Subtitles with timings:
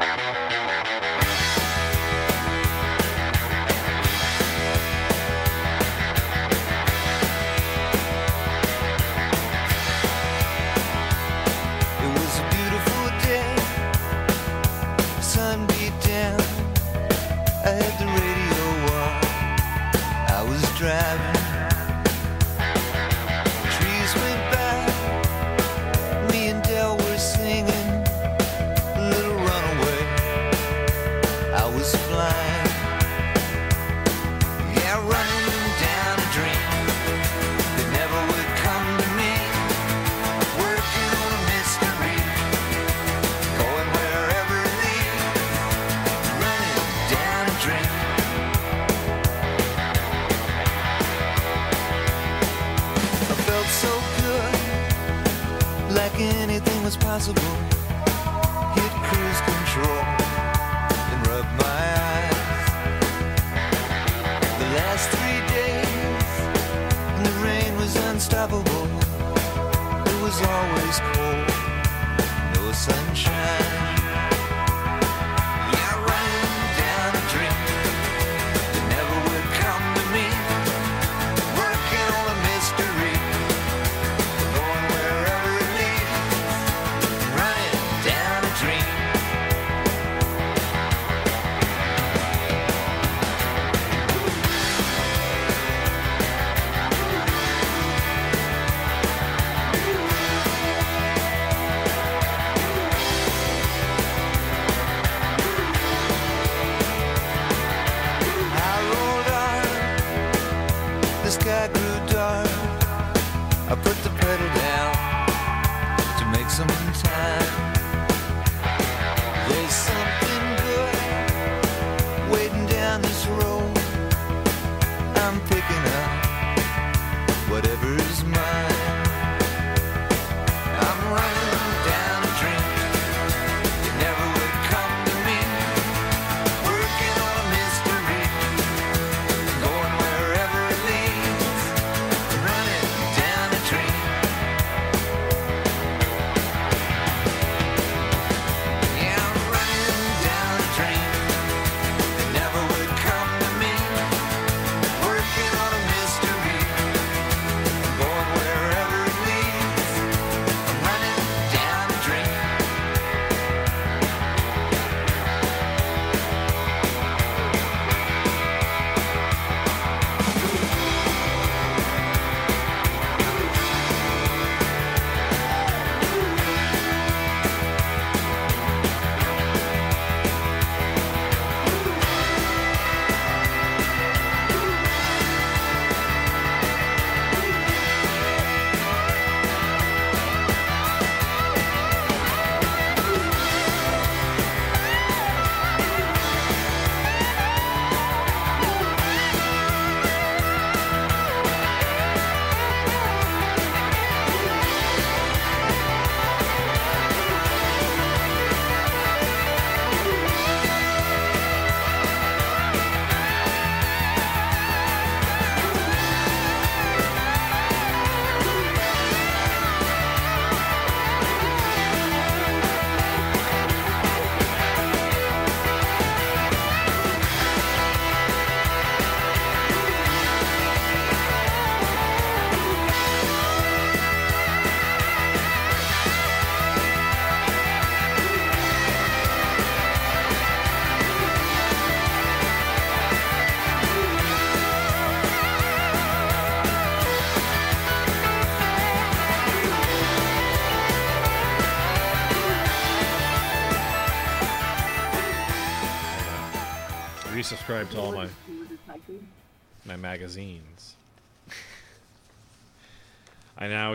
[0.00, 0.23] you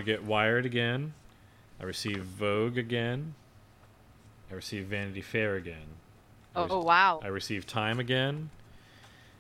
[0.02, 1.14] get Wired again.
[1.80, 3.34] I receive Vogue again.
[4.52, 5.88] I receive Vanity Fair again.
[6.56, 7.20] Oh, re- oh wow!
[7.24, 8.50] I receive Time again,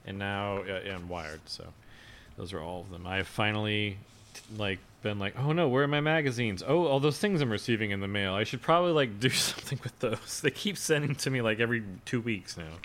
[0.05, 1.41] and now uh, and Wired.
[1.45, 1.65] So
[2.37, 3.07] those are all of them.
[3.07, 3.97] I've finally
[4.57, 6.63] like been like, oh no, where are my magazines?
[6.65, 8.33] Oh, all those things I'm receiving in the mail.
[8.33, 10.41] I should probably like do something with those.
[10.41, 12.77] They keep sending to me like every two weeks now.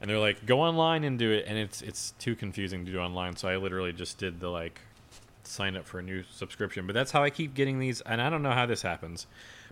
[0.00, 2.98] And they're like, go online and do it, and it's it's too confusing to do
[2.98, 3.36] online.
[3.36, 4.80] So I literally just did the like
[5.42, 6.86] sign up for a new subscription.
[6.86, 9.26] But that's how I keep getting these, and I don't know how this happens,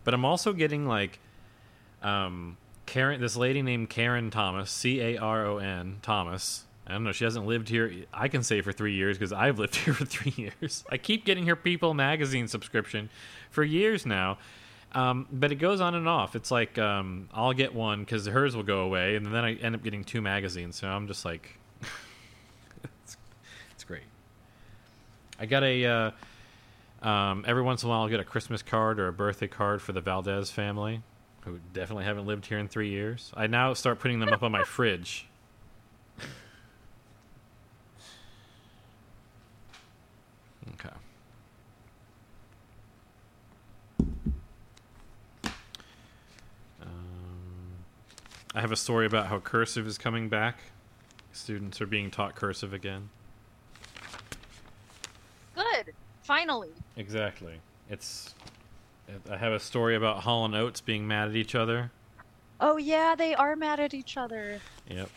[0.05, 1.19] but I'm also getting like,
[2.03, 2.57] um,
[2.87, 6.65] Karen, this lady named Karen Thomas, C A R O N Thomas.
[6.87, 7.13] I don't know.
[7.13, 7.93] She hasn't lived here.
[8.15, 10.85] I can say for three years because I've lived here for three years.
[10.91, 13.11] I keep getting her People magazine subscription
[13.51, 14.39] for years now,
[14.93, 16.35] um, but it goes on and off.
[16.35, 19.75] It's like um, I'll get one because hers will go away, and then I end
[19.75, 20.77] up getting two magazines.
[20.77, 21.59] So I'm just like,
[25.39, 25.85] I got a.
[25.85, 26.11] Uh,
[27.07, 29.81] um, every once in a while, I'll get a Christmas card or a birthday card
[29.81, 31.03] for the Valdez family,
[31.43, 33.33] who definitely haven't lived here in three years.
[33.37, 35.29] I now start putting them up on my fridge.
[40.75, 40.89] Okay.
[46.83, 46.89] Um,
[48.55, 50.59] I have a story about how cursive is coming back.
[51.33, 53.11] Students are being taught cursive again.
[55.55, 55.95] Good.
[56.29, 56.69] Finally.
[56.99, 57.55] Exactly.
[57.89, 58.35] It's.
[59.31, 61.91] I have a story about Hall and Oates being mad at each other.
[62.61, 64.61] Oh yeah, they are mad at each other.
[64.91, 65.09] Yep.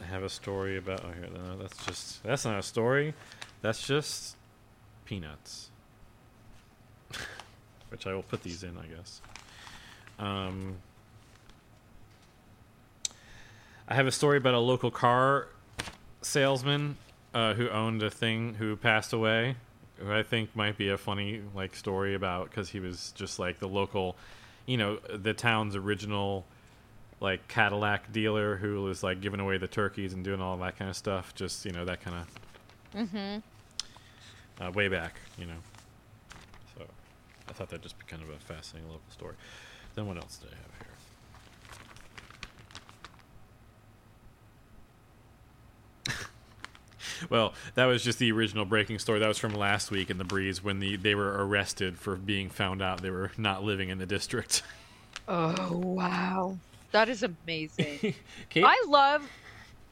[0.00, 1.04] I have a story about.
[1.04, 2.22] Oh, here, no, that's just.
[2.22, 3.12] That's not a story.
[3.60, 4.34] That's just
[5.04, 5.68] peanuts.
[7.90, 9.20] Which I will put these in, I guess.
[10.18, 10.76] Um,
[13.86, 15.48] I have a story about a local car
[16.22, 16.96] salesman
[17.34, 19.56] uh, who owned a thing who passed away.
[20.00, 23.58] Who I think might be a funny like story about because he was just like
[23.58, 24.16] the local,
[24.66, 26.44] you know, the town's original
[27.20, 30.88] like Cadillac dealer who was like giving away the turkeys and doing all that kind
[30.90, 31.34] of stuff.
[31.34, 32.26] Just you know that kind of
[33.08, 34.64] Mm-hmm.
[34.64, 35.58] uh, way back, you know.
[36.76, 36.84] So
[37.48, 39.34] I thought that'd just be kind of a fascinating local story.
[39.94, 40.86] Then what else did I have here?
[47.28, 49.18] Well, that was just the original breaking story.
[49.18, 52.48] That was from last week in the breeze when the they were arrested for being
[52.48, 54.62] found out they were not living in the district.
[55.28, 56.56] Oh wow,
[56.92, 58.14] that is amazing.
[58.48, 59.28] Cape, I love.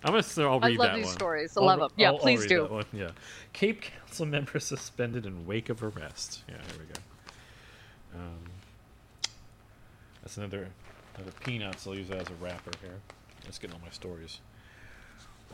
[0.05, 0.23] I'm gonna.
[0.23, 1.15] So I'll I love that these one.
[1.15, 1.57] stories.
[1.57, 1.91] I I'll love them.
[1.97, 2.83] Yeah, I'll- I'll please do.
[2.93, 3.11] Yeah.
[3.53, 6.43] Cape Council member suspended in wake of arrest.
[6.49, 7.01] Yeah, here we go.
[8.21, 8.39] Um,
[10.23, 10.69] that's another
[11.17, 11.87] another peanuts.
[11.87, 12.95] I'll use that as a wrapper here.
[13.45, 14.41] Let's get all my stories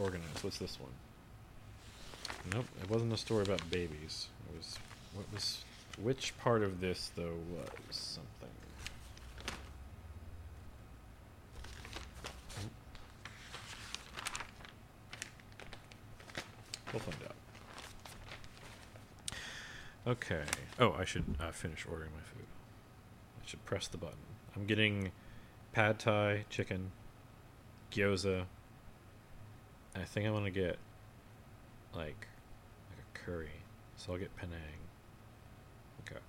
[0.00, 0.43] organized.
[0.43, 0.91] What's this one?
[2.52, 4.29] Nope, it wasn't a story about babies.
[4.50, 4.79] It was
[5.14, 5.64] what was
[6.02, 7.38] which part of this though
[7.88, 8.50] was something.
[16.93, 17.35] We'll find out.
[20.06, 20.43] Okay.
[20.79, 22.47] Oh, I should uh, finish ordering my food.
[23.43, 24.19] I should press the button.
[24.55, 25.11] I'm getting
[25.73, 26.93] pad thai, chicken,
[27.90, 28.44] gyoza.
[29.97, 30.79] I think I want to get
[31.94, 32.29] like
[33.25, 33.50] curry,
[33.97, 34.81] so I'll get Panang.
[36.00, 36.21] Okay.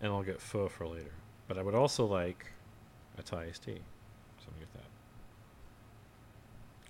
[0.00, 1.12] And I'll get pho for later.
[1.48, 2.46] But I would also like
[3.18, 3.80] a Thai iced tea,
[4.38, 4.90] so I'm get that.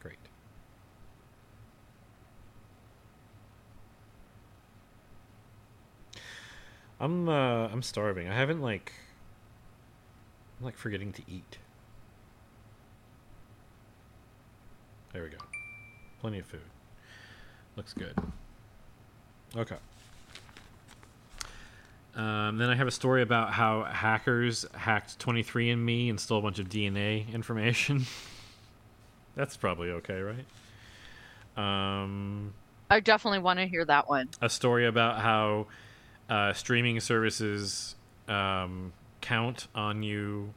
[0.00, 0.18] Great.
[7.00, 8.28] I'm uh I'm starving.
[8.28, 8.92] I haven't like
[10.58, 11.58] I'm like forgetting to eat.
[15.12, 15.38] There we go.
[16.20, 16.60] Plenty of food.
[17.76, 18.16] Looks good.
[19.56, 19.76] Okay.
[22.16, 26.58] Um, then I have a story about how hackers hacked 23andMe and stole a bunch
[26.60, 28.06] of DNA information.
[29.36, 30.44] That's probably okay, right?
[31.56, 32.54] Um,
[32.88, 34.28] I definitely want to hear that one.
[34.40, 35.66] a story about how
[36.28, 37.96] uh, streaming services
[38.28, 40.52] um, count on you.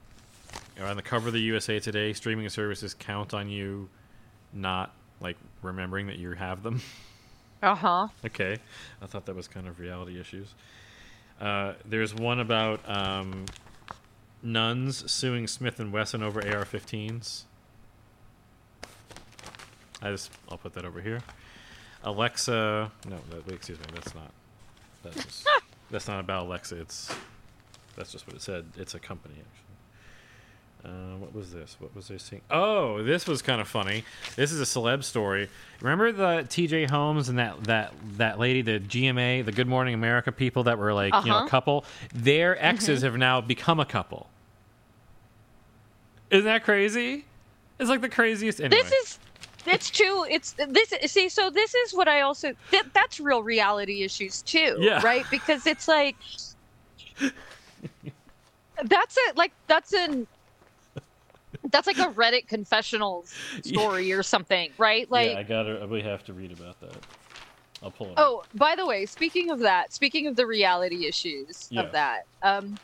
[0.79, 3.89] on the cover of the USA Today, streaming services count on you
[4.53, 6.81] not like remembering that you have them.
[7.61, 8.07] Uh huh.
[8.25, 8.57] okay,
[9.01, 10.53] I thought that was kind of reality issues.
[11.41, 13.45] Uh, there's one about um,
[14.43, 17.43] nuns suing Smith and Wesson over AR-15s.
[20.01, 21.21] I just I'll put that over here.
[22.03, 24.31] Alexa, no, that, wait, excuse me, that's not.
[25.03, 25.47] That's just,
[25.91, 26.79] that's not about Alexa.
[26.79, 27.13] It's
[27.95, 28.65] that's just what it said.
[28.77, 29.66] It's a company actually.
[30.85, 31.75] Uh, what was this?
[31.79, 32.41] What was I seeing?
[32.49, 34.05] Oh, this was kind of funny.
[34.35, 35.49] This is a celeb story.
[35.81, 36.85] Remember the T.J.
[36.85, 40.93] Holmes and that that that lady, the GMA, the Good Morning America people that were
[40.93, 41.47] like you know a Uh-huh.
[41.47, 41.85] couple.
[42.13, 44.29] Their exes have now become a couple.
[46.29, 47.25] Isn't that crazy?
[47.79, 48.59] It's like the craziest.
[48.61, 48.81] Anyway.
[48.81, 49.19] This is.
[49.65, 50.23] It's true.
[50.25, 50.89] It's this.
[51.11, 52.53] See, so this is what I also.
[52.71, 55.01] Th- that's real reality issues too, Yeah.
[55.03, 55.25] right?
[55.29, 56.15] Because it's like.
[58.83, 59.35] That's it.
[59.35, 60.27] Like that's an.
[61.71, 63.29] That's like a Reddit confessionals
[63.63, 65.09] story or something, right?
[65.09, 65.87] Like, yeah, I gotta.
[65.87, 67.01] We have to read about that.
[67.83, 68.13] I'll pull it.
[68.13, 68.17] up.
[68.19, 71.81] Oh, by the way, speaking of that, speaking of the reality issues Yeah.
[71.83, 72.79] of that, um,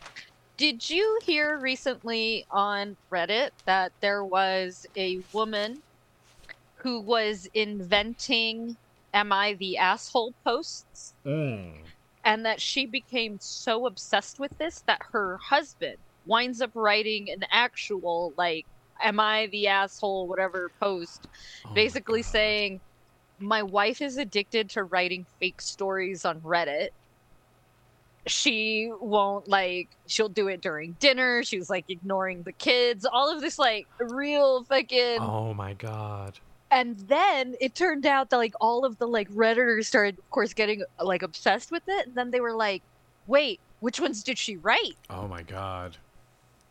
[0.57, 5.83] Did you hear recently on Reddit that there was a woman
[6.77, 8.77] who was inventing
[9.13, 11.13] Am I the Asshole posts?
[12.25, 17.43] And that she became so obsessed with this that her husband winds up writing an
[17.51, 18.65] actual, like,
[19.01, 21.27] Am I the Asshole, whatever post,
[21.65, 22.29] Oh basically God.
[22.31, 22.81] saying,
[23.39, 26.89] My wife is addicted to writing fake stories on Reddit
[28.25, 33.29] she won't like she'll do it during dinner she was like ignoring the kids all
[33.29, 36.39] of this like real fucking Oh my god.
[36.71, 40.53] and then it turned out that like all of the like redditors started of course
[40.53, 42.81] getting like obsessed with it and then they were like
[43.27, 45.97] wait which ones did she write Oh my god.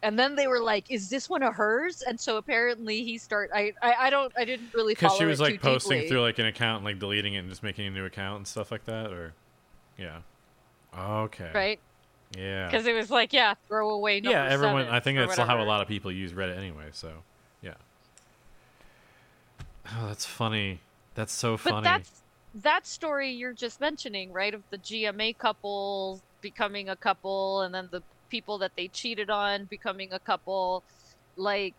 [0.03, 3.51] And then they were like is this one of hers and so apparently he start
[3.55, 6.09] i i, I don't i didn't really Because she was like posting deeply.
[6.09, 8.47] through like an account, and, like deleting it and just making a new account and
[8.47, 9.33] stuff like that, or
[9.99, 10.19] yeah.
[10.99, 11.51] Okay.
[11.55, 11.81] right
[12.37, 12.67] Yeah.
[12.67, 14.87] because it was like yeah throw away number yeah, everyone.
[14.89, 16.87] I think that's how a lot of people use Reddit anyway.
[16.93, 17.11] So,
[17.63, 17.75] yeah.
[19.95, 20.81] Oh, that's funny.
[21.15, 21.77] That's so funny.
[21.77, 22.23] But that's
[22.55, 24.55] that story you're just mentioning, right?
[24.55, 29.67] Of the GMA couple becoming a couple, and then the people that they cheated on
[29.67, 30.83] becoming a couple.
[31.37, 31.75] Like,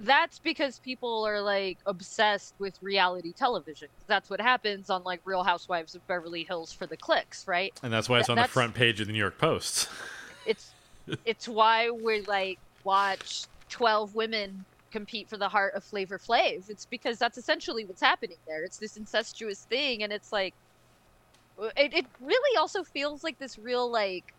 [0.00, 3.88] that's because people are like obsessed with reality television.
[4.06, 7.78] That's what happens on like Real Housewives of Beverly Hills for the clicks, right?
[7.82, 9.88] and that's why it's Th- on the front page of the New York Post.
[10.46, 10.72] It's
[11.26, 16.70] it's why we like watch twelve women compete for the heart of Flavor Flav.
[16.70, 18.64] It's because that's essentially what's happening there.
[18.64, 20.54] It's this incestuous thing, and it's like
[21.76, 24.32] it, it really also feels like this real like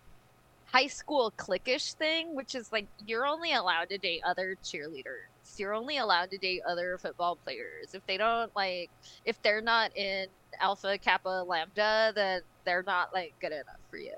[0.71, 5.27] high school cliquish thing, which is like you're only allowed to date other cheerleaders.
[5.57, 7.93] You're only allowed to date other football players.
[7.93, 8.89] If they don't like,
[9.25, 10.27] if they're not in
[10.59, 14.13] Alpha Kappa Lambda, then they're not like good enough for you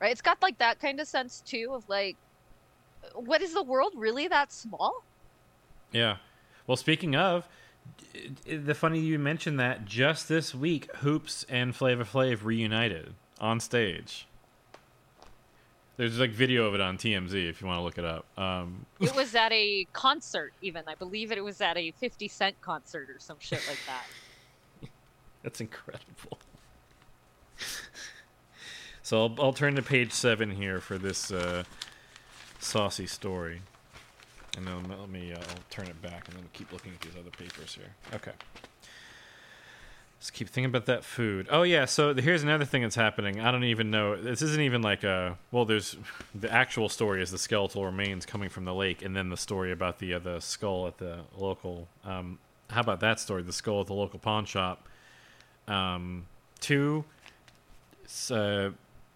[0.00, 0.12] right?
[0.12, 2.16] It's got like that kind of sense too of like,
[3.14, 5.04] what is the world really that small?
[5.92, 6.16] Yeah.
[6.66, 7.48] Well, speaking of,
[8.44, 14.26] the funny you mentioned that just this week, Hoopz and Flavor Flav reunited on stage.
[15.96, 18.26] There's like video of it on TMZ if you want to look it up.
[18.38, 22.60] Um, It was at a concert, even I believe it was at a Fifty Cent
[22.60, 24.90] concert or some shit like that.
[25.42, 26.38] that's incredible.
[29.02, 31.64] so I'll, I'll turn to page seven here for this uh,
[32.58, 33.62] saucy story,
[34.58, 37.16] and then let me uh, I'll turn it back and then keep looking at these
[37.18, 37.94] other papers here.
[38.14, 38.32] Okay.
[40.18, 41.46] Just keep thinking about that food.
[41.50, 43.38] Oh yeah, so here's another thing that's happening.
[43.40, 44.16] I don't even know.
[44.16, 45.66] This isn't even like a well.
[45.66, 45.96] There's
[46.34, 49.72] the actual story is the skeletal remains coming from the lake, and then the story
[49.72, 51.86] about the uh, the skull at the local.
[52.04, 52.38] Um,
[52.70, 53.42] how about that story?
[53.42, 54.88] The skull at the local pawn shop.
[55.68, 56.26] Um,
[56.60, 57.04] two.
[58.30, 58.70] Uh,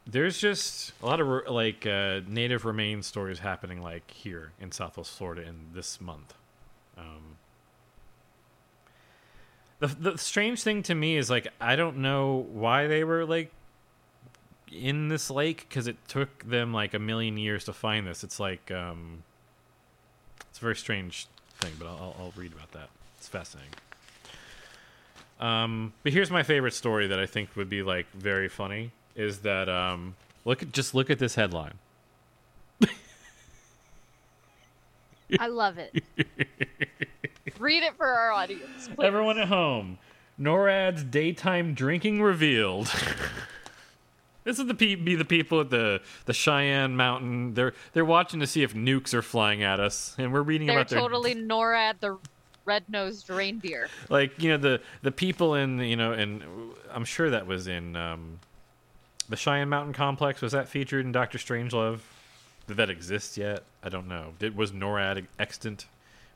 [0.07, 5.13] there's just a lot of like uh, native remain stories happening like here in Southwest
[5.13, 6.35] Florida in this month.
[6.99, 7.37] Um,
[9.81, 13.51] the the strange thing to me is like I don't know why they were like
[14.71, 18.23] in this lake because it took them like a million years to find this.
[18.23, 19.25] It's like um,
[20.49, 21.27] it's a very strange
[21.59, 22.89] thing, but I'll, I'll, read about that.
[23.19, 23.73] It's fascinating.
[25.41, 29.41] Um, but here's my favorite story that I think would be like very funny is
[29.41, 31.75] that um, look at just look at this headline.
[35.39, 36.03] I love it.
[37.61, 38.89] Read it for our audience.
[38.89, 39.07] please.
[39.07, 39.99] Everyone at home,
[40.41, 42.91] NORAD's daytime drinking revealed.
[44.45, 47.53] this is the pe- be the people at the the Cheyenne Mountain.
[47.53, 50.79] They're they're watching to see if nukes are flying at us, and we're reading They're
[50.79, 52.17] about their totally NORAD, the
[52.65, 53.89] red-nosed reindeer.
[54.09, 56.43] like you know the the people in you know and
[56.91, 58.39] I'm sure that was in um,
[59.29, 60.41] the Cheyenne Mountain complex.
[60.41, 62.01] Was that featured in Doctor Strangelove?
[62.67, 63.65] Did that exist yet?
[63.83, 64.33] I don't know.
[64.39, 65.85] Did was NORAD extant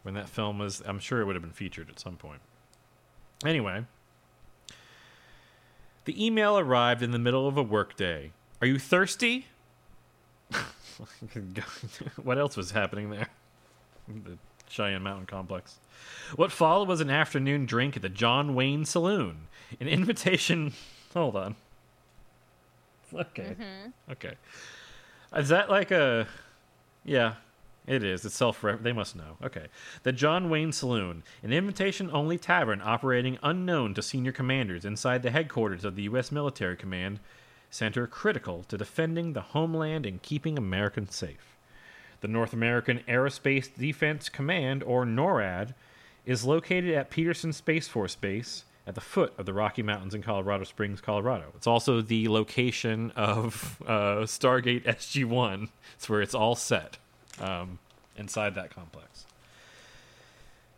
[0.05, 0.81] when that film was?
[0.87, 2.41] I'm sure it would have been featured at some point.
[3.45, 3.85] Anyway,
[6.05, 8.31] the email arrived in the middle of a workday.
[8.61, 9.47] Are you thirsty?
[12.23, 13.29] what else was happening there?
[14.09, 15.79] The Cheyenne Mountain complex.
[16.37, 19.49] What followed was an afternoon drink at the John Wayne Saloon.
[19.81, 20.73] An invitation.
[21.15, 21.57] Hold on.
[23.15, 23.57] Okay.
[23.59, 24.13] Mm-hmm.
[24.13, 24.35] Okay.
[25.37, 26.27] Is that like a.
[27.05, 27.35] Yeah,
[27.87, 28.25] it is.
[28.25, 28.65] It's self.
[28.81, 29.37] They must know.
[29.43, 29.67] Okay.
[30.05, 35.31] The John Wayne Saloon, an invitation only tavern operating unknown to senior commanders inside the
[35.31, 36.33] headquarters of the U.S.
[36.33, 37.21] Military Command
[37.71, 41.57] Center, critical to defending the homeland and keeping Americans safe.
[42.21, 45.75] The North American Aerospace Defense Command, or NORAD,
[46.25, 50.23] is located at Peterson Space Force Base, at the foot of the Rocky Mountains in
[50.23, 51.53] Colorado Springs, Colorado.
[51.57, 55.69] It's also the location of uh, Stargate SG 1.
[55.97, 56.99] It's where it's all set
[57.41, 57.79] um,
[58.17, 59.27] inside that complex.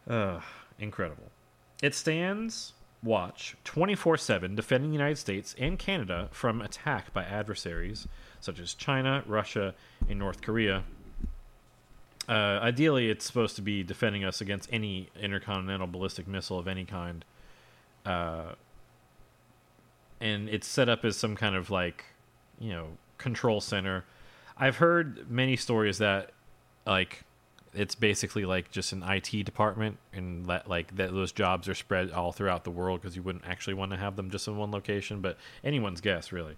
[0.08, 0.40] Uh,
[0.78, 1.30] incredible.
[1.82, 2.72] It stands
[3.02, 8.08] watch 24 7, defending the United States and Canada from attack by adversaries
[8.40, 9.74] such as China, Russia,
[10.08, 10.84] and North Korea.
[12.28, 16.84] Uh, ideally, it's supposed to be defending us against any intercontinental ballistic missile of any
[16.84, 17.24] kind.
[18.04, 18.52] Uh,
[20.20, 22.04] and it's set up as some kind of like,
[22.58, 24.04] you know, control center.
[24.56, 26.30] I've heard many stories that,
[26.86, 27.24] like,
[27.74, 32.10] it's basically like just an IT department, and that like that those jobs are spread
[32.10, 34.70] all throughout the world because you wouldn't actually want to have them just in one
[34.70, 35.20] location.
[35.20, 36.56] But anyone's guess, really.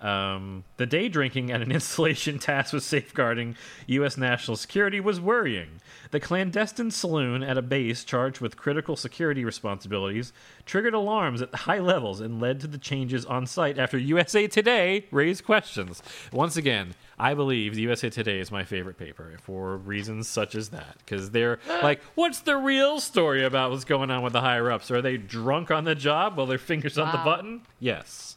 [0.00, 3.56] Um, the day drinking at an installation tasked with safeguarding
[3.86, 4.16] U.S.
[4.18, 5.80] national security was worrying.
[6.10, 10.32] The clandestine saloon at a base charged with critical security responsibilities
[10.66, 15.06] triggered alarms at high levels and led to the changes on site after USA Today
[15.10, 16.02] raised questions.
[16.30, 20.68] Once again, I believe the USA Today is my favorite paper for reasons such as
[20.70, 20.96] that.
[20.98, 24.90] Because they're like, what's the real story about what's going on with the higher ups?
[24.90, 27.62] Are they drunk on the job while their fingers on the button?
[27.80, 28.36] Yes.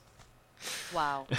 [0.93, 1.27] Wow.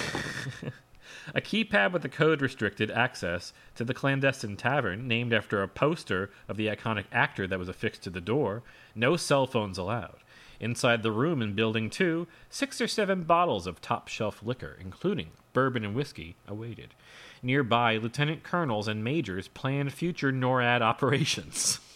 [1.34, 6.30] A keypad with the code restricted access to the clandestine tavern, named after a poster
[6.48, 8.62] of the iconic actor that was affixed to the door.
[8.94, 10.16] No cell phones allowed.
[10.58, 15.30] Inside the room in Building 2, six or seven bottles of top shelf liquor, including
[15.52, 16.94] bourbon and whiskey, awaited.
[17.42, 21.80] Nearby, lieutenant colonels and majors planned future NORAD operations.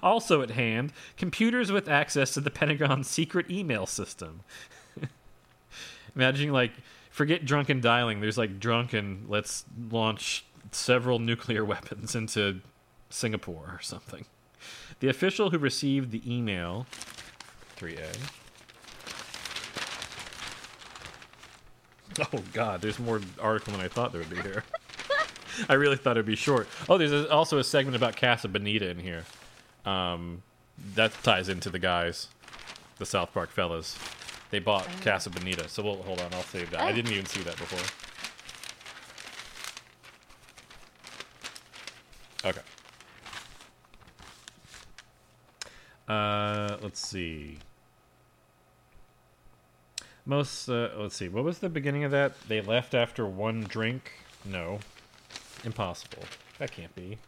[0.00, 4.42] Also at hand, computers with access to the Pentagon's secret email system.
[6.14, 6.70] Imagine like
[7.10, 8.20] forget drunken dialing.
[8.20, 9.26] There's like drunken.
[9.28, 12.60] Let's launch several nuclear weapons into
[13.10, 14.24] Singapore or something.
[15.00, 16.86] The official who received the email,
[17.76, 18.41] 3A.
[22.20, 24.64] Oh God, there's more article than I thought there would be here.
[25.68, 26.66] I really thought it'd be short.
[26.88, 29.24] Oh, there's also a segment about Casa Bonita in here.
[29.84, 30.42] Um,
[30.94, 32.28] that ties into the guys,
[32.98, 33.98] the South Park fellas.
[34.50, 36.32] They bought Casa Bonita, so we'll hold on.
[36.34, 36.80] I'll save that.
[36.80, 36.94] I Oh.
[36.94, 37.80] didn't even see that before.
[42.44, 42.60] Okay.
[46.08, 47.58] Uh, let's see.
[50.24, 50.68] Most.
[50.68, 51.28] Uh, let's see.
[51.28, 52.40] What was the beginning of that?
[52.48, 54.12] They left after one drink.
[54.44, 54.80] No,
[55.64, 56.24] impossible.
[56.58, 57.18] That can't be.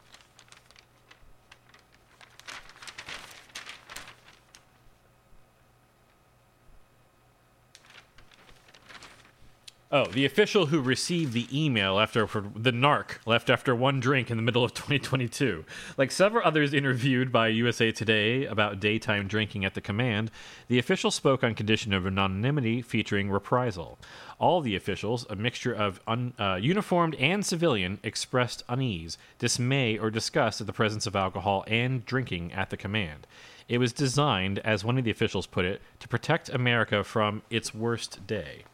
[9.96, 14.36] Oh, the official who received the email after the narc left after one drink in
[14.36, 15.64] the middle of 2022.
[15.96, 20.32] Like several others interviewed by USA Today about daytime drinking at the command,
[20.66, 24.00] the official spoke on condition of anonymity featuring reprisal.
[24.40, 30.10] All the officials, a mixture of un, uh, uniformed and civilian, expressed unease, dismay, or
[30.10, 33.28] disgust at the presence of alcohol and drinking at the command.
[33.68, 37.72] It was designed, as one of the officials put it, to protect America from its
[37.72, 38.64] worst day.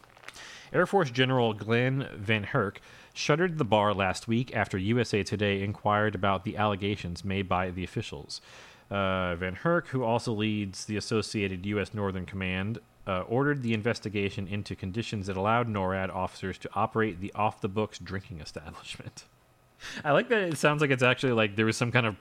[0.72, 2.76] Air Force General Glen VanHerck
[3.12, 7.82] shuttered the bar last week after USA Today inquired about the allegations made by the
[7.82, 8.40] officials.
[8.88, 11.92] Uh, VanHerck, who also leads the Associated U.S.
[11.92, 17.32] Northern Command, uh, ordered the investigation into conditions that allowed NORAD officers to operate the
[17.34, 19.24] off the books drinking establishment.
[20.04, 22.16] I like that it sounds like it's actually like there was some kind of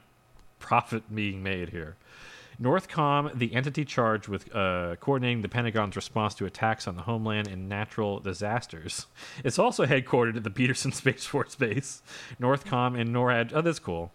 [0.59, 1.95] profit being made here.
[2.61, 7.47] Northcom, the entity charged with uh, coordinating the Pentagon's response to attacks on the homeland
[7.47, 9.07] and natural disasters,
[9.43, 12.01] it's also headquartered at the Peterson Space Force Base.
[12.39, 13.51] Northcom and NORAD.
[13.53, 14.11] Oh, that's cool.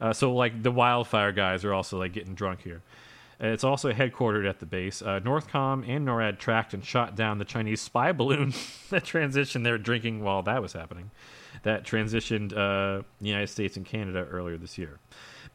[0.00, 2.82] Uh, so, like, the wildfire guys are also like getting drunk here.
[3.40, 5.00] It's also headquartered at the base.
[5.00, 8.52] Uh, Northcom and NORAD tracked and shot down the Chinese spy balloon
[8.90, 11.10] that transitioned their drinking while that was happening.
[11.62, 14.98] That transitioned uh, the United States and Canada earlier this year.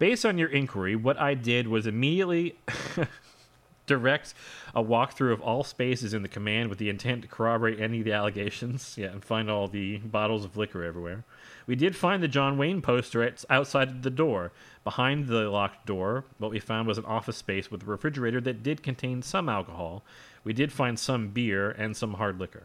[0.04, 2.58] Based on your inquiry, what I did was immediately
[3.86, 4.34] direct
[4.76, 8.04] a walkthrough of all spaces in the command with the intent to corroborate any of
[8.04, 8.96] the allegations.
[8.98, 11.24] Yeah, and find all the bottles of liquor everywhere.
[11.68, 14.52] We did find the John Wayne poster at, outside the door.
[14.84, 18.62] Behind the locked door, what we found was an office space with a refrigerator that
[18.62, 20.04] did contain some alcohol.
[20.44, 22.64] We did find some beer and some hard liquor.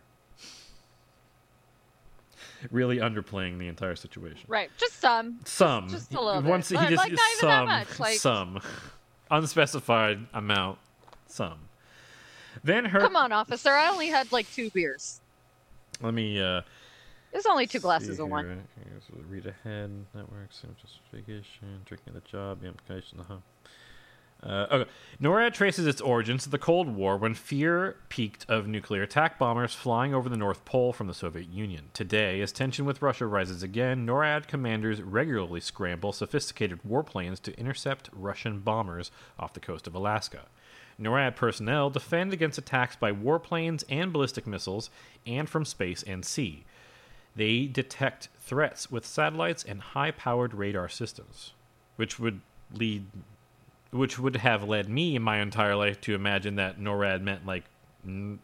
[2.71, 4.45] Really underplaying the entire situation.
[4.49, 4.71] Right.
[4.79, 5.39] Just some.
[5.45, 5.89] Some.
[5.89, 6.67] Just a little bit.
[6.67, 8.61] He Like- just like, not even that some, much, like- some
[9.31, 10.79] unspecified amount.
[11.27, 11.59] Some.
[12.65, 13.01] Then her.
[13.01, 13.71] Come on, officer.
[13.71, 15.21] I only had like two beers.
[16.01, 16.41] Let me.
[16.41, 16.63] uh
[17.33, 18.63] There's only two glasses of wine.
[18.77, 23.21] the Read ahead network, same justification, drinking the job, the implication.
[23.21, 23.37] Uh-huh.
[24.43, 24.91] Uh, okay.
[25.21, 29.75] NORAD traces its origins to the Cold War when fear peaked of nuclear attack bombers
[29.75, 31.91] flying over the North Pole from the Soviet Union.
[31.93, 38.11] Today, as tension with Russia rises again, NORAD commanders regularly scramble sophisticated warplanes to intercept
[38.13, 40.47] Russian bombers off the coast of Alaska.
[41.01, 44.89] NORAD personnel defend against attacks by warplanes and ballistic missiles
[45.27, 46.65] and from space and sea.
[47.35, 51.55] They detect threats with satellites and high powered radar systems,
[51.97, 52.41] which would
[52.73, 53.07] lead
[53.91, 57.65] which would have led me in my entire life to imagine that NORAD meant like
[58.05, 58.39] n-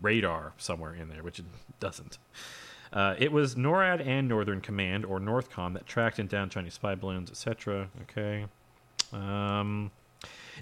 [0.00, 1.46] radar somewhere in there, which it
[1.80, 2.18] doesn't.
[2.92, 6.94] Uh, it was NORAD and Northern Command, or NORTHCOM, that tracked and down Chinese spy
[6.94, 7.88] balloons, etc.
[8.02, 8.46] Okay.
[9.12, 9.90] Um,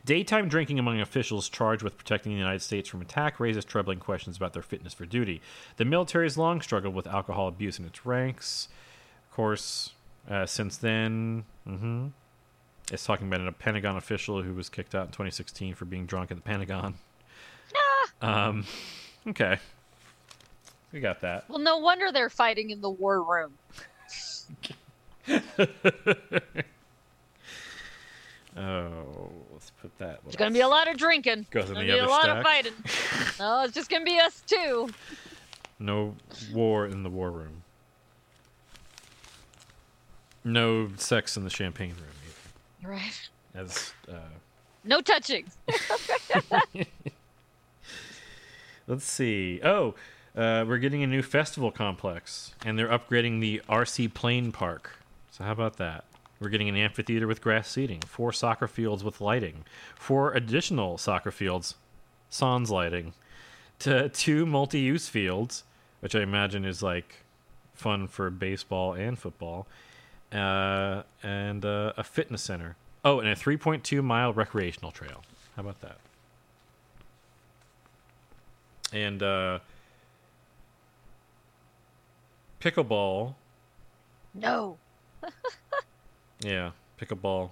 [0.05, 4.37] daytime drinking among officials charged with protecting the United States from attack raises troubling questions
[4.37, 5.41] about their fitness for duty.
[5.77, 8.69] The military has long struggled with alcohol abuse in its ranks.
[9.29, 9.93] Of course,
[10.29, 12.09] uh, since then, hmm
[12.93, 16.31] it's talking about a Pentagon official who was kicked out in 2016 for being drunk
[16.31, 16.95] at the Pentagon.
[18.23, 18.65] Um,
[19.29, 19.59] okay.
[20.91, 21.45] We got that.
[21.51, 23.53] Well, no wonder they're fighting in the war room.
[28.57, 30.21] Oh, let's put that.
[30.25, 31.47] There's gonna be a lot of drinking.
[31.51, 32.39] Goes in Gonna the be a other lot stack.
[32.39, 32.73] of fighting.
[33.39, 34.89] no, it's just gonna be us two.
[35.79, 36.15] No
[36.55, 37.63] war in the war room.
[40.43, 42.16] No sex in the champagne room
[42.87, 43.29] Right.
[43.55, 44.15] As uh,
[44.85, 45.47] No touching.
[48.87, 49.61] let's see.
[49.65, 49.95] Oh,
[50.37, 54.99] uh, we're getting a new festival complex, and they're upgrading the RC Plane Park.
[55.31, 56.05] So how about that?
[56.39, 59.65] We're getting an amphitheater with grass seating, four soccer fields with lighting,
[59.97, 61.75] four additional soccer fields,
[62.29, 63.15] sans lighting,
[63.81, 65.65] to two multi-use fields,
[66.01, 67.25] which I imagine is like
[67.75, 69.67] fun for baseball and football,
[70.33, 72.77] uh, and uh, a fitness center.
[73.05, 75.23] Oh, and a 3.2 mile recreational trail.
[75.55, 75.99] How about that?
[78.93, 79.59] And uh,
[82.61, 83.35] pickleball.
[84.35, 84.79] No.
[86.45, 87.51] Yeah, pickleball.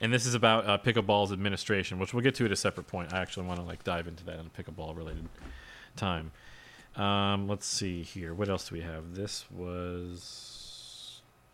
[0.00, 3.12] And this is about uh, pickleball's administration, which we'll get to at a separate point.
[3.12, 5.28] I actually want to like dive into that in a pickleball related
[5.96, 6.32] time.
[6.96, 8.34] Um, let's see here.
[8.34, 9.14] What else do we have?
[9.14, 10.51] This was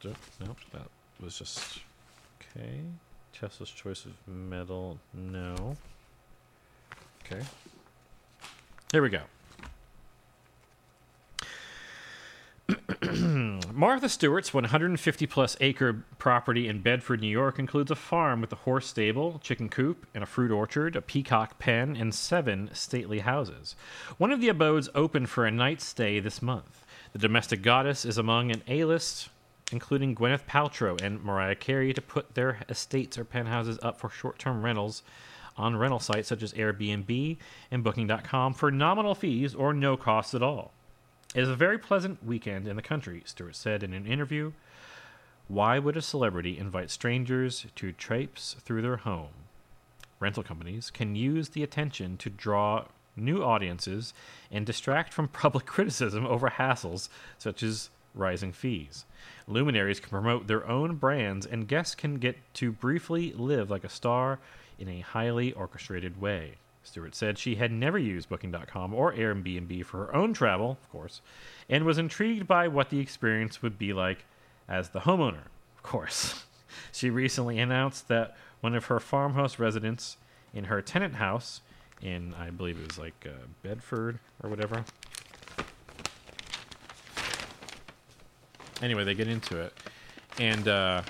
[0.04, 0.88] no, that
[1.20, 1.80] was just
[2.56, 2.80] okay.
[3.32, 4.98] Tesla's choice of metal.
[5.12, 5.76] No.
[7.24, 7.44] Okay.
[8.92, 9.22] Here we go.
[13.72, 18.56] Martha Stewart's 150 plus acre property in Bedford, New York includes a farm with a
[18.56, 23.76] horse stable, chicken coop, and a fruit orchard, a peacock pen, and seven stately houses.
[24.18, 26.84] One of the abodes opened for a night stay this month.
[27.12, 29.28] The domestic goddess is among an A list,
[29.72, 34.38] including Gwyneth Paltrow and Mariah Carey, to put their estates or penthouses up for short
[34.38, 35.02] term rentals
[35.56, 37.36] on rental sites such as Airbnb
[37.70, 40.72] and Booking.com for nominal fees or no cost at all.
[41.34, 44.52] It is a very pleasant weekend in the country, Stewart said in an interview.
[45.48, 49.32] Why would a celebrity invite strangers to traipse through their home?
[50.20, 54.14] Rental companies can use the attention to draw new audiences
[54.50, 59.04] and distract from public criticism over hassles such as rising fees.
[59.46, 63.88] Luminaries can promote their own brands, and guests can get to briefly live like a
[63.88, 64.38] star
[64.78, 66.54] in a highly orchestrated way.
[66.82, 71.20] Stewart said she had never used Booking.com or Airbnb for her own travel, of course,
[71.68, 74.24] and was intrigued by what the experience would be like
[74.68, 76.44] as the homeowner, of course.
[76.92, 80.16] She recently announced that one of her farmhouse residents
[80.52, 81.60] in her tenant house
[82.02, 84.84] in, I believe it was like uh, Bedford or whatever.
[88.80, 89.72] Anyway, they get into it,
[90.38, 91.02] and uh,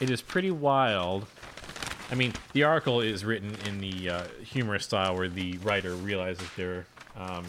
[0.00, 1.26] it is pretty wild.
[2.10, 6.46] I mean, the article is written in the uh, humorous style where the writer realizes
[6.56, 6.86] they're.
[7.16, 7.46] Um,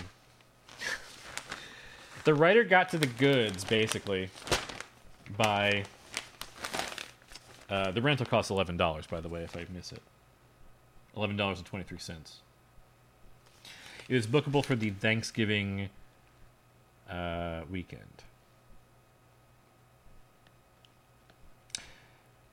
[2.23, 4.30] the writer got to the goods basically
[5.36, 5.84] by.
[7.69, 10.01] Uh, the rental costs eleven dollars, by the way, if I miss it.
[11.17, 12.39] Eleven dollars and twenty three cents.
[14.08, 15.89] It is bookable for the Thanksgiving
[17.10, 18.23] uh, weekend.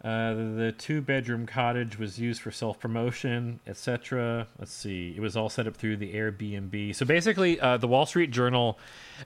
[0.04, 4.46] Uh, the, the two bedroom cottage was used for self promotion, etc.
[4.58, 5.14] Let's see.
[5.16, 6.94] It was all set up through the Airbnb.
[6.94, 8.78] So basically, uh, the Wall Street Journal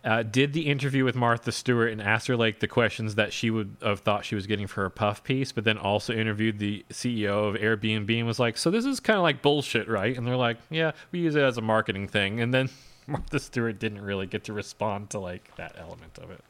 [0.05, 3.51] uh, did the interview with Martha Stewart and asked her like the questions that she
[3.51, 6.85] would have thought she was getting for her puff piece, but then also interviewed the
[6.91, 10.25] CEO of Airbnb and was like, "So this is kind of like bullshit, right?" And
[10.25, 12.71] they're like, "Yeah, we use it as a marketing thing." And then
[13.09, 16.45] Martha Stewart didn't really get to respond to like that element of it.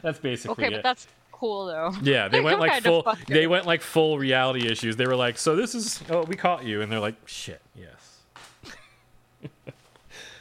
[0.00, 0.78] That's basically Okay, it.
[0.78, 1.06] but that's
[1.40, 1.92] cool though.
[2.02, 3.04] Yeah, they went like full.
[3.26, 4.96] They went like full reality issues.
[4.96, 8.18] They were like, "So this is oh, we caught you," and they're like, "Shit, yes."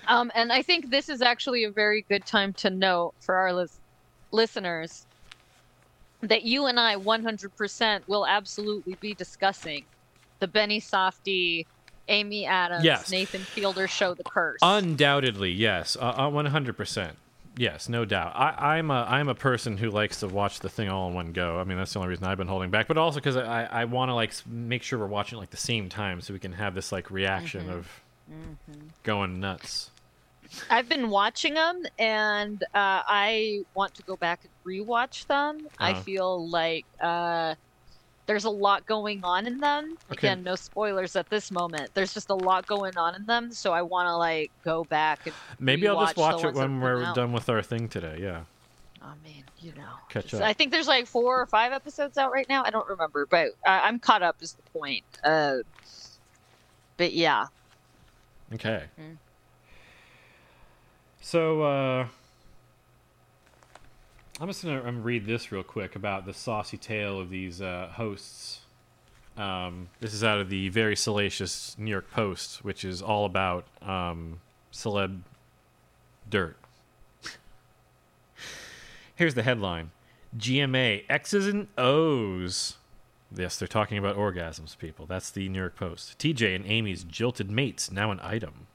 [0.08, 3.54] Um, and I think this is actually a very good time to note for our
[3.54, 3.80] lis-
[4.32, 5.06] listeners
[6.22, 9.86] that you and I 100% will absolutely be discussing
[10.40, 11.68] the Benny Safdie,
[12.08, 13.12] Amy Adams, Yes.
[13.12, 14.58] Nathan Fielder show, The Curse.
[14.64, 17.16] Undoubtedly, yes, one hundred percent.
[17.60, 18.32] Yes, no doubt.
[18.36, 21.34] I, I'm a I'm a person who likes to watch the thing all in one
[21.34, 21.60] go.
[21.60, 22.88] I mean, that's the only reason I've been holding back.
[22.88, 25.90] But also because I I want to like make sure we're watching like the same
[25.90, 27.78] time, so we can have this like reaction Mm-hmm.
[27.78, 28.02] of
[29.04, 29.92] going nuts.
[30.70, 35.58] I've been watching them, and uh, I want to go back and rewatch them.
[35.80, 36.02] I Uh-huh.
[36.04, 37.56] feel like uh,
[38.30, 39.98] there's a lot going on in them.
[40.12, 40.28] Okay.
[40.28, 41.90] Again, no spoilers at this moment.
[41.96, 45.26] There's just a lot going on in them, so I want to like go back
[45.26, 47.16] and Maybe I'll just watch it when we're out.
[47.16, 48.20] done with our thing today.
[48.22, 48.44] Yeah,
[49.02, 50.44] I mean, you know, catch So up.
[50.44, 52.64] I think there's like four or five episodes out right now.
[52.64, 54.36] I don't remember, but I I'm caught up.
[54.42, 55.04] Is the point?
[55.24, 55.58] Uh,
[56.98, 57.48] but yeah,
[58.54, 58.84] Okay.
[59.02, 59.18] Mm.
[61.20, 62.08] So uh,
[64.42, 67.90] I'm just gonna um, read this real quick about the saucy tale of these uh,
[67.92, 68.62] hosts.
[69.36, 73.68] Um, this is out of the very salacious New York Post, which is all about
[73.82, 74.40] um,
[74.72, 75.20] celeb
[76.30, 76.56] dirt.
[79.14, 79.92] Here's the headline:
[80.38, 82.78] GMA X's and O's.
[83.36, 85.06] Yes, they're talking about orgasms, people.
[85.06, 86.18] That's the New York Post.
[86.18, 88.68] TJ and Amy's jilted mates now an item.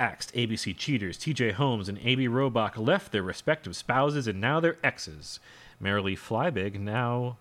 [0.00, 4.78] Axed ABC cheaters TJ Holmes and Amy Robach left their respective spouses and now they're
[4.82, 5.38] exes.
[5.82, 7.36] Marilee Flybig now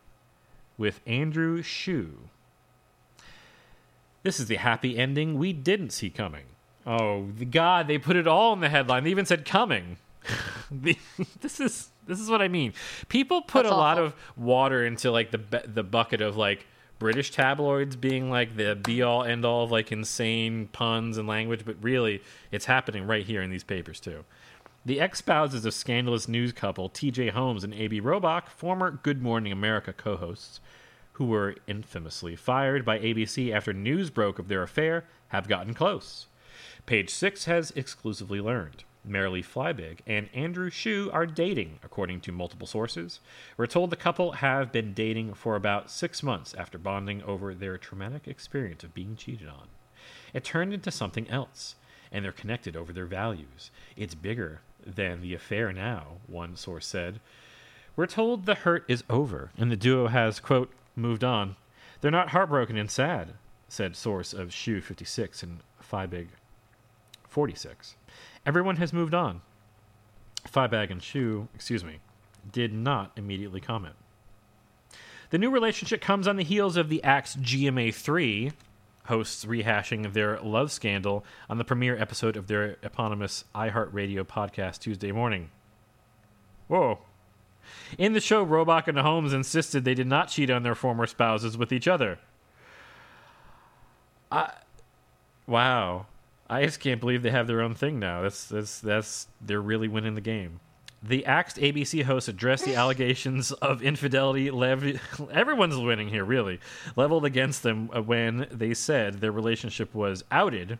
[0.77, 2.17] with Andrew Shue.
[4.23, 6.45] This is the happy ending we didn't see coming.
[6.85, 9.03] Oh, the God, they put it all in the headline.
[9.03, 9.97] They even said coming.
[11.41, 12.73] This is this is what I mean.
[13.09, 16.65] People put That's a lot of water into like the the bucket of like
[17.01, 21.65] British tabloids being like the be all end all of like insane puns and language,
[21.65, 24.23] but really it's happening right here in these papers too.
[24.85, 29.51] The ex spouses of scandalous news couple TJ Holmes and Amy Robach, former Good Morning
[29.51, 30.59] America co hosts,
[31.13, 36.27] who were infamously fired by ABC after news broke of their affair, have gotten close.
[36.85, 38.83] Page 6 has exclusively learned.
[39.07, 43.19] Marilee Flybig and Andrew Shue are dating, according to multiple sources.
[43.57, 47.77] We're told the couple have been dating for about six months after bonding over their
[47.77, 49.67] traumatic experience of being cheated on.
[50.33, 51.75] It turned into something else,
[52.11, 53.71] and they're connected over their values.
[53.95, 57.19] It's bigger than the affair now, one source said.
[57.95, 61.55] We're told the hurt is over, and the duo has, quote, moved on.
[62.01, 63.33] They're not heartbroken and sad,
[63.67, 66.29] said source of Shue 56 and Flybig
[67.27, 67.95] 46.
[68.45, 69.41] Everyone has moved on.
[70.47, 71.99] Flybag and Shue, excuse me,
[72.51, 73.95] did not immediately comment.
[75.29, 78.51] The new relationship comes on the heels of the Axe GMA 3
[79.05, 85.11] hosts rehashing their love scandal on the premiere episode of their eponymous iHeartRadio podcast Tuesday
[85.11, 85.49] morning.
[86.67, 86.99] Whoa.
[87.97, 91.57] In the show, Robach and Holmes insisted they did not cheat on their former spouses
[91.57, 92.19] with each other.
[94.31, 94.51] I,
[95.47, 96.05] wow.
[96.51, 98.23] I just can't believe they have their own thing now.
[98.23, 100.59] That's that's that's they're really winning the game.
[101.01, 104.51] The axed ABC host addressed the allegations of infidelity.
[104.51, 106.59] Lev- everyone's winning here, really,
[106.97, 110.77] leveled against them uh, when they said their relationship was outed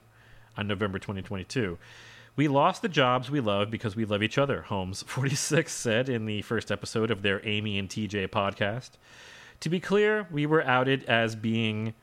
[0.58, 1.78] on November 2022.
[2.36, 6.26] We lost the jobs we love because we love each other, Holmes 46 said in
[6.26, 8.92] the first episode of their Amy and TJ podcast.
[9.62, 11.94] To be clear, we were outed as being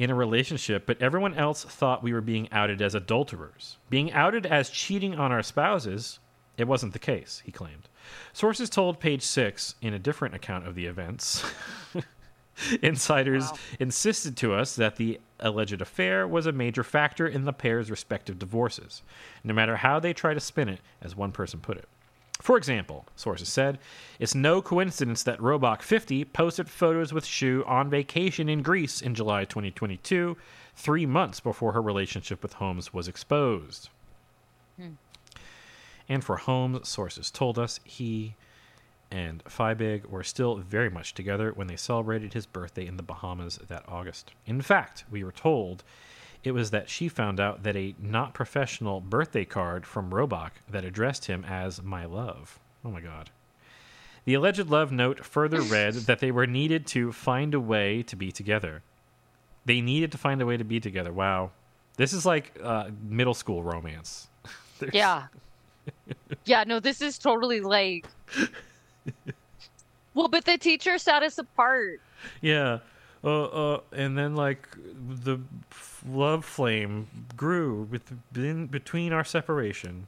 [0.00, 3.76] in a relationship, but everyone else thought we were being outed as adulterers.
[3.90, 6.20] Being outed as cheating on our spouses,
[6.56, 7.86] it wasn't the case, he claimed.
[8.32, 11.44] Sources told Page Six in a different account of the events.
[12.82, 13.58] Insiders Wow.
[13.78, 18.38] insisted to us that the alleged affair was a major factor in the pair's respective
[18.38, 19.02] divorces,
[19.44, 21.88] no matter how they try to spin it, as one person put it.
[22.40, 23.78] For example, sources said,
[24.18, 29.14] it's no coincidence that Robach 50 posted photos with Shue on vacation in Greece in
[29.14, 30.36] July 2022,
[30.74, 33.90] three months before her relationship with Holmes was exposed.
[34.76, 34.94] Hmm.
[36.08, 38.34] And for Holmes, sources told us he
[39.10, 43.58] and Fiebig were still very much together when they celebrated his birthday in the Bahamas
[43.68, 44.32] that August.
[44.46, 45.82] In fact, we were told
[46.42, 50.84] it was that she found out that a not professional birthday card from Robach that
[50.84, 52.58] addressed him as my love.
[52.84, 53.30] Oh my god.
[54.24, 58.16] The alleged love note further read that they were needed to find a way to
[58.16, 58.82] be together.
[59.64, 61.12] They needed to find a way to be together.
[61.12, 61.50] Wow.
[61.96, 64.28] This is like uh, middle school romance.
[64.94, 65.26] Yeah.
[66.46, 68.06] yeah, no, this is totally like.
[70.14, 72.00] well, but the teacher set us apart.
[72.40, 72.78] Yeah.
[73.22, 74.66] Uh, uh, and then like
[75.22, 75.38] the
[76.06, 80.06] love flame grew within, between our separation.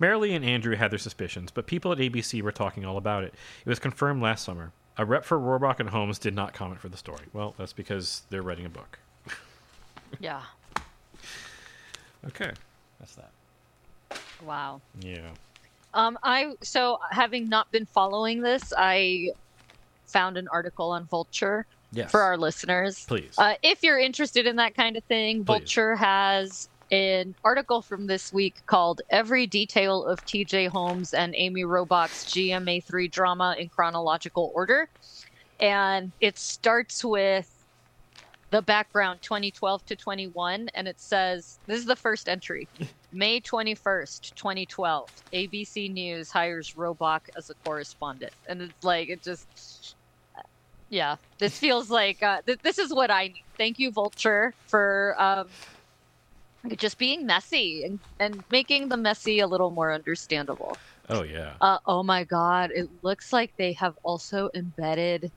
[0.00, 3.34] Marilee and Andrew had their suspicions, but people at ABC were talking all about it.
[3.64, 4.72] It was confirmed last summer.
[4.96, 7.24] A rep for Rohrbach and Holmes did not comment for the story.
[7.32, 8.98] Well, that's because they're writing a book.
[10.18, 10.42] Yeah.
[12.26, 12.50] Okay,
[12.98, 13.30] that's that.
[14.44, 14.80] Wow.
[15.00, 15.30] Yeah.
[15.94, 19.30] Um, I so having not been following this, I
[20.06, 22.10] found an article on Vulture Yes.
[22.10, 23.04] for our listeners.
[23.06, 23.34] Please.
[23.36, 25.46] Uh, if you're interested in that kind of thing, Please.
[25.46, 31.62] Vulture has an article from this week called Every Detail of TJ Holmes and Amy
[31.62, 34.88] Robach's GMA3 Drama in Chronological Order.
[35.60, 37.48] And it starts with
[38.50, 40.68] the background 2012 to 21.
[40.74, 42.68] And it says this is the first entry
[43.12, 45.10] May 21st, 2012.
[45.32, 48.32] ABC News hires Robach as a correspondent.
[48.48, 49.96] And it's like, it just
[50.90, 53.42] yeah this feels like uh, th- this is what i need.
[53.60, 55.46] Thank you vulture for um,
[56.78, 60.78] just being messy and, and making the messy a little more understandable.
[61.10, 61.52] Oh yeah.
[61.60, 65.30] uh, oh my god it looks like they have also embedded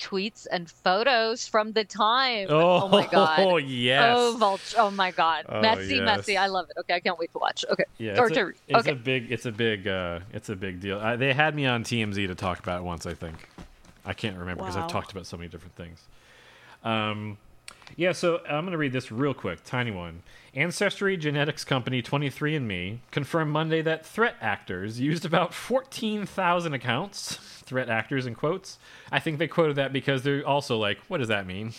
[0.00, 2.48] tweets and photos from the time.
[2.50, 3.38] Oh, my god.
[3.38, 4.16] Oh yes.
[4.18, 5.46] oh vulture oh my god.
[5.48, 6.36] Oh, messy messy.
[6.36, 6.80] I love it.
[6.80, 7.64] Okay i can't wait to watch.
[7.70, 7.84] Okay.
[7.98, 8.90] Yeah, or it's, to a, it's okay.
[8.90, 10.98] a big, it's a big, uh, it's a big deal.
[10.98, 13.06] Uh, they had me on TMZ to talk about it once.
[13.06, 13.48] I think
[14.04, 14.84] I can't remember because Wow.
[14.84, 16.02] I've talked about so many different things.
[16.82, 17.38] Um,
[17.96, 20.22] yeah, so I'm going to read this real quick, tiny one.
[20.54, 27.36] Ancestry genetics company 23andMe confirmed Monday that threat actors used about 14,000 accounts.
[27.64, 28.78] Threat actors in quotes.
[29.10, 31.72] I think they quoted that because they're also like, what does that mean?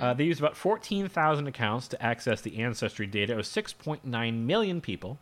[0.00, 5.18] Uh, they used about 14,000 accounts to access the ancestry data of 6.9 million people,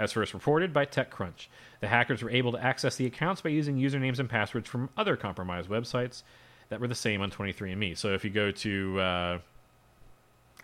[0.00, 1.46] as first reported by TechCrunch.
[1.80, 5.14] The hackers were able to access the accounts by using usernames and passwords from other
[5.14, 6.22] compromised websites
[6.70, 7.96] that were the same on 23andMe.
[7.98, 9.38] So if you go to uh,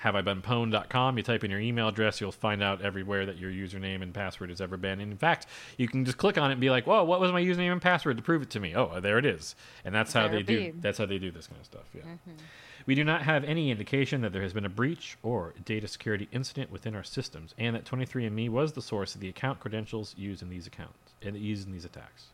[0.02, 4.14] haveibeenpwned.com, you type in your email address, you'll find out everywhere that your username and
[4.14, 5.00] password has ever been.
[5.00, 5.46] And in fact,
[5.76, 7.82] you can just click on it and be like, "Whoa, what was my username and
[7.82, 9.54] password to prove it to me?" Oh, there it is.
[9.84, 10.72] And that's how There they do.
[10.80, 11.84] That's how they do this kind of stuff.
[11.94, 12.02] Yeah.
[12.86, 16.28] We do not have any indication that there has been a breach or data security
[16.30, 20.40] incident within our systems, and that 23andMe was the source of the account credentials used
[20.40, 22.26] in these accounts and used in these attacks.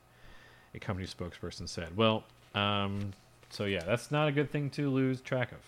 [0.75, 1.97] A company spokesperson said.
[1.97, 3.13] Well, um,
[3.49, 5.59] so yeah, that's not a good thing to lose track of,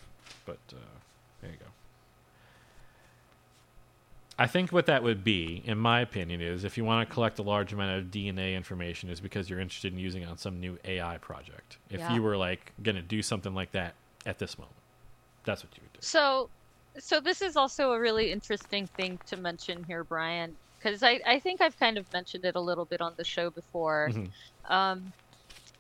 [0.45, 0.77] but uh,
[1.41, 1.67] there you go.
[4.39, 7.39] I think what that would be, in my opinion, is if you want to collect
[7.39, 10.61] a large amount of DNA information, is because you're interested in using it on some
[10.61, 11.79] new AI project.
[11.89, 12.15] If Yeah.
[12.15, 13.95] you were like going to do something like that
[14.27, 14.83] at this moment,
[15.45, 16.01] that's what you would do.
[16.01, 16.51] So,
[16.99, 21.41] so this is also a really interesting thing to mention here, Brian, because I, I
[21.41, 24.15] think I've kind of mentioned it a little bit on the show before.
[24.15, 24.35] Mhm.
[24.69, 25.15] Um,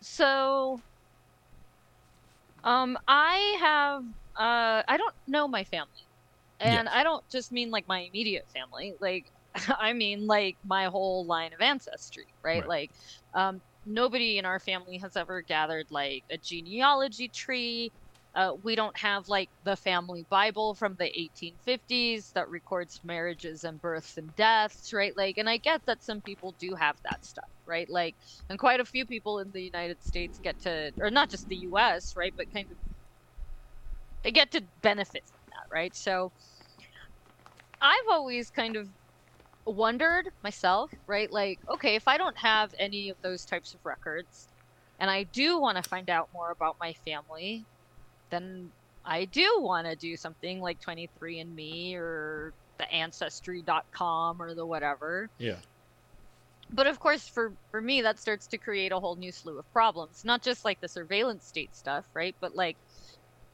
[0.02, 0.83] so,
[2.62, 4.02] um, I have,
[4.37, 5.88] uh, I don't know my family,
[6.61, 6.88] and Yes.
[6.88, 8.94] I don't just mean like my immediate family.
[9.00, 9.30] Like,
[9.78, 12.62] I mean like my whole line of ancestry, right?
[12.62, 12.68] Right.
[12.68, 12.92] Like,
[13.35, 17.92] um, nobody in our family has ever gathered like a genealogy tree.
[18.35, 23.81] Uh, we don't have like the family Bible from the 1850s that records marriages and
[23.81, 25.16] births and deaths, right?
[25.16, 27.88] Like, and I get that some people do have that stuff, right?
[27.88, 28.16] Like,
[28.51, 31.57] and quite a few people in the United States get to, or not just the
[31.57, 32.35] U.S., right?
[32.37, 32.77] But kind of,
[34.25, 35.94] they get to benefit from that, right?
[35.94, 36.33] So,
[37.81, 38.88] I've always kind of
[39.66, 41.31] wondered myself, right?
[41.31, 44.49] Like, okay, if I don't have any of those types of records,
[44.99, 47.66] and I do want to find out more about my family,
[48.35, 48.70] then
[49.05, 55.31] I do want to do something like 23andMe or the Ancestry.com or the whatever.
[55.38, 55.57] Yeah.
[56.70, 59.73] But of course, for, for me, that starts to create a whole new slew of
[59.73, 60.25] problems.
[60.25, 62.35] Not just like the surveillance state stuff, right?
[62.40, 62.77] But like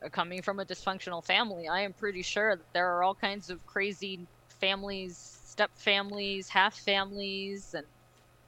[0.04, 3.50] uh, coming from a dysfunctional family, I am pretty sure that there are all kinds
[3.50, 4.20] of crazy
[4.60, 7.86] families, step families, half families, and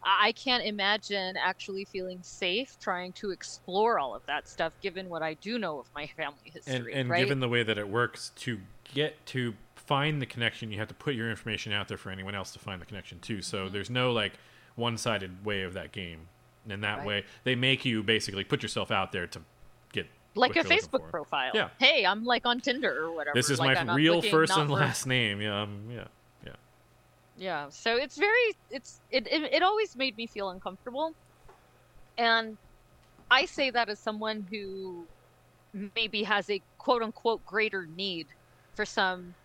[0.04, 5.22] I can't imagine actually feeling safe trying to explore all of that stuff, given what
[5.22, 6.94] I do know of my family And, history.
[6.94, 7.18] and right?
[7.20, 8.58] given the way that it works, to
[8.94, 12.34] get to find the connection, you have to put your information out there for anyone
[12.34, 13.42] else to find the connection too.
[13.42, 13.72] So Mm-hmm.
[13.72, 14.32] there's no like
[14.76, 16.28] one-sided way of that game.
[16.68, 17.06] And that Right.
[17.06, 19.40] way, they make you basically put yourself out there to
[19.92, 21.50] get like a Facebook profile.
[21.54, 21.68] Yeah.
[21.78, 23.34] Hey, I'm like on Tinder or whatever.
[23.34, 25.40] This is like, my I'm real looking first and last name.
[25.40, 26.04] Yeah, um, yeah, yeah.
[27.34, 31.14] Yeah, so it's very it's it, it it always made me feel uncomfortable.
[32.16, 32.58] And
[33.30, 35.10] I say that as someone who
[35.96, 38.28] maybe has a quote unquote greater need
[38.76, 39.36] for some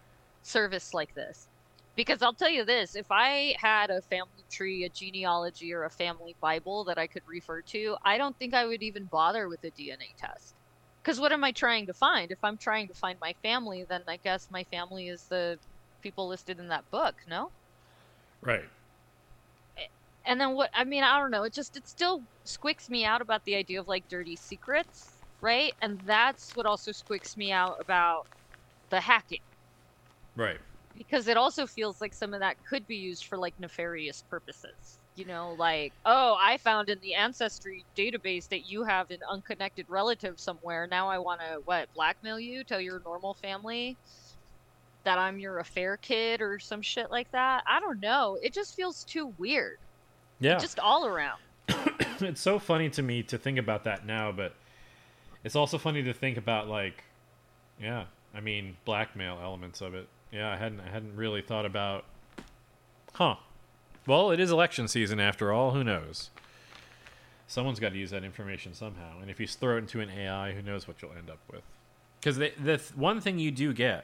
[0.43, 1.49] service like this.
[1.95, 5.91] Because I'll tell you this if I had a family tree, a genealogy, or a
[5.91, 9.63] family Bible that I could refer to, I don't think I would even bother with
[9.63, 10.55] a DNA test.
[11.03, 12.31] Because what am I trying to find?
[12.31, 15.59] If I'm trying to find my family, then I guess my family is the
[16.01, 17.51] people listed in that book, no?
[18.41, 18.69] Right.
[20.25, 21.43] And then what, I mean, I don't know.
[21.43, 25.73] It just, it still squicks me out about the idea of like dirty secrets, right?
[25.81, 28.27] And that's what also squicks me out about
[28.89, 29.39] the hacking
[30.35, 30.61] Right.
[30.93, 34.99] because it also feels like some of that could be used for like nefarious purposes.
[35.15, 39.85] You know, like, oh, I found in the ancestry database that you have an unconnected
[39.89, 40.87] relative somewhere.
[40.89, 43.97] Now I want to what blackmail you, tell your normal family
[45.07, 47.63] that I'm your affair kid or some shit like that.
[47.65, 48.37] I don't know.
[48.43, 49.77] It just feels too weird.
[50.41, 50.57] Yeah.
[50.57, 51.39] Just all around.
[52.19, 54.53] it's so funny to me to think about that now, but
[55.45, 57.05] it's also funny to think about like,
[57.81, 58.03] yeah,
[58.35, 60.09] I mean blackmail elements of it.
[60.33, 62.03] Yeah, I hadn't I hadn't really thought about.
[63.13, 63.35] Huh.
[64.05, 65.71] Well, it is election season after all.
[65.71, 66.31] Who knows?
[67.47, 70.51] Someone's got to use that information somehow, and if you throw it into an AI,
[70.51, 71.63] who knows what you'll end up with?
[72.19, 74.03] Because the the th- one thing you do get,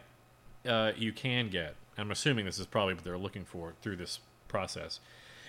[0.68, 1.76] uh, you can get.
[1.98, 5.00] I'm assuming this is probably what they're looking for through this process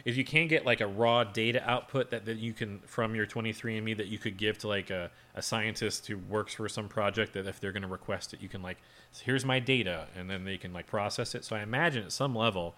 [0.04, 3.26] is you can get like a raw data output that, that you can from your
[3.26, 7.32] 23andme that you could give to like a, a scientist who works for some project
[7.34, 8.78] that if they're going to request it you can like
[9.22, 12.34] here's my data and then they can like process it so i imagine at some
[12.34, 12.74] level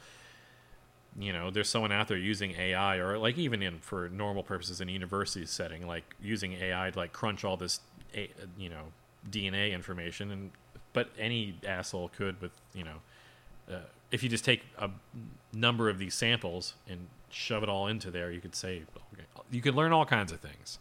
[1.19, 4.81] you know there's someone out there using ai or like even in for normal purposes
[4.81, 7.81] in a university setting like using ai to like crunch all this
[8.59, 8.85] you know
[9.31, 10.51] dna information and
[10.97, 12.97] but any asshole could with you know
[13.71, 13.81] uh,
[14.11, 14.89] if you just take a
[15.53, 18.83] number of these samples and shove it all into there, you could say
[19.51, 20.79] you could learn all kinds of things.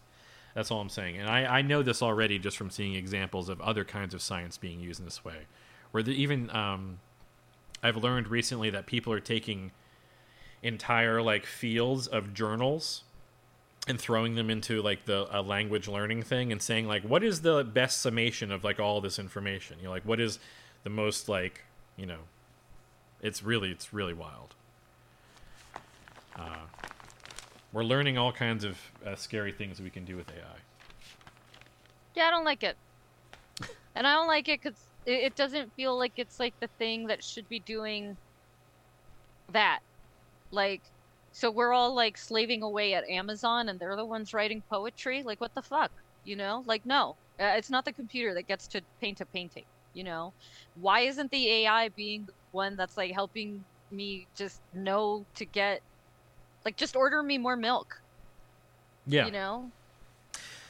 [0.54, 3.60] That's all I'm saying, and I, I know this already just from seeing examples of
[3.60, 5.48] other kinds of science being used in this way,
[5.92, 7.00] where the, even um,
[7.84, 9.72] I've learned recently that people are taking
[10.64, 13.04] entire like fields of journals
[13.88, 17.42] and throwing them into like the a language learning thing and saying like what is
[17.42, 20.40] the best summation of like all this information you know like what is
[20.84, 21.64] the most like
[21.96, 22.20] you know
[23.26, 24.54] it's really it's really wild.
[26.36, 26.68] Uh,
[27.74, 30.58] we're learning all kinds of uh, scary things we can do with AI.
[32.14, 32.78] Yeah, I don't like it.
[33.98, 37.08] And I don't like it because it, it doesn't feel like it's like the thing
[37.08, 38.18] that should be doing
[39.54, 39.80] that.
[40.52, 40.82] Like,
[41.36, 45.22] so we're all like slaving away at Amazon and they're the ones writing poetry?
[45.22, 45.92] Like, what the fuck?
[46.24, 46.64] You know?
[46.66, 47.18] Like, no.
[47.38, 50.34] Uh, it's not the computer that gets to paint a painting, you know?
[50.76, 55.82] Why isn't the AI being the one that's like helping me just know to get,
[56.64, 58.02] like, just order me more milk,
[59.06, 59.72] Yeah, you know?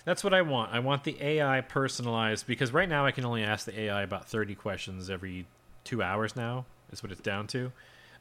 [0.03, 0.74] that's what I want.
[0.74, 4.28] I want the AI personalized because right now I can only ask the AI about
[4.28, 5.45] thirty questions every
[5.84, 6.36] two hours.
[6.36, 7.72] Now is what it's down to.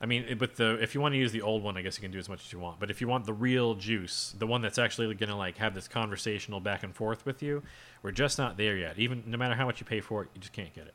[0.00, 2.02] I mean, with the if you want to use the old one, I guess you
[2.02, 2.80] can do as much as you want.
[2.80, 5.74] But if you want the real juice, the one that's actually going to like have
[5.74, 7.62] this conversational back and forth with you,
[8.02, 8.98] we're just not there yet.
[8.98, 10.94] Even no matter how much you pay for it, you just can't get it.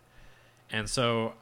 [0.72, 1.34] And so,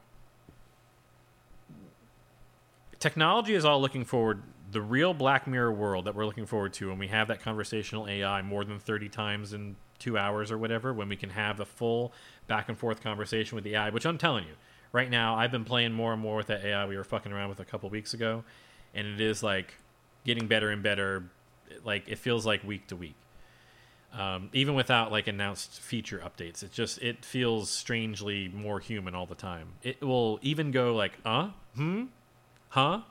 [2.98, 4.42] technology is all looking forward.
[4.70, 8.06] The real Black Mirror world that we're looking forward to, when we have that conversational
[8.08, 11.66] AI more than thirty times in two hours or whatever, when we can have the
[11.66, 12.12] full
[12.46, 14.54] back and forth conversation with the AI, which I'm telling you,
[14.92, 17.48] right now I've been playing more and more with that AI we were fucking around
[17.48, 18.44] with a couple weeks ago,
[18.94, 19.74] and it is like
[20.24, 21.24] getting better and better.
[21.84, 23.14] Like it feels like week to week,
[24.12, 26.62] um, even without like announced feature updates.
[26.62, 29.74] It just it feels strangely more human all the time.
[29.82, 32.04] It will even go like, uh, hmm,
[32.70, 33.02] huh.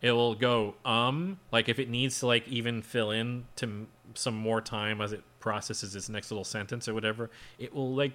[0.00, 3.88] It will go um like if it needs to like even fill in to m-
[4.14, 7.30] some more time as it processes its next little sentence or whatever.
[7.58, 8.12] It will like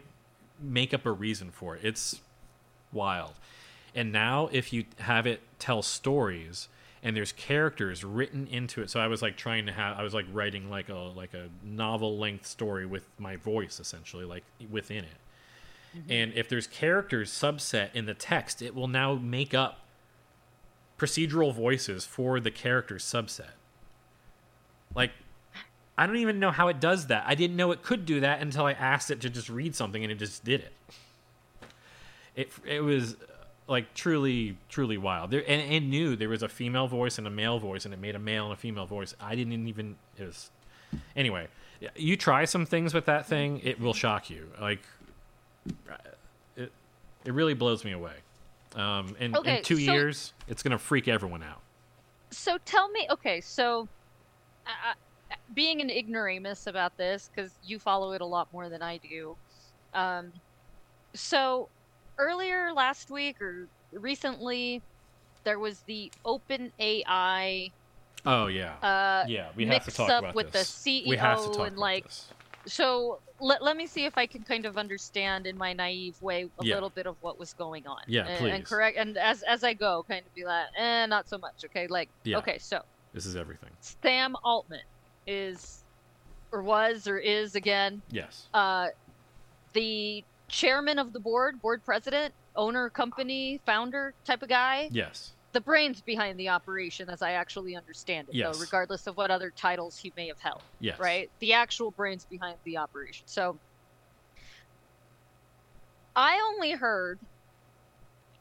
[0.61, 1.81] make up a reason for it.
[1.83, 2.21] It's
[2.93, 3.33] wild.
[3.95, 6.67] And now if you have it tell stories
[7.03, 8.89] and there's characters written into it.
[8.89, 11.49] So I was like trying to have I was like writing like a like a
[11.63, 15.19] novel length story with my voice essentially like within it.
[15.95, 16.11] Mm-hmm.
[16.11, 19.81] And if there's characters subset in the text, it will now make up
[20.97, 23.51] procedural voices for the characters subset.
[24.95, 25.11] Like
[25.97, 27.25] I don't even know how it does that.
[27.27, 30.03] I didn't know it could do that until I asked it to just read something
[30.03, 30.73] and it just did it.
[32.35, 33.15] It it was
[33.67, 35.31] like truly truly wild.
[35.31, 37.99] There and it knew there was a female voice and a male voice and it
[37.99, 39.15] made a male and a female voice.
[39.19, 40.51] I didn't even it was
[41.15, 41.47] anyway.
[41.95, 44.49] You try some things with that thing, it will shock you.
[44.59, 44.81] Like
[46.55, 46.71] it
[47.25, 48.15] it really blows me away.
[48.75, 51.61] Um, in, Okay, in two so- years, it's gonna freak everyone out.
[52.31, 53.87] so tell me okay so
[54.65, 54.93] uh,
[55.53, 59.35] being an ignoramus about this because you follow it a lot more than i do
[59.93, 60.31] um,
[61.13, 61.69] so
[62.17, 64.81] earlier last week or recently
[65.45, 67.69] there was the Open AI
[68.25, 68.75] Oh yeah.
[68.81, 70.81] uh, yeah, we have to talk up about with this.
[70.83, 72.29] the we have to CEO talk and about like this.
[72.67, 76.43] so let, let me see if I can kind of understand in my naive way
[76.43, 76.75] a Yeah.
[76.75, 77.97] little bit of what was going on.
[78.07, 78.51] Yeah, and, please.
[78.53, 81.65] And correct and as as I go, kind of be like, eh, not so much.
[81.65, 82.37] Okay, like Yeah.
[82.37, 82.79] okay, so
[83.13, 83.71] This is everything.
[83.81, 84.79] Sam Altman
[85.27, 85.83] is
[86.53, 88.47] or was or is again Yes.
[88.53, 88.87] uh,
[89.73, 95.33] the chairman of the board, board president, owner, company, founder type of guy, Yes.
[95.53, 98.53] the brains behind the operation, as I actually understand it, Yes.
[98.53, 100.99] though, regardless of what other titles he may have held, Yes.
[100.99, 101.31] right?
[101.39, 103.27] The actual brains behind the operation.
[103.27, 103.59] So
[106.15, 107.19] I only heard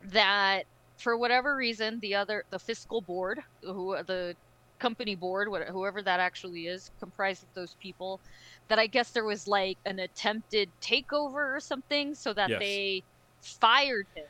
[0.03, 0.67] that
[0.99, 4.37] for whatever reason, the other, the fiscal board, who the
[4.79, 8.21] company board, whoever that actually is, comprised of those people,
[8.69, 12.61] that I guess there was like an attempted takeover or something, so that Yes.
[12.61, 13.03] they
[13.41, 14.25] fired him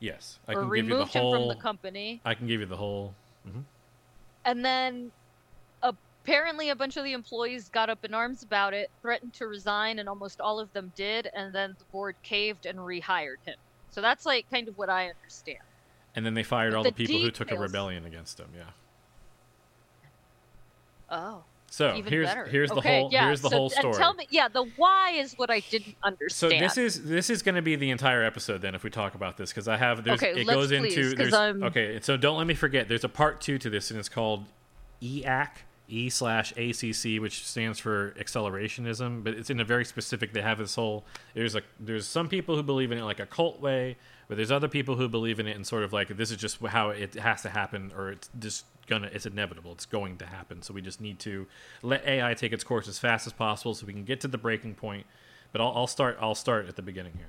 [0.00, 0.38] Yes.
[0.48, 1.32] I or can give you the removed him whole.
[1.34, 2.20] from the company.
[2.24, 3.14] I can give you the whole.
[3.46, 3.60] Mm-hmm.
[4.46, 5.12] And then
[5.82, 9.98] apparently a bunch of the employees got up in arms about it, threatened to resign,
[9.98, 11.30] and almost all of them did.
[11.34, 13.56] And then the board caved and rehired him.
[13.90, 15.58] So that's like kind of what I understand.
[16.16, 18.48] And then they fired But all the, the people who took a rebellion against him.
[18.56, 18.64] Yeah.
[21.10, 21.42] Oh,
[21.72, 22.44] So even here's better.
[22.46, 23.94] here's the Okay, whole yeah, here's the so- whole story.
[23.94, 26.52] tell me, yeah, the why is what I didn't understand.
[26.52, 29.14] so this is this is going to be the entire episode then if we talk
[29.14, 32.16] about this because I have there's Okay, it goes please, into there's I'm- okay so
[32.16, 34.46] don't let me forget there's a part two to this and it's called
[35.00, 35.48] EAC
[35.88, 40.58] E slash ACC which stands for accelerationism but it's in a very specific they have
[40.58, 41.04] this whole
[41.34, 43.96] there's a there's some people who believe in it like a cult way
[44.30, 46.64] but there's other people who believe in it and sort of like this is just
[46.66, 49.72] how it has to happen or it's just gonna it's inevitable.
[49.72, 50.62] It's going to happen.
[50.62, 51.48] So we just need to
[51.82, 54.38] let ai take its course as fast as possible so we can get to the
[54.38, 55.04] breaking point.
[55.50, 57.26] But i'll, I'll start i'll start at the beginning here.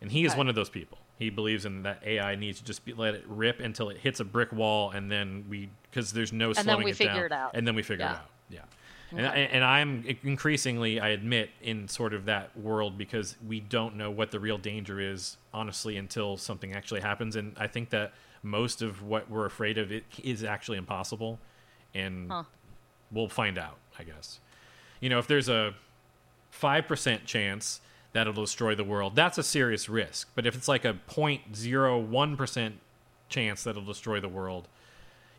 [0.00, 0.98] And he is one of those people.
[1.18, 4.20] He believes in that ai needs to just be, let it rip until it hits
[4.20, 7.24] a brick wall and then we because there's no then slowing we it figure down.
[7.24, 7.50] it out.
[7.54, 8.12] and then we figure Yeah.
[8.12, 8.30] it out.
[8.48, 8.60] Yeah
[9.16, 13.96] and, I, and I'm increasingly, I admit, in sort of that world because we don't
[13.96, 17.36] know what the real danger is, honestly, until something actually happens.
[17.36, 21.38] And I think that most of what we're afraid of it is actually impossible,
[21.94, 22.44] and Huh.
[23.10, 24.40] we'll find out, I guess.
[25.00, 25.74] You know, if there's a
[26.50, 27.80] five percent chance
[28.12, 30.28] that it'll destroy the world, that's a serious risk.
[30.34, 32.76] But if it's like a 0.01 percent
[33.28, 34.68] chance that it'll destroy the world,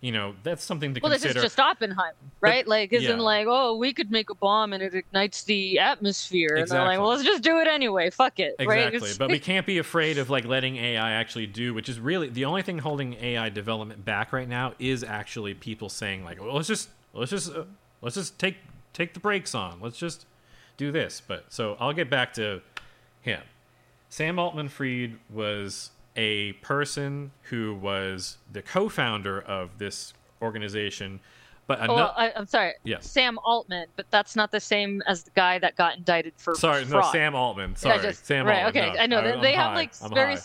[0.02, 2.66] you know, that's something to well, this is just Oppenheimer, right?
[2.66, 3.22] like, isn't yeah.
[3.22, 7.00] like, oh, we could make a bomb and it ignites the atmosphere, and they're like,
[7.00, 8.10] well, let's just do it anyway.
[8.10, 8.88] Fuck it, right?
[8.88, 8.98] Exactly.
[8.98, 12.30] It's- but we can't be afraid of like letting AI actually do, which is really
[12.30, 16.56] the only thing holding AI development back right now is actually people saying like, well,
[16.56, 17.64] let's just let's just uh,
[18.02, 18.58] let's just take
[18.94, 19.80] take the brakes on.
[19.82, 20.26] Let's just
[20.78, 21.22] do this.
[21.26, 22.62] But so I'll get back to
[23.22, 23.42] him.
[24.10, 31.22] Sam Altman Fried was a person who was the co-founder of this organization,
[31.66, 32.74] but Oh, well, I, I'm sorry.
[32.84, 33.10] Yes.
[33.10, 36.84] Sam Altman, but that's not the same as the guy that got indicted for sorry,
[36.84, 37.12] no, fraud.
[37.14, 37.76] Sam Altman.
[37.78, 38.84] Sorry, just- Sam right, Altman.
[38.84, 38.94] okay.
[38.96, 40.36] no, I know they, have like I'm very.
[40.36, 40.42] high.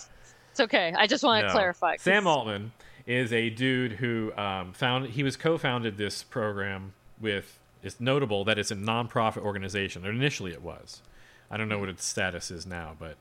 [0.52, 0.94] It's okay.
[0.96, 1.52] I just want to No.
[1.52, 1.96] clarify.
[1.96, 2.70] Sam Altman
[3.06, 7.58] is a dude who um, found he was co-founded this program with.
[7.82, 10.06] It's notable that it's a nonprofit organization.
[10.06, 11.02] Or initially, it was.
[11.50, 13.16] I don't know what its status is now, but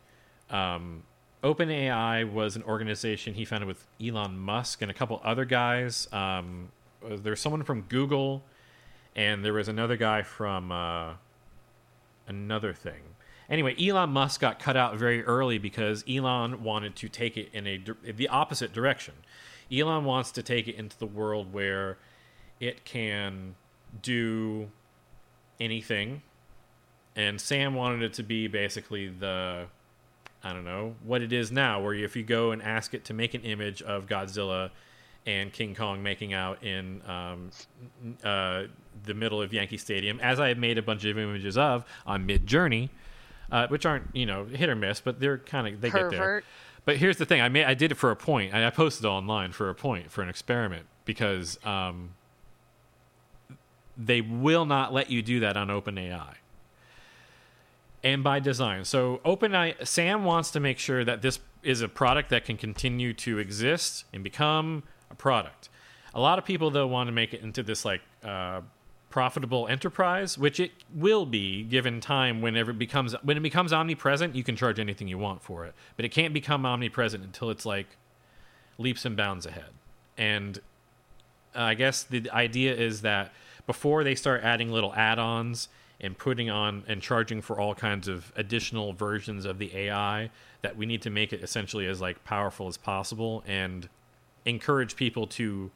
[0.56, 1.04] um,
[1.44, 6.08] OpenAI was an organization he founded with Elon Musk and a couple other guys.
[6.14, 6.70] Um,
[7.06, 8.44] there's someone from Google,
[9.16, 11.16] and there was another guy from uh,
[12.28, 13.02] another thing.
[13.50, 17.68] Anyway, Elon Musk got cut out very early because Elon wanted to take it in
[17.68, 19.14] a di- the opposite direction.
[19.72, 21.98] Elon wants to take it into the world where
[22.62, 23.56] it can
[24.02, 24.70] do
[25.60, 26.22] anything,
[27.18, 29.68] and Sam wanted it to be basically the
[30.44, 33.14] I don't know what it is now, where if you go and ask it to
[33.14, 34.72] make an image of Godzilla
[35.26, 37.50] and King Kong making out in um,
[38.24, 38.64] uh,
[39.06, 42.28] the middle of Yankee Stadium, as I have made a bunch of images of on
[42.28, 42.90] Midjourney,
[43.52, 46.44] uh, which aren't you know hit or miss, but they're kind of they get there.
[46.86, 48.54] But here's the thing: I made I did it for a point.
[48.54, 52.16] I I posted it online for a point for an experiment because um,
[53.98, 56.36] they will not let you do that on OpenAI
[58.04, 58.84] and by design.
[58.86, 63.14] So OpenAI, Sam wants to make sure that this is a product that can continue
[63.14, 65.70] to exist and become a product.
[66.14, 68.62] A lot of people though want to make it into this like uh,
[69.10, 72.42] profitable enterprise, which it will be given time.
[72.42, 75.74] Whenever it becomes when it becomes omnipresent, you can charge anything you want for it,
[75.96, 77.98] but it can't become omnipresent until it's like
[78.78, 79.70] leaps and bounds ahead.
[80.18, 80.60] And
[81.56, 83.32] I guess the idea is that
[83.66, 85.70] before they start adding little add-ons
[86.04, 90.30] and putting on and charging for all kinds of additional versions of the AI,
[90.62, 93.44] that we need to make it essentially as like powerful as possible.
[93.48, 93.90] And
[94.46, 95.72] encourage people to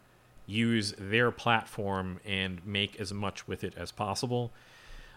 [0.46, 4.52] use their platform and make as much with it as possible.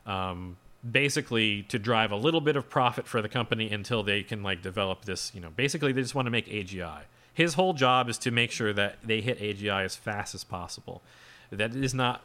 [0.07, 0.57] Um,
[0.89, 4.63] basically, to drive a little bit of profit for the company until they can like
[4.63, 5.33] develop this.
[5.35, 7.03] You know, basically they just want to make AGI.
[7.33, 11.03] His whole job is to make sure that they hit AGI as fast as possible.
[11.51, 12.25] That is not.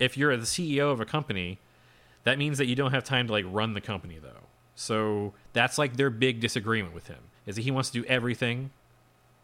[0.00, 1.58] If you're the CEO of a company,
[2.24, 4.46] that means that you don't have time to like run the company though.
[4.74, 8.70] So that's like their big disagreement with him is that he wants to do everything,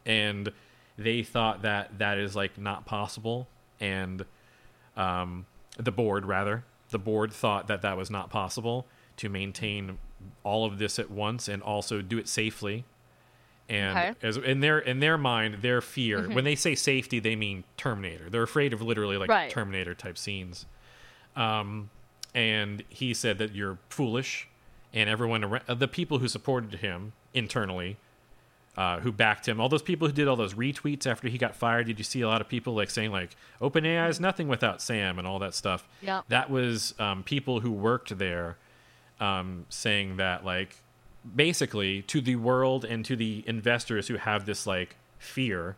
[0.06, 0.50] and
[0.98, 3.46] they thought that that is like not possible,
[3.78, 4.24] and
[4.96, 5.46] um,
[5.78, 8.84] the board rather the board thought that that was not possible
[9.16, 9.96] to maintain
[10.42, 12.84] all of this at once and also do it safely.
[13.68, 14.12] And Okay.
[14.26, 18.28] as in their in their mind, their fear when they say safety, they mean Terminator.
[18.28, 19.48] They're afraid of literally like Right.
[19.48, 20.66] Terminator type scenes.
[21.36, 21.90] Um,
[22.34, 24.48] and he said that you're foolish,
[24.92, 27.96] and everyone around, the people who supported him internally,
[28.76, 31.54] uh, who backed him, all those people who did all those retweets after he got
[31.54, 31.86] fired.
[31.86, 35.18] Did you see a lot of people like saying like OpenAI is nothing without Sam
[35.18, 35.88] and all that stuff?
[36.00, 36.22] Yeah.
[36.28, 38.56] that was um, people who worked there
[39.20, 40.76] um, saying that like
[41.36, 45.76] basically to the world and to the investors who have this like fear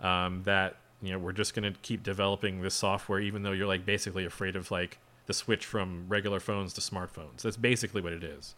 [0.00, 3.66] um, that you know we're just going to keep developing this software even though you're
[3.66, 7.42] like basically afraid of like the switch from regular phones to smartphones.
[7.42, 8.54] That's basically what it is.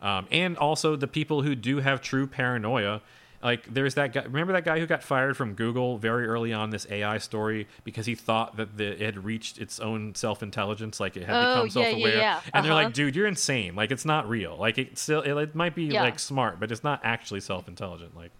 [0.00, 3.02] Um, and also the people who do have true paranoia
[3.40, 6.70] like there's that guy remember that guy who got fired from google very early on
[6.70, 11.16] this ai story because he thought that the, it had reached its own self-intelligence like
[11.16, 12.16] it had Oh, become yeah, yeah, self-aware?
[12.16, 12.40] yeah.
[12.54, 12.82] and they're Uh-huh.
[12.84, 13.74] like dude you're insane.
[13.76, 14.56] Like it's not real.
[14.56, 18.16] Like it still it, it might be like smart but it's not actually self-intelligent.
[18.16, 18.30] Like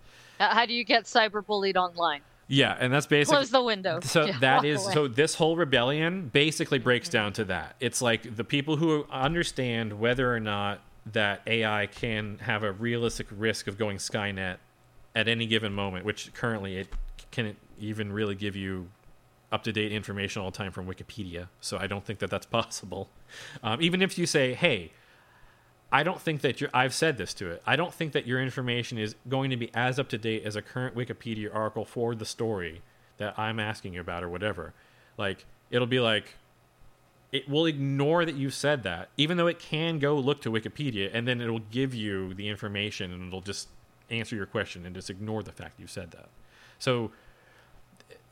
[0.41, 2.21] Uh, How do you get cyberbullied online?
[2.53, 4.01] Yeah and that's basically Close the window.
[4.01, 4.95] so Yeah, that is away.
[4.95, 9.99] so this whole rebellion basically breaks down to that it's like the people who understand
[9.99, 10.81] whether or not
[11.13, 14.59] that ai can have a realistic risk of going skynet
[15.17, 16.89] at any given moment which currently it
[17.31, 18.89] can't even really give you
[19.51, 23.09] up-to-date information all the time from wikipedia so i don't think that that's possible
[23.63, 24.93] um, even if you say hey
[25.93, 27.63] I don't think that your I've said this to it.
[27.67, 30.57] I don't think that your information is going to be as up to date as
[30.57, 32.81] a current Wikipedia article for the story
[33.19, 34.73] that I'm asking you about or whatever.
[35.19, 36.37] Like it'll be like
[37.31, 41.11] it will ignore that you've said that, even though it can go look to Wikipedia
[41.13, 43.69] and then it'll give you the information and it'll just
[44.11, 46.29] answer your question and just ignore the fact you've said that.
[46.79, 47.11] So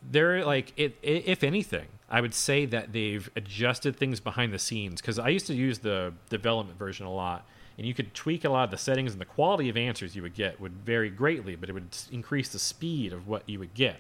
[0.03, 4.59] they're like it, i if anything i would say that they've adjusted things behind the
[4.59, 7.47] scenes because i used to use the development version a lot
[7.79, 10.21] and you could tweak a lot of the settings and the quality of answers you
[10.21, 13.73] would get would vary greatly but it would increase the speed of what you would
[13.73, 13.97] get.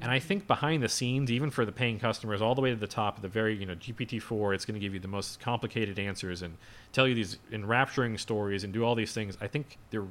[0.00, 2.76] And i think behind the scenes even for the paying customers all the way to
[2.76, 5.38] the top of the very you know gpt-4 it's going to give you the most
[5.38, 6.56] complicated answers and
[6.92, 9.38] tell you these enrapturing stories and do all these things.
[9.40, 10.08] I think they're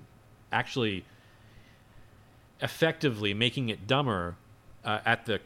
[0.53, 1.03] actually
[2.61, 4.37] effectively making it dumber
[4.85, 5.41] uh, at the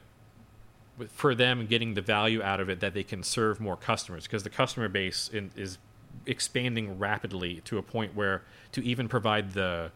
[1.10, 4.43] for them getting the value out of it that they can serve more customers because
[4.43, 5.78] the customer base in, is
[6.26, 9.91] expanding rapidly to a point where to even provide the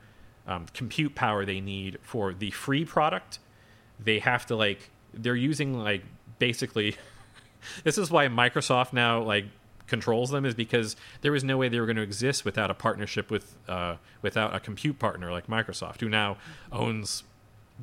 [0.48, 3.40] um, compute power they need for the free product
[4.00, 6.04] they have to like they're using like
[6.40, 6.96] basically
[7.84, 9.46] this is why Microsoft now like
[9.88, 12.74] controls them is because there was no way they were going to exist without a
[12.74, 16.38] partnership with uh, without a compute partner like Microsoft who now
[16.72, 17.24] owns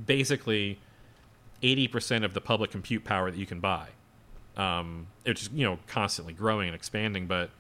[0.07, 0.79] basically
[1.63, 3.89] 80% of the public compute power that you can buy.
[4.57, 7.51] Um, it's you know constantly growing and expanding but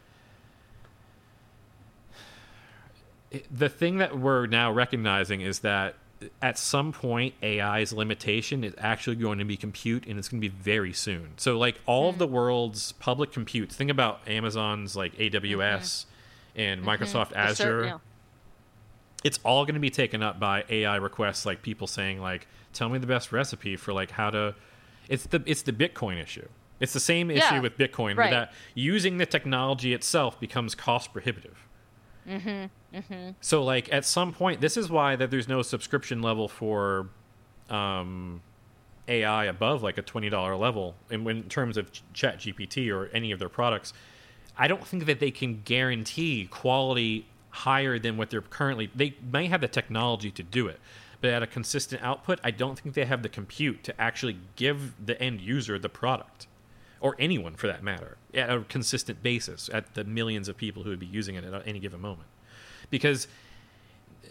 [3.30, 5.94] it- the thing that we're now recognizing is that
[6.42, 10.48] at some point AI's limitation is actually going to be compute and it's going to
[10.48, 11.28] be very soon.
[11.36, 16.06] So like all of the world's public compute, think about Amazon's like AWS
[16.56, 18.00] and Microsoft ser- Azure.
[19.24, 22.88] It's all going to be taken up by AI requests like people saying like tell
[22.88, 24.54] me the best recipe for like how to
[25.08, 26.46] it's the it's the Bitcoin issue.
[26.80, 28.30] It's the same issue Yeah, with Bitcoin right.
[28.30, 31.58] that using the technology itself becomes cost prohibitive.
[32.28, 33.30] Mm-hmm.
[33.40, 37.08] So like at some point, this is why that there's no subscription level for
[37.68, 38.42] um,
[39.08, 43.32] AI above like a twenty dollar level in, in terms of Ch- ChatGPT or any
[43.32, 43.92] of their products.
[44.56, 48.90] I don't think that they can guarantee quality higher than what they're currently.
[48.94, 50.80] They may have the technology to do it,
[51.20, 54.94] but at a consistent output, I don't think they have the compute to actually give
[55.04, 56.46] the end user the product,
[57.00, 60.90] or anyone for that matter, at a consistent basis at the millions of people who
[60.90, 62.28] would be using it at any given moment,
[62.90, 63.28] because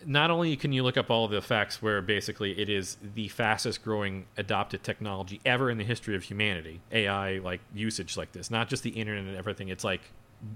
[0.05, 3.83] not only can you look up all the facts where basically it is the fastest
[3.83, 8.69] growing adopted technology ever in the history of humanity ai like usage like this not
[8.69, 10.01] just the internet and everything it's like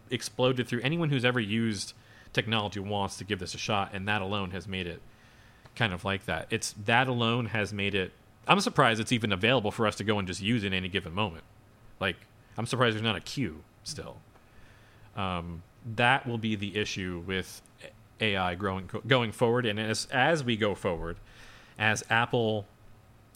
[0.09, 1.93] exploded through anyone who's ever used
[2.33, 5.01] technology wants to give this a shot and that alone has made it
[5.75, 8.11] kind of like that it's that alone has made it
[8.47, 11.13] I'm surprised it's even available for us to go and just use in any given
[11.13, 11.43] moment.
[11.99, 12.17] Like,
[12.57, 14.17] I'm surprised there's not a queue still.
[15.15, 15.63] Um,
[15.95, 17.61] that will be the issue with
[18.19, 21.17] AI growing going forward, and as as we go forward,
[21.77, 22.65] as Apple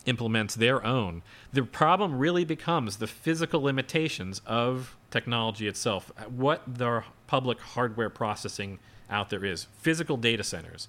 [0.05, 6.11] implements their own, the problem really becomes the physical limitations of technology itself.
[6.29, 8.79] What the public hardware processing
[9.09, 10.87] out there is physical data centers,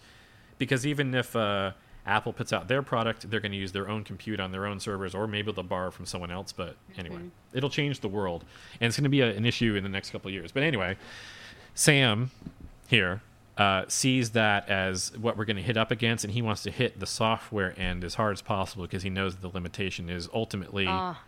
[0.58, 1.72] because even if uh,
[2.06, 4.80] Apple puts out their product, they're going to use their own compute on their own
[4.80, 6.52] servers, or maybe they'll borrow from someone else.
[6.52, 7.18] But anyway,
[7.52, 8.44] it'll change the world,
[8.80, 10.52] and it's going to be a, an issue in the next couple of years.
[10.52, 10.96] But anyway,
[11.74, 12.30] Sam
[12.86, 13.22] here
[13.56, 16.70] uh, sees that as what we're going to hit up against, and he wants to
[16.70, 20.86] hit the software end as hard as possible because he knows the limitation is ultimately.
[20.88, 21.20] Ah.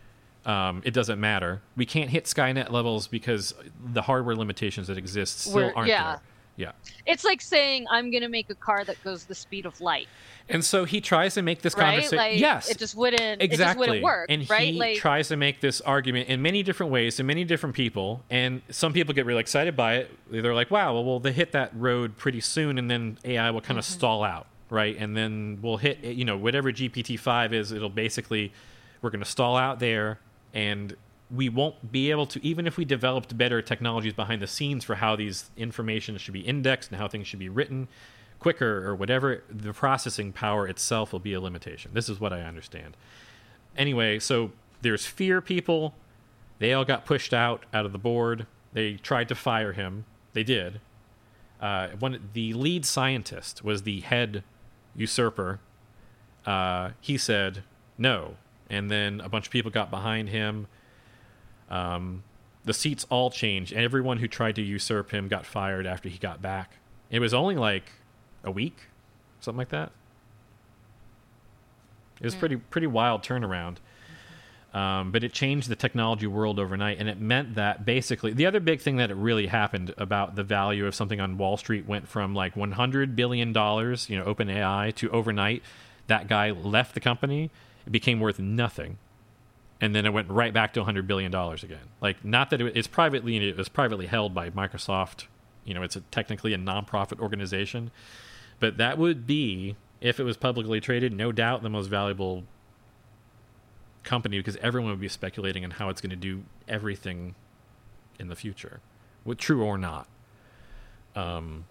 [0.47, 1.61] Um, it doesn't matter.
[1.76, 3.53] We can't hit Skynet levels because
[3.93, 6.05] the hardware limitations that exist still We're- aren't yeah.
[6.12, 6.20] there.
[6.59, 6.73] Yeah.
[7.07, 10.09] It's like saying I'm gonna make a car that goes the speed of light,
[10.49, 11.85] And so he tries to make this right?
[11.93, 12.19] conversation.
[12.19, 13.41] Like yes, it just wouldn't.
[13.41, 13.45] exactly.
[13.45, 14.73] It just wouldn't work, and right?
[14.75, 18.25] he like tries to make this argument in many different ways to many different people,
[18.29, 20.11] and some people get really excited by it.
[20.31, 23.61] They're like, "Wow, well, well they hit that road pretty soon, and then AI will
[23.61, 23.95] kind of Mm-hmm.
[23.95, 24.97] stall out, right?
[24.99, 27.71] And then we'll hit, you know, whatever GPT five is.
[27.71, 28.53] It'll basically
[29.01, 30.19] we're going to stall out there,
[30.53, 30.97] and
[31.31, 34.97] we won't be able to even if we developed better technologies behind the scenes for
[34.97, 37.89] how these information should be indexed and how things should be written
[38.39, 41.91] quicker or whatever the processing power itself will be a limitation.
[41.93, 42.97] This is what i understand.
[43.76, 45.95] Anyway so there's fear people.
[46.61, 48.47] They all got pushed out out of the board.
[48.72, 50.05] They tried to fire him.
[50.33, 50.81] They did.
[51.61, 51.89] Uh,
[52.33, 54.45] the lead scientist was the head
[54.95, 55.61] usurper.
[56.47, 57.64] Uh, he said
[57.99, 58.37] no.
[58.70, 60.68] And then a bunch of people got behind him
[61.71, 62.23] um,
[62.64, 63.73] the seats all changed.
[63.73, 66.77] And everyone who tried to usurp him got fired after he got back.
[67.11, 67.93] It was only like
[68.45, 68.89] a week
[69.41, 69.93] something like that.
[72.21, 73.77] It was pretty pretty wild turnaround.
[74.75, 78.61] Um, but it changed the technology world overnight and it meant that basically the other
[78.61, 82.07] big thing that it really happened about the value of something on wall street went
[82.07, 85.62] from like 100 billion dollars you know open ai to overnight
[86.09, 87.51] that guy left the company.
[87.87, 88.99] It became worth nothing
[89.81, 91.89] and then it went right back to 100 billion dollars again.
[92.01, 95.26] Like not that it, it's privately it was privately held by microsoft.
[95.64, 97.91] You know it's a, technically a nonprofit organization.
[98.61, 102.45] But that would be if it was publicly traded no doubt the most valuable
[104.03, 107.35] company because everyone would be speculating on how it's going to do everything
[108.18, 108.81] in the future
[109.37, 110.09] true or not.
[111.14, 111.66] Um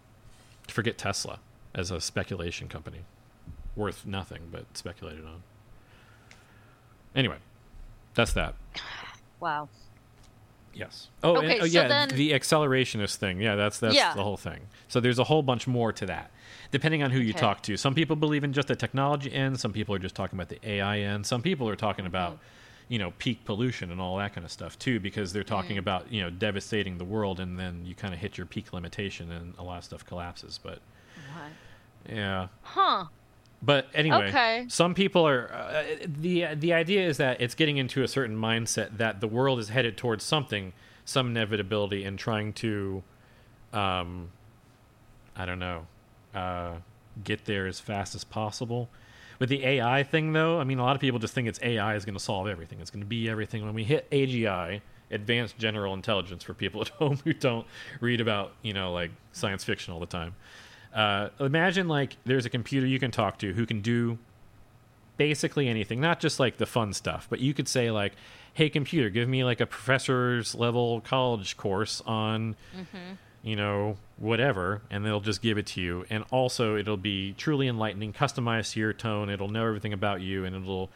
[0.69, 1.39] forget tesla
[1.73, 2.99] as a speculation company.
[3.75, 5.41] Worth nothing but speculated on.
[7.15, 7.37] Anyway
[8.17, 8.55] that's that
[9.39, 9.69] wow.
[10.73, 11.07] Yes.
[11.23, 13.41] Oh, Okay, and, oh so yeah, then- the accelerationist thing.
[13.41, 14.13] Yeah, that's that's Yeah.
[14.13, 14.67] the whole thing.
[14.87, 16.29] So there's a whole bunch more to that,
[16.71, 17.39] depending on who you Okay.
[17.39, 17.77] talk to.
[17.77, 19.59] Some people believe in just the technology end.
[19.59, 21.25] Some people are just talking about the AI end.
[21.25, 22.15] Some people are talking Mm-hmm.
[22.15, 22.37] about,
[22.89, 25.85] you know, peak pollution and all that kind of stuff too, because they're talking Mm.
[25.85, 29.31] about you know devastating the world, and then you kind of hit your peak limitation,
[29.31, 30.59] and a lot of stuff collapses.
[30.61, 30.79] But
[32.07, 33.05] yeah, Huh.
[33.61, 34.65] But anyway, Okay.
[34.69, 38.97] some people are uh, the the idea is that it's getting into a certain mindset
[38.97, 40.73] that the world is headed towards something,
[41.05, 43.03] some inevitability, and trying to,
[43.73, 44.29] um,
[45.35, 45.87] I don't know,
[46.35, 46.73] uh,
[47.23, 48.89] get there as fast as possible.
[49.39, 51.95] With the AI thing, though, I mean, a lot of people just think it's AI
[51.95, 52.79] is going to solve everything.
[52.79, 53.63] It's going to be everything.
[53.65, 54.81] When we hit AGI,
[55.11, 57.65] Advanced General Intelligence, for people at home who don't
[58.01, 60.33] read about, you know, like science fiction all the time.
[60.97, 64.17] Uh, imagine like there's a computer you can talk to who can do
[65.17, 68.13] basically anything, not just like the fun stuff, but you could say like,
[68.55, 72.55] "Hey, computer, give me like a professor's level college course on."
[73.43, 76.05] you know, whatever, and they'll just give it to you.
[76.09, 79.29] And also, it'll be truly enlightening, customized to your tone.
[79.29, 80.89] It'll know everything about you, and it'll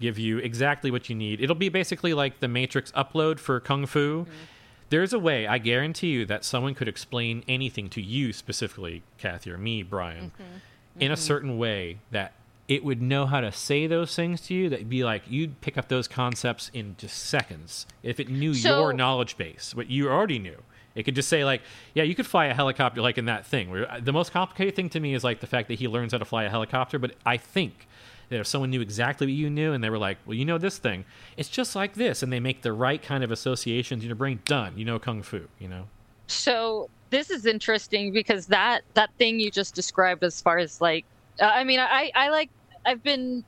[0.00, 1.40] give you exactly what you need.
[1.40, 4.26] It'll be basically like the Matrix upload for Kung Fu.
[4.90, 9.50] There's a way, I guarantee you, that someone could explain anything to you specifically, Kathy,
[9.50, 10.32] or me, Brian,
[11.00, 12.32] in a certain way that
[12.68, 14.68] it would know how to say those things to you.
[14.68, 18.78] That'd be like you'd pick up those concepts in just seconds if it knew So-
[18.80, 20.62] your knowledge base, what you already knew.
[20.94, 21.60] It could just say like,
[21.94, 23.68] yeah, you could fly a helicopter like in that thing.
[23.68, 26.12] Where uh, the most complicated thing to me is like the fact that he learns
[26.12, 27.00] how to fly a helicopter.
[27.00, 27.88] But I think
[28.40, 30.78] if someone knew exactly what you knew and they were like, well, you know this
[30.78, 31.04] thing,
[31.36, 34.40] it's just like this, and they make the right kind of associations in your brain,
[34.44, 34.74] done.
[34.76, 35.48] You know kung fu.
[35.58, 35.84] You know.
[36.26, 41.04] So this is interesting because that that thing you just described as far as like
[41.40, 42.50] uh, I mean I I like
[42.84, 43.44] I've been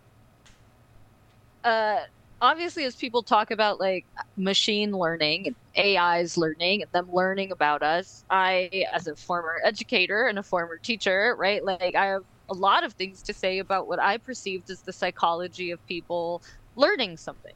[1.64, 2.00] uh
[2.40, 4.06] obviously as people talk about like
[4.36, 10.38] machine learning AI's learning and them learning about us I as a former educator and
[10.38, 14.00] a former teacher right like I have a lot of things to say about what
[14.00, 16.42] I perceived as the psychology of people
[16.76, 17.54] learning something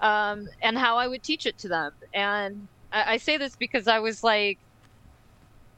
[0.00, 1.92] um, and how I would teach it to them.
[2.12, 4.58] And I, I say this because I was like,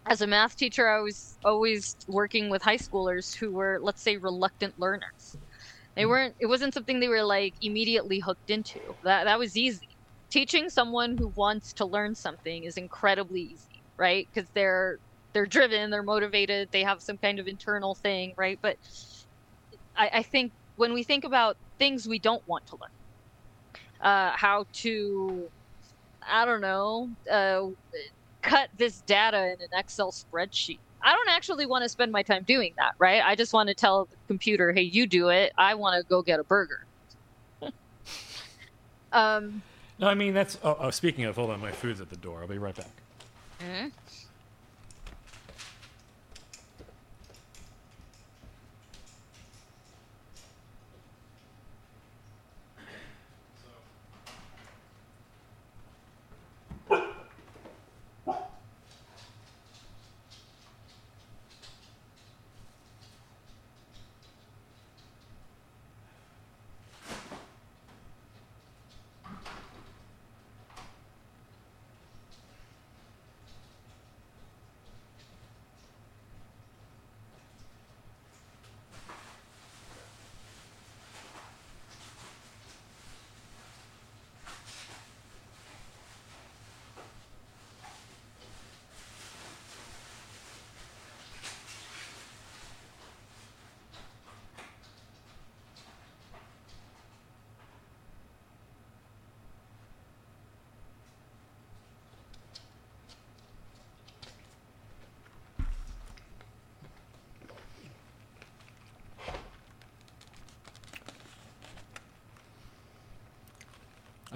[0.07, 4.17] as a math teacher, I was always working with high schoolers who were, let's say,
[4.17, 5.37] reluctant learners.
[5.97, 6.37] They weren't.
[6.41, 8.81] It wasn't something they were like immediately hooked into.
[9.05, 9.89] That that was easy.
[10.31, 14.29] Teaching someone who wants to learn something is incredibly easy, right?
[14.33, 14.99] Because they're
[15.33, 18.59] they're driven, they're motivated, they have some kind of internal thing, right?
[18.61, 18.77] But
[19.97, 22.91] I, I think when we think about things we don't want to learn,
[24.01, 25.49] uh, how to,
[26.27, 27.67] I don't know, uh,
[28.43, 30.79] cut this data in an Excel spreadsheet.
[31.03, 33.23] I don't actually want to spend my time doing that, right?
[33.25, 35.53] I just want to tell the computer, hey, you do it.
[35.57, 36.85] I want to go get a burger.
[39.13, 39.63] um,
[39.99, 40.59] No, I mean that's.
[40.63, 42.41] Oh, oh, speaking of, hold on, my food's at the door.
[42.41, 42.91] I'll be right back.
[43.61, 43.93] mhm.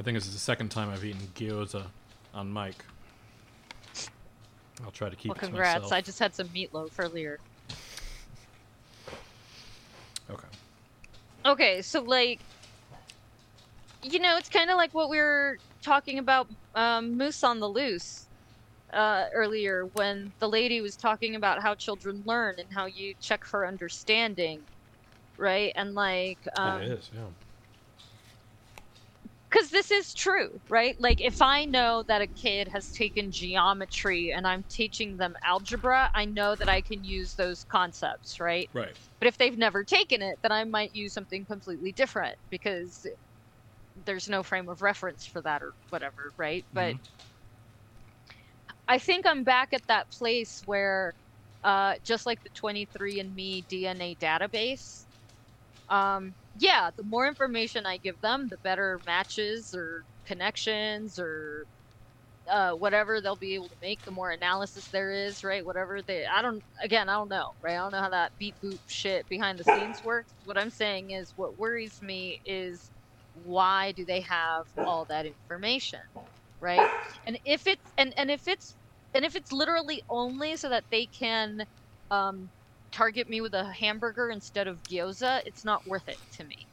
[0.03, 1.85] I think this is the second time I've eaten gyoza
[2.35, 2.75] on mic.
[4.83, 5.77] I'll try to keep Well, congrats.
[5.77, 5.93] myself.
[5.93, 7.39] I just had some meatloaf earlier.
[10.29, 10.49] Okay.
[11.47, 12.41] Okay, so like,
[14.03, 17.69] you know, it's kind of like what we were talking about um, Moose on the
[17.69, 18.27] Loose
[18.93, 23.45] uh, earlier when the lady was talking about how children learn and how you check
[23.45, 24.63] for understanding,
[25.39, 25.73] right?
[25.77, 27.27] And like, um, it is, yeah.
[29.53, 30.97] Because this is true, right?
[30.99, 36.11] Like, if I know that a kid has taken geometry and I'm teaching them algebra,
[36.15, 38.71] I know that I can use those concepts, right?
[38.73, 38.97] Right.
[39.19, 43.07] But if they've never taken it, then I might use something completely different because
[44.07, 46.65] there's no frame of reference for that or whatever, right?
[46.73, 46.97] But
[48.89, 51.15] I think I'm back at that place where,
[51.63, 55.05] uh, just like the 23andMe DNA database,
[55.91, 61.67] um, yeah, the more information I give them, the better matches or connections or
[62.49, 65.65] uh, whatever they'll be able to make, the more analysis there is, right?
[65.65, 67.75] Whatever they, I don't, again, I don't know, right?
[67.75, 70.35] I don't know how that beat boop shit behind the scenes works.
[70.45, 72.91] What I'm saying is, what worries me is
[73.33, 76.01] why do they have all that information,
[76.61, 76.91] right?
[77.27, 78.77] And if it's, and, and if it's,
[79.15, 81.67] and if it's literally only so that they can,
[82.11, 82.51] um,
[82.93, 86.69] target me with a hamburger instead of gyoza, it's not worth it to me,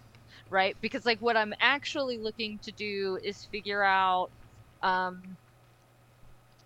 [0.50, 0.78] right?
[0.82, 4.32] Because like what I'm actually looking to do is figure out
[4.84, 5.38] um,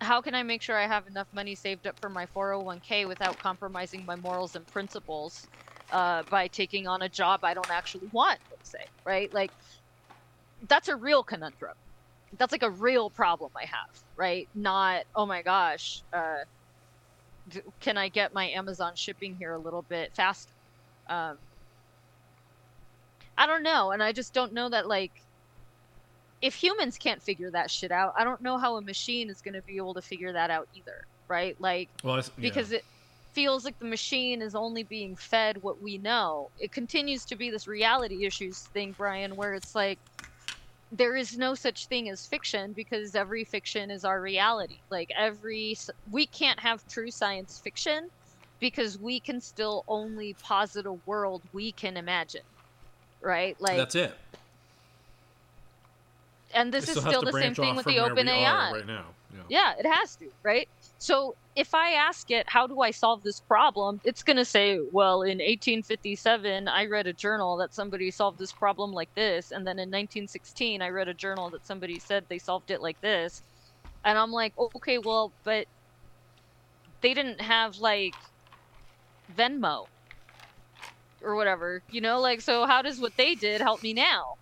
[0.00, 3.38] how can I make sure I have enough money saved up for my 401k without
[3.38, 5.48] compromising my morals and principles
[5.90, 9.32] uh, by taking on a job I don't actually want, let's say, right?
[9.32, 9.52] Like
[10.68, 11.74] that's a real conundrum.
[12.38, 14.48] That's like a real problem I have, right?
[14.54, 16.44] Not, oh my gosh, uh,
[17.80, 20.48] can I get my Amazon shipping here a little bit fast?
[21.08, 21.36] Um,
[23.36, 25.12] I don't know, and I just don't know that like
[26.40, 29.54] if humans can't figure that shit out, I don't know how a machine is going
[29.54, 31.58] to be able to figure that out either, right?
[31.60, 32.78] Like Well, because yeah.
[32.78, 32.84] it
[33.32, 36.50] feels like the machine is only being fed what we know.
[36.60, 39.98] It continues to be this reality issues thing, Brian, where it's like
[40.90, 44.80] there is no such thing as fiction because every fiction is our reality.
[44.90, 45.76] Like every
[46.10, 48.08] we can't have true science fiction
[48.60, 52.42] because we can still only posit a world we can imagine.
[53.22, 53.56] Right?
[53.60, 54.14] Like that's it.
[56.54, 58.72] and this It is still the same thing with the open AI.
[58.72, 59.06] right now.
[59.32, 59.42] Yeah.
[59.48, 60.68] Yeah, it has to, right?
[60.98, 64.00] So if I ask it, how do I solve this problem?
[64.04, 68.52] It's going to say, well, in 1857, I read a journal that somebody solved this
[68.52, 69.50] problem like this.
[69.50, 73.00] And then in 1916, I read a journal that somebody said they solved it like
[73.00, 73.42] this.
[74.04, 75.66] And I'm like, okay, well, but
[77.00, 78.14] they didn't have like
[79.36, 79.86] Venmo,
[81.24, 81.82] or whatever.
[81.90, 84.36] You know, like so how does what they did help me now?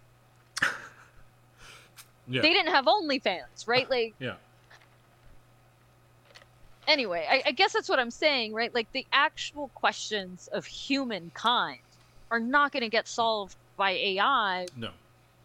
[2.29, 2.41] Yeah.
[2.41, 3.91] They didn't have OnlyFans, right?
[3.91, 4.37] Like yeah.
[6.87, 8.75] Anyway, I, I guess that's what I'm saying, right?
[8.75, 11.81] Like the actual questions of humankind
[12.31, 14.91] are not going to get solved by AI No.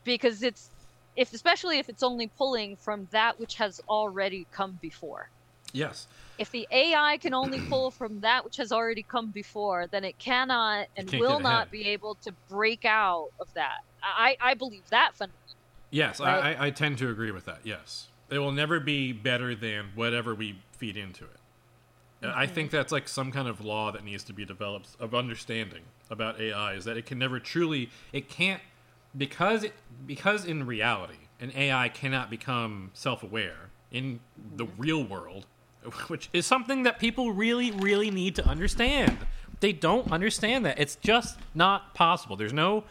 [0.04, 0.70] because it's
[1.16, 5.30] if especially if it's only pulling from that which has already come before.
[5.74, 6.08] Yes.
[6.38, 10.18] If the AI can only pull from that which has already come before, then it
[10.20, 13.80] cannot and can't will not be able to break out of that.
[14.04, 15.56] I, I believe that fundamentally.
[15.90, 16.44] Yes, Right.
[16.44, 17.60] I, I, I tend to agree with that.
[17.64, 21.40] Yes, it will never be better than whatever we feed into it.
[22.22, 25.14] And I think that's like some kind of law that needs to be developed of
[25.14, 28.62] understanding about AI is that it can never truly, it can't
[29.16, 29.74] because it
[30.06, 34.20] because in reality an AI cannot become self-aware in
[34.56, 35.46] the real world,
[36.08, 39.18] which is something that people really really need to understand.
[39.60, 40.80] They don't understand that.
[40.80, 42.36] It's just not possible.
[42.36, 42.84] There's no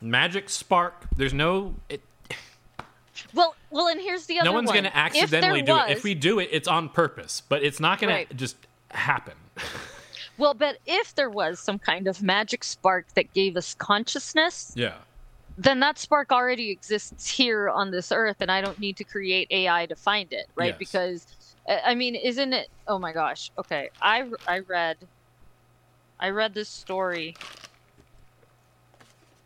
[0.00, 1.06] magic spark.
[1.16, 2.02] There's no it,
[3.34, 4.74] Well, well, and here's the other no one's one.
[4.74, 5.90] going to accidentally do it.
[5.90, 8.28] If we do it, it's on purpose, but it's not going Right.
[8.30, 8.56] to just
[8.90, 9.34] happen.
[10.38, 14.94] Well, but if there was some kind of magic spark that gave us consciousness, yeah.
[15.56, 19.48] then that spark already exists here on this earth, and I don't need to create
[19.50, 20.68] AI to find it, right?
[20.68, 20.78] Yes.
[20.78, 21.26] Because,
[21.68, 22.68] uh, I mean, isn't it?
[22.86, 23.50] Oh my gosh.
[23.58, 24.98] Okay, I I read,
[26.20, 27.34] I read this story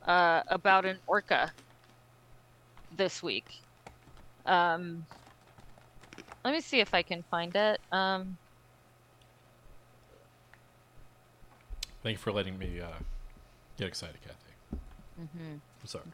[0.06, 1.52] uh, about an orca
[2.97, 3.47] this week.
[4.47, 5.07] Um,
[6.45, 7.80] let me see if I can find it.
[7.93, 8.36] Um,
[12.03, 12.88] Thank you for letting me uh,
[13.78, 14.80] get excited, Kathy.
[15.20, 15.61] mhm.
[15.80, 16.05] I'm sorry.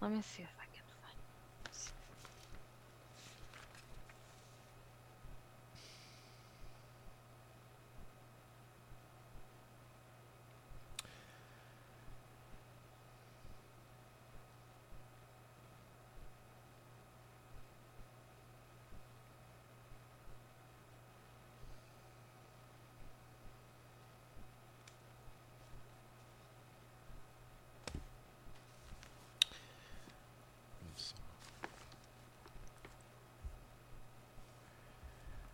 [0.00, 1.16] Let me see if I can find
[1.64, 1.92] this.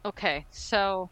[0.04, 1.10] Okay, so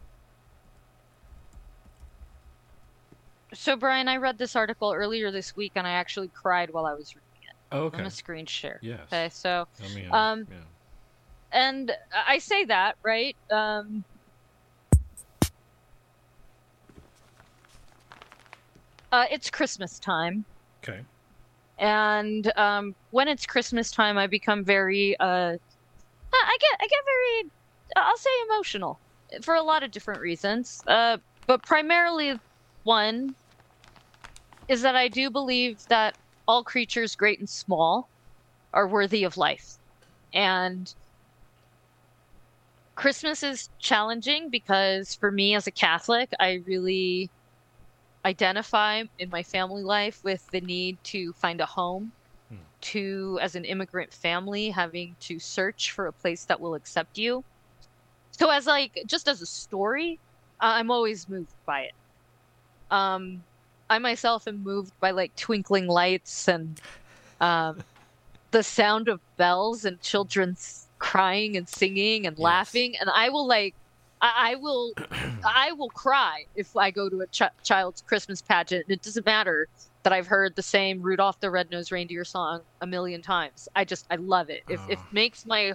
[3.53, 6.93] so Brian, I read this article earlier this week, and I actually cried while I
[6.93, 7.75] was reading it.
[7.75, 7.97] Oh, I'm okay.
[7.97, 8.79] gonna screen share.
[8.83, 9.07] Yes.
[9.11, 10.57] Okay, so I mean, Um, yeah.
[11.51, 11.91] and
[12.27, 13.35] I say that right.
[13.51, 14.05] Um,
[19.11, 20.45] uh, it's Christmas time,
[20.83, 21.01] Okay.
[21.77, 25.15] and um, when it's Christmas time, I become very.
[25.19, 25.55] Uh,
[26.33, 27.51] I get I get very.
[27.95, 29.01] I'll say emotional
[29.43, 31.17] for a lot of different reasons, uh,
[31.47, 32.35] but primarily
[32.83, 33.35] one
[34.67, 36.15] is that I do believe that
[36.47, 38.09] all creatures, great and small,
[38.73, 39.77] are worthy of life,
[40.33, 40.93] and
[42.95, 47.31] Christmas is challenging because for me as a Catholic, I really
[48.25, 52.13] identify in my family life with the need to find a home,
[52.49, 52.63] Hmm.
[52.81, 57.45] to, as an immigrant family, having to search for a place that will accept you.
[58.33, 60.19] So, as like, just as a story,
[60.61, 61.93] uh, I'm always moved by it.
[62.91, 63.43] Um,
[63.89, 66.79] I myself am moved by like twinkling lights and
[67.41, 67.83] um,
[68.51, 72.43] the sound of bells and children's crying and singing and Yes.
[72.43, 73.75] laughing, and I will like,
[74.21, 74.93] I, I will,
[75.45, 78.85] I will cry if I go to a ch- child's Christmas pageant.
[78.89, 79.67] It doesn't matter
[80.03, 83.67] that I've heard the same Rudolph the Red-Nosed Reindeer song a million times.
[83.75, 84.63] I just, I love it.
[84.67, 85.07] It, it Oh.
[85.11, 85.73] makes my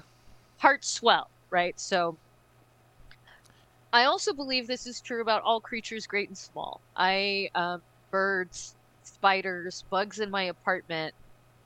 [0.58, 1.78] heart swell, right?
[1.78, 2.18] So.
[3.92, 6.82] I also believe this is true about all creatures, great and small.
[6.96, 11.14] I, um, birds, spiders, bugs in my apartment.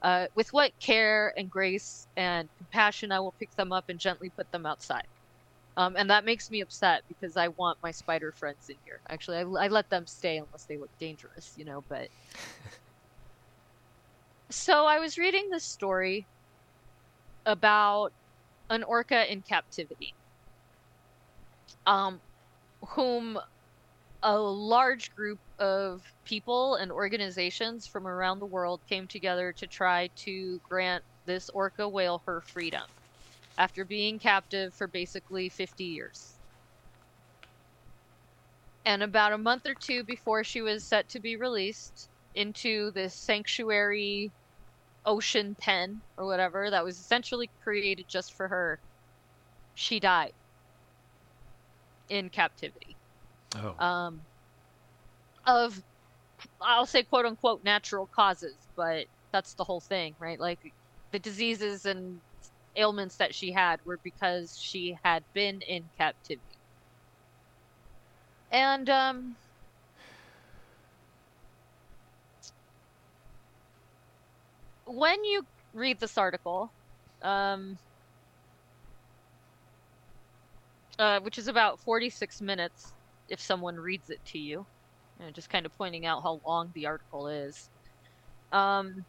[0.02, 4.30] Uh, with what care and grace and compassion I will pick them up and gently
[4.36, 5.06] put them outside.
[5.76, 9.00] Um, and that makes me upset because I want my spider friends in here.
[9.10, 11.84] Actually, I, I let them stay unless they look dangerous, you know.
[11.88, 12.08] But
[14.50, 16.28] so I was reading this story
[17.46, 18.12] about
[18.70, 20.16] an orca in captivity,
[21.86, 22.20] um,
[22.88, 23.38] whom
[24.22, 30.08] a large group of people and organizations from around the world came together to try
[30.14, 32.82] to grant this orca whale her freedom
[33.58, 36.34] after being captive for basically 50 years.
[38.84, 43.14] And about a month or two before she was set to be released into this
[43.14, 44.30] sanctuary
[45.04, 48.78] ocean pen or whatever that was essentially created just for her,
[49.74, 50.32] she died
[52.12, 52.96] in captivity.
[53.56, 53.74] Oh.
[53.84, 54.20] um,
[55.46, 55.82] of
[56.60, 60.38] I'll say quote unquote natural causes, but that's the whole thing, right?
[60.38, 60.60] Like
[61.12, 62.20] the diseases and
[62.76, 66.58] ailments that she had were because she had been in captivity.
[68.50, 69.36] And um
[74.86, 76.72] when you read this article,
[77.22, 77.78] um
[81.02, 82.92] uh, which is about 46 minutes
[83.28, 84.64] if someone reads it to you.
[85.32, 87.70] Just kind of pointing out how long the article is.
[88.52, 89.04] Um,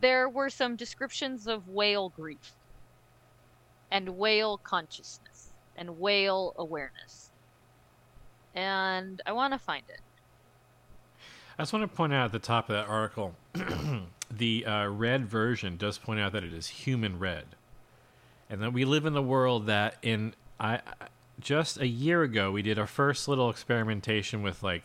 [0.00, 2.52] there were some descriptions of whale grief
[3.90, 7.30] and whale consciousness and whale awareness.
[8.54, 10.00] And I want to find it.
[11.58, 13.34] I just want to point out at the top of that article,
[14.30, 17.46] the uh, red version does point out that it is human red,
[18.52, 20.80] and that we live in the world that in I
[21.40, 24.84] just a year ago we did our first little experimentation with like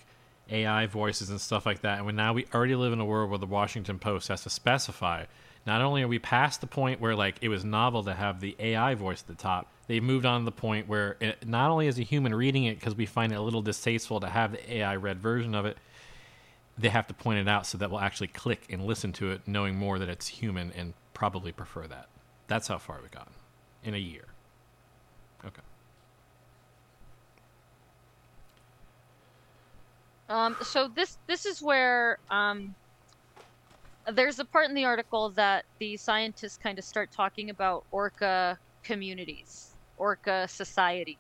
[0.50, 3.38] AI voices and stuff like that, and now we already live in a world where
[3.38, 5.26] the Washington Post has to specify.
[5.66, 8.56] Not only are we past the point where like it was novel to have the
[8.58, 11.88] AI voice at the top, they've moved on to the point where it, not only
[11.88, 14.76] is a human reading it because we find it a little distasteful to have the
[14.76, 15.78] AI read version of it,
[16.78, 19.42] they have to point it out so that we'll actually click and listen to it,
[19.46, 22.08] knowing more that it's human and probably prefer that.
[22.48, 23.34] That's how far we've gotten
[23.88, 24.26] in a year.
[25.46, 25.62] Okay.
[30.30, 32.76] Um, so this this is where um,
[34.14, 38.60] there's a part in the article that the scientists kind of start talking about orca
[38.84, 41.18] communities, orca society.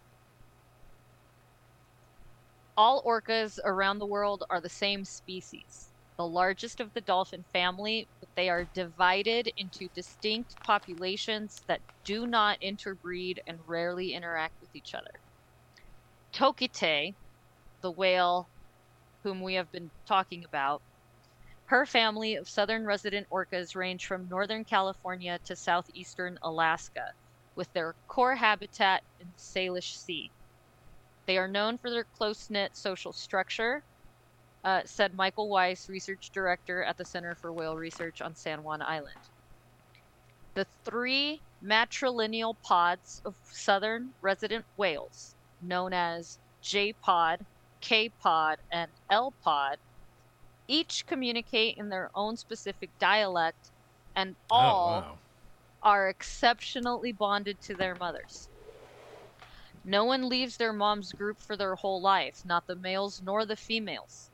[2.75, 5.87] All orcas around the world are the same species,
[6.17, 8.07] the largest of the dolphin family,
[8.37, 14.93] they are divided into distinct populations that do not interbreed and rarely interact with each
[14.95, 15.21] other.
[16.33, 17.15] Tokitae,
[17.81, 18.49] the whale
[19.23, 20.83] whom we have been talking about,
[21.65, 27.13] her family of southern resident orcas range from northern California to southeastern Alaska,
[27.55, 30.31] with their core habitat in Salish Sea.
[31.25, 33.83] They are known for their close knit social structure,
[34.67, 38.81] uh, said Michael Weiss, research director at the Center for Whale Research on San Juan
[38.81, 39.15] Island.
[40.55, 47.45] The three matrilineal pods of southern resident whales, known as J pod,
[47.79, 49.77] K pod, and L pod,
[50.67, 53.69] each communicate in their own specific dialect,
[54.17, 55.17] and all oh wow.
[55.81, 58.49] are exceptionally bonded to their mothers.
[59.85, 63.55] No one leaves their mom's group for their whole life, not the males nor the
[63.55, 64.26] females.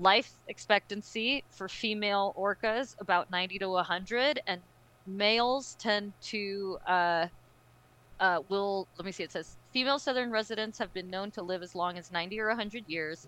[0.00, 4.62] Life expectancy for female orcas about 90 to 100, and
[5.06, 7.26] males tend to uh,
[8.20, 9.24] uh, will let me see.
[9.24, 12.48] It says female southern residents have been known to live as long as 90 or
[12.48, 13.26] 100 years.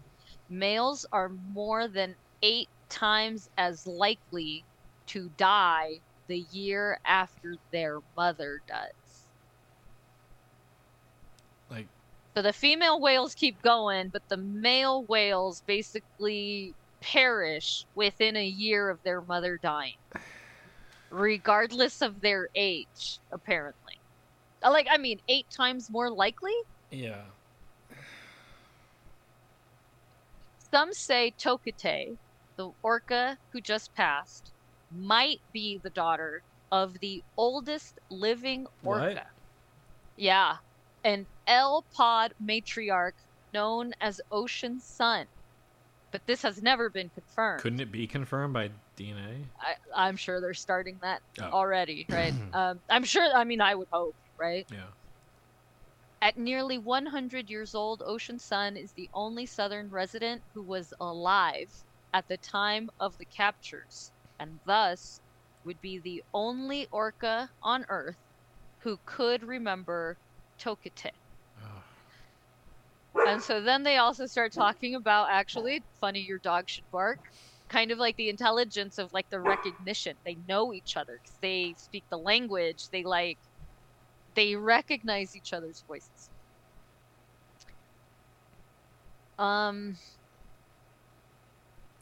[0.48, 4.64] Males are more than eight times as likely
[5.08, 9.28] to die the year after their mother does.
[11.70, 11.88] Like
[12.36, 18.88] So the female whales keep going, but the male whales basically perish within a year
[18.88, 19.96] of their mother dying,
[21.10, 24.00] regardless of their age, apparently.
[24.62, 26.54] Uh, Like, I mean, eight times more likely?
[26.90, 27.22] yeah.
[30.72, 32.16] Some say Tokitae,
[32.56, 34.52] the orca who just passed,
[34.90, 39.14] might be the daughter of the oldest living orca.
[39.14, 39.26] What?
[40.16, 40.56] Yeah,
[41.04, 43.12] an L pod matriarch
[43.52, 45.26] known as Ocean Sun.
[46.10, 47.62] But this has never been confirmed.
[47.62, 49.46] Couldn't it be confirmed by DNA?
[49.60, 51.50] I, I'm sure they're starting that Oh.
[51.50, 52.34] already, right?
[52.52, 53.24] um, I'm sure.
[53.34, 54.66] I mean, I would hope, right?
[54.70, 54.88] Yeah.
[56.20, 61.72] At nearly 100 years old, Ocean Sun is the only southern resident who was alive
[62.12, 65.20] at the time of the captures, and thus
[65.64, 68.18] would be the only orca on Earth
[68.82, 70.18] who could remember
[70.58, 71.21] Tokitae.
[73.14, 77.18] And so then they also start talking about actually, funny your dog should bark,
[77.68, 80.16] kind of like the intelligence of like the recognition.
[80.24, 82.88] They know each other cuz they speak the language.
[82.90, 83.38] They like,
[84.34, 86.30] they recognize each other's voices.
[89.38, 89.96] Um,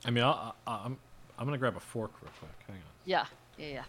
[0.05, 0.99] I mean, I, I'm
[1.39, 2.51] I'm gonna grab a fork real quick.
[2.66, 2.82] Hang on.
[3.05, 3.27] yeah,
[3.57, 3.85] yeah, yeah.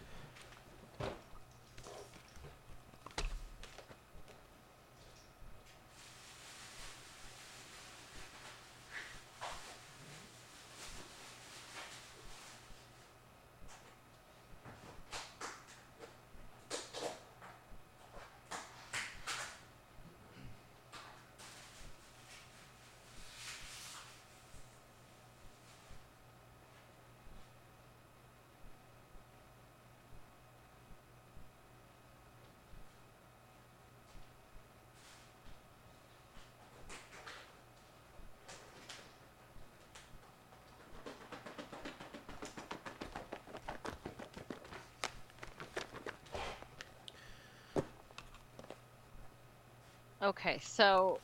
[50.21, 51.21] Okay, so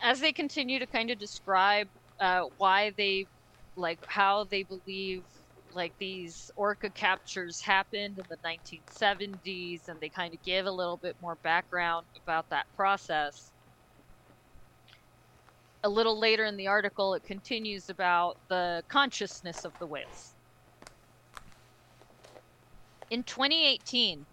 [0.00, 1.88] as they continue to kind of describe
[2.20, 3.26] uh, why they,
[3.76, 5.24] like, how they believe
[5.72, 10.96] like these orca captures happened in the 1970s, and they kind of give a little
[10.96, 13.52] bit more background about that process.
[15.82, 20.34] A little later in the article, it continues about the consciousness of the whales.
[23.10, 24.26] In 2018,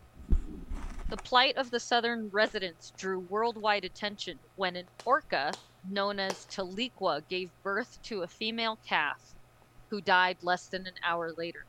[1.10, 7.28] the plight of the southern residents drew worldwide attention when an orca known as Tahlequah
[7.30, 9.36] gave birth to a female calf
[9.90, 11.66] who died less than an hour later.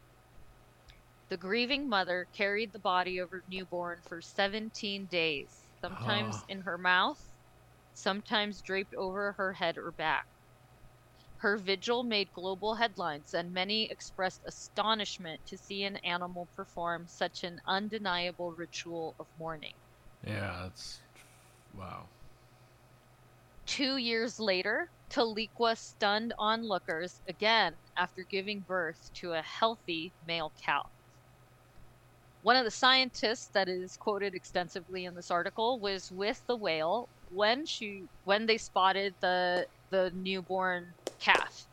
[1.28, 6.47] The grieving mother carried the body of her newborn for 17 days, sometimes Ah.
[6.48, 7.31] in her mouth,
[7.94, 10.27] sometimes draped over her head or back.
[11.45, 17.45] Her vigil made global headlines, and many expressed astonishment to see an animal perform such
[17.45, 19.75] an undeniable ritual of mourning.
[20.27, 21.01] Yeah, that's
[21.75, 22.09] wow.
[23.66, 30.91] Two years later, Tahlequah stunned onlookers again after giving birth to a healthy male calf.
[32.41, 37.11] One of the scientists that is quoted extensively in this article was with the whale
[37.29, 40.95] when she when they spotted the the newborn
[41.25, 41.69] calf.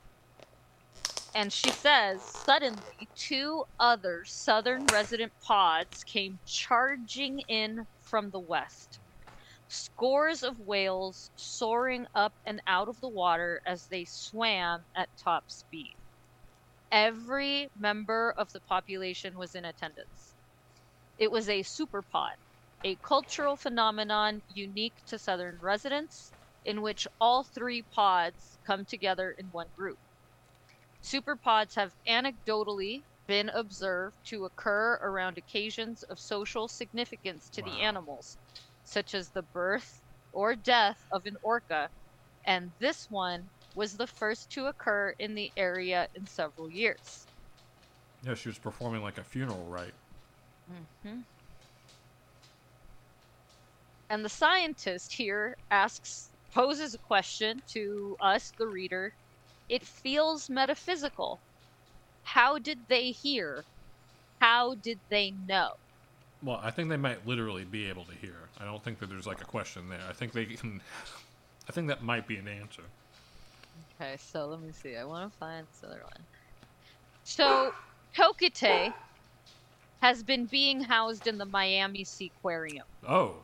[1.36, 9.00] And she says suddenly two other southern resident pods came charging in from the west
[9.70, 15.52] scores of whales soaring up and out of the water as they swam at top
[15.52, 15.96] speed.
[16.92, 20.36] Every member of the population was in attendance.
[21.18, 22.36] It was a superpod,
[22.84, 26.34] a cultural phenomenon unique to southern residents,
[26.66, 30.00] in which all three pods come together in one group.
[31.04, 38.40] Superpods have anecdotally been observed to occur around occasions of social significance to the animals,
[38.84, 40.02] such as the birth
[40.32, 41.92] or death of an orca,
[42.46, 47.30] and this one was the first to occur in the area in several years.
[48.22, 49.96] Yeah, she was performing like a funeral rite.
[50.68, 51.22] hmm
[54.10, 59.14] And the scientist here asks, poses a question to us, the reader.
[59.70, 61.40] It feels metaphysical.
[62.24, 63.64] How did they hear?
[64.40, 65.72] How did they know?
[66.44, 68.36] Well, I think they might literally be able to hear.
[68.60, 70.02] I don't think that there's like a question there.
[70.10, 70.82] I think they can.
[71.70, 72.82] I think that might be an answer.
[74.00, 74.98] Okay, so let me see.
[74.98, 76.24] I want to find this other one.
[77.24, 77.72] So,
[78.16, 78.94] Tokitae
[80.02, 82.82] has been being housed in the Miami Seaquarium.
[83.08, 83.36] Oh.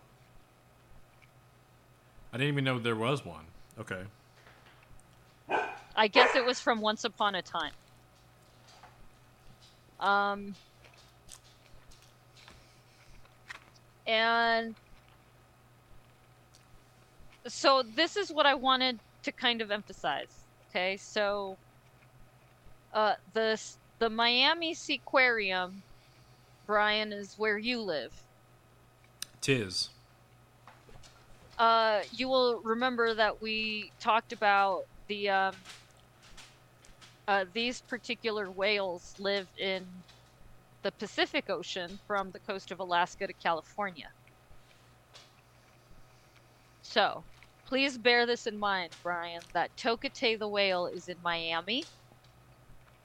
[2.38, 3.46] I didn't even know there was one.
[3.80, 4.04] Okay.
[5.96, 7.72] I guess it was from Once Upon a Time.
[10.00, 10.54] Um,
[14.06, 14.76] and
[17.48, 20.44] so this is what I wanted to kind of emphasize.
[20.70, 21.58] Okay, so
[22.94, 23.60] uh, the
[23.98, 25.72] the Miami Seaquarium,
[26.68, 28.14] Brian, is where you live.
[29.42, 29.90] Tis.
[31.58, 35.56] Uh, you will remember that we talked about the um,
[37.28, 40.04] uh, these particular whales live in
[40.84, 44.08] the Pacific Ocean from the coast of Alaska to California.
[46.82, 47.26] So,
[47.68, 51.84] please bear this in mind, Brian, that Tokitae the whale is in Miami,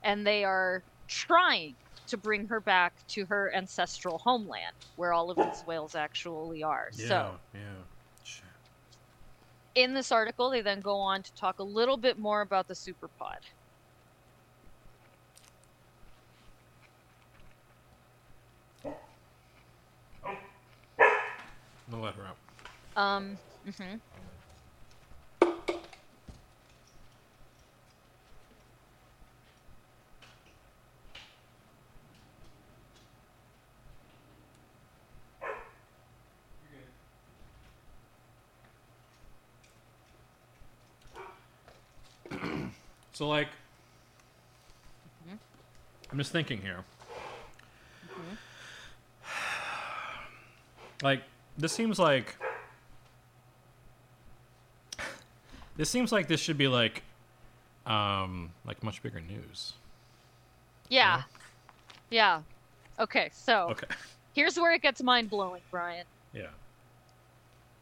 [0.03, 1.77] and they are trying
[2.07, 6.89] to bring her back to her ancestral homeland, where all of these whales actually are.
[6.93, 7.09] Yeah.
[7.09, 7.83] So, yeah.
[9.75, 12.75] In this article, they then go on to talk a little bit more about the
[12.75, 13.39] superpod.
[21.87, 22.37] I'm gonna let her out.
[22.97, 24.01] Um, mhm.
[43.13, 43.49] So like,
[45.29, 45.39] Mhm.
[46.11, 46.85] I'm just thinking here.
[51.03, 51.23] Like,
[51.59, 52.37] this seems like
[55.77, 57.03] this seems like this should be like,
[57.87, 59.73] um, like much bigger news.
[60.89, 61.23] yeah,
[62.11, 62.43] yeah.
[63.01, 63.87] Okay, so Okay.
[64.35, 66.05] here's where it gets mind blowing, Brian.
[66.33, 66.51] Yeah.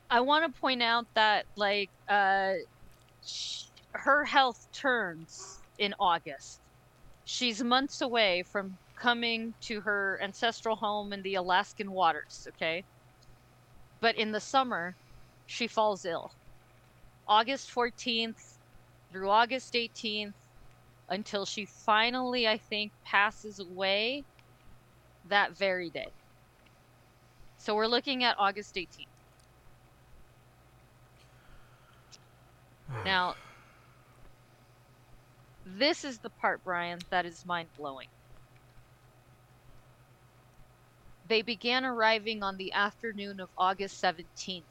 [0.09, 2.55] I want to point out that like uh,
[3.27, 6.61] sh- her health turns in August.
[7.25, 12.47] She's months away from coming to her ancestral home in the Alaskan waters.
[12.51, 12.85] Okay,
[14.01, 14.97] But in the summer,
[15.47, 16.33] she falls ill.
[17.27, 18.59] August 14th
[19.13, 20.35] through August 18th
[21.09, 24.25] until she finally, I think, passes away
[25.25, 26.15] that very day.
[27.59, 29.07] So we're looking at August 18th.
[33.05, 33.37] Now,
[35.79, 38.09] this is the part, Brian, that is mind blowing.
[41.25, 44.67] They began arriving on the afternoon of August 17th.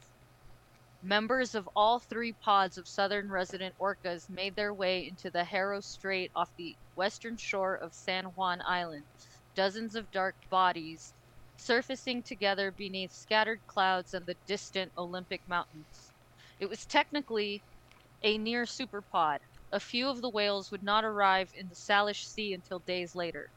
[1.02, 5.80] Members of all three pods of southern resident orcas made their way into the Haro
[5.80, 9.06] Strait off the western shore of San Juan Island,
[9.54, 11.14] dozens of dark bodies
[11.56, 16.12] surfacing together beneath scattered clouds and the distant Olympic Mountains.
[16.58, 17.64] It was technically
[18.22, 19.38] a near superpod.
[19.72, 23.52] A few of the whales would not arrive in the Salish Sea until days later,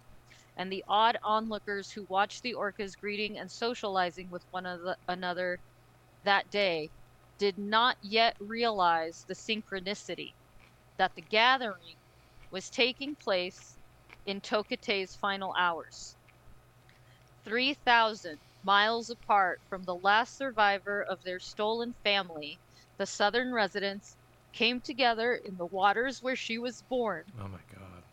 [0.56, 4.68] and the odd onlookers who watched the orcas greeting and socializing with one
[5.07, 5.60] another
[6.22, 6.91] that day
[7.40, 10.35] did not yet realize the synchronicity
[10.98, 11.98] that the gathering
[12.52, 13.80] was taking place
[14.23, 16.15] in Tokitae's final hours.
[17.44, 22.61] 3,000 miles apart from the last survivor of their stolen family,
[22.98, 24.15] the southern residents
[24.53, 27.23] came together in the waters where she was born.
[27.39, 28.03] Oh my god.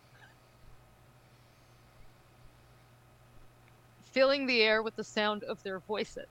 [4.12, 6.26] Filling the air with the sound of their voices.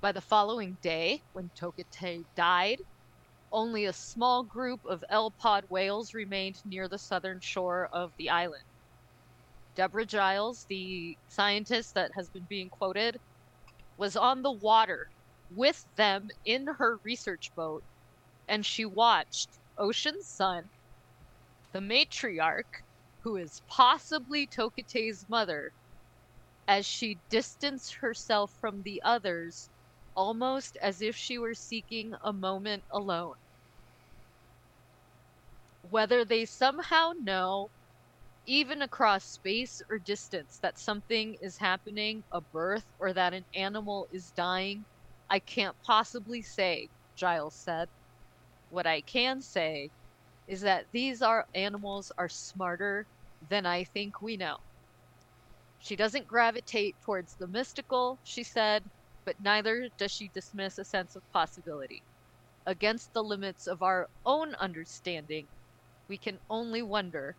[0.00, 2.80] By the following day, when Tokitae died,
[3.50, 8.62] only a small group of L-pod whales remained near the southern shore of the island.
[9.74, 13.18] Deborah Giles, the scientist that has been being quoted,
[13.96, 15.08] was on the water
[15.50, 17.84] with them in her research boat,
[18.48, 20.70] and she watched Ocean's Sun,
[21.72, 22.82] the matriarch,
[23.22, 25.72] who is possibly Tokitae's mother,
[26.68, 29.70] as she distanced herself from the others
[30.16, 33.36] almost as if she were seeking a moment alone.
[35.82, 37.70] Whether they somehow know,
[38.46, 44.08] even across space or distance, that something is happening, a birth, or that an animal
[44.10, 44.86] is dying,
[45.28, 47.88] I can't possibly say, Giles said.
[48.70, 49.90] What I can say
[50.48, 53.06] is that these are animals are smarter
[53.48, 54.58] than I think we know.
[55.80, 58.82] She doesn't gravitate towards the mystical, she said,
[59.24, 62.02] but neither does she dismiss a sense of possibility.
[62.66, 65.46] Against the limits of our own understanding,
[66.08, 67.36] we can only wonder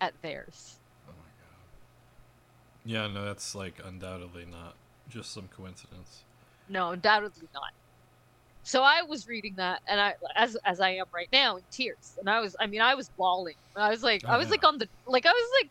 [0.00, 0.78] at theirs.
[1.08, 2.84] Oh my god.
[2.84, 4.74] Yeah, no, that's like undoubtedly not
[5.08, 6.22] just some coincidence.
[6.68, 7.62] No, undoubtedly not.
[8.62, 12.14] So I was reading that, and I, as as I am right now, in tears,
[12.18, 13.54] and I was, I mean, I was bawling.
[13.76, 14.50] I was like, Oh, I was yeah.
[14.52, 15.70] like on the, like I was like,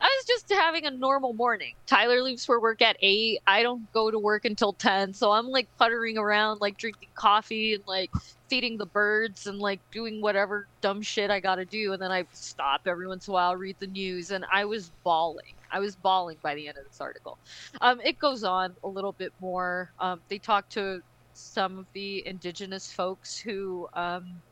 [0.00, 1.74] I was just having a normal morning.
[1.86, 3.40] Tyler leaves for work at eight.
[3.46, 7.74] I don't go to work until ten, so I'm like puttering around, like drinking coffee
[7.74, 8.10] and like
[8.48, 12.26] feeding the birds and like doing whatever dumb shit I gotta do, and then I
[12.32, 15.54] stop every once in a while, read the news, and I was bawling.
[15.72, 17.38] I was bawling by the end of this article.
[17.80, 19.92] Um, it goes on a little bit more.
[19.98, 21.00] Um, they talk to
[21.32, 24.42] some of the indigenous folks who, um,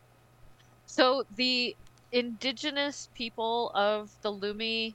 [0.86, 1.76] so the
[2.12, 4.94] indigenous people of the Lummi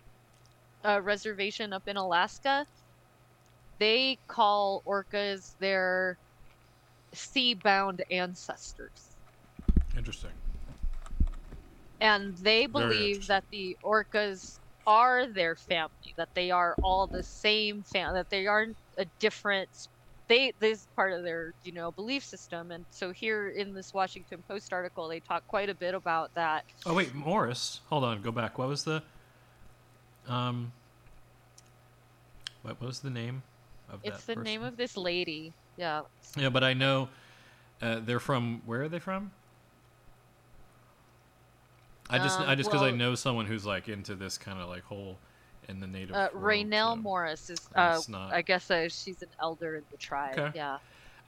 [0.86, 2.66] uh, reservation up in Alaska,
[3.80, 6.18] they call orcas their
[7.14, 9.18] sea-bound ancestors
[9.96, 10.32] Interesting.
[12.02, 17.84] and they believe that the orcas are their family that they are all the same
[17.84, 19.70] family that they aren't a different
[20.28, 23.94] they this is part of their you know belief system and so here in this
[23.94, 27.80] washington post article they talk quite a bit about that Oh wait, Morris.
[27.90, 28.58] Hold on, go back.
[28.58, 29.02] What was the
[30.28, 30.72] um
[32.62, 33.44] what was the name
[33.90, 36.02] of it's the name of this lady yeah
[36.38, 37.10] Yeah, but I know
[37.82, 39.32] uh, they're from where are they from?
[42.10, 44.70] I just Um, I just because I know someone who's like into this kind of
[44.70, 45.18] like whole
[45.70, 47.98] in the native uh, world, Raynell so- morris is uh,
[48.32, 50.52] i guess uh, she's an elder in the tribe Okay.
[50.58, 50.80] yeah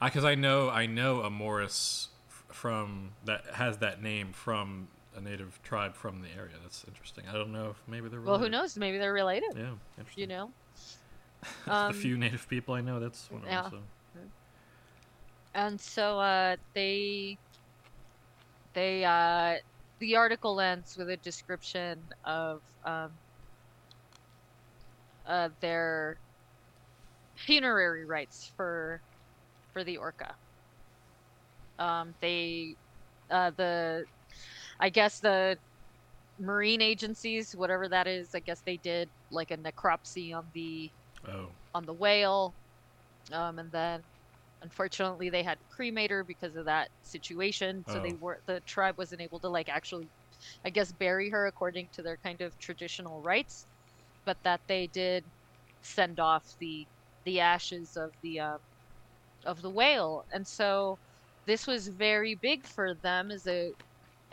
[0.02, 2.08] because I know I know a Morris
[2.48, 6.52] from that has that name from a native tribe from the area.
[6.62, 7.24] That's interesting.
[7.26, 10.20] I don't know if maybe they're well who knows maybe they're related Yeah, interesting.
[10.20, 10.52] you know
[11.64, 13.62] the Um, few native people I know, that's one of yeah.
[13.70, 13.84] them.
[14.12, 14.20] So.
[15.54, 17.38] and so uh, they
[18.74, 19.56] they uh,
[20.00, 23.12] the article ends with a description of um,
[25.26, 26.20] uh, their
[27.36, 29.02] funerary rites for
[29.72, 30.36] for the orca.
[31.78, 32.76] Um, they
[33.30, 34.06] uh, the
[34.80, 35.58] I guess the
[36.38, 40.92] marine agencies, whatever that is, I guess they did like a necropsy on the
[41.26, 42.56] Oh, on the whale.
[43.32, 44.04] Um, and then,
[44.62, 47.84] unfortunately, they had to cremate her because of that situation.
[47.86, 48.20] So they Oh.
[48.20, 50.10] were the tribe wasn't able to like actually,
[50.64, 53.66] I guess, bury her according to their kind of traditional rites,
[54.26, 55.32] but that they did
[55.82, 56.88] send off the
[57.26, 58.58] the ashes of the uh,
[59.44, 60.24] of the whale.
[60.32, 60.98] And so,
[61.46, 63.74] this was very big for them as a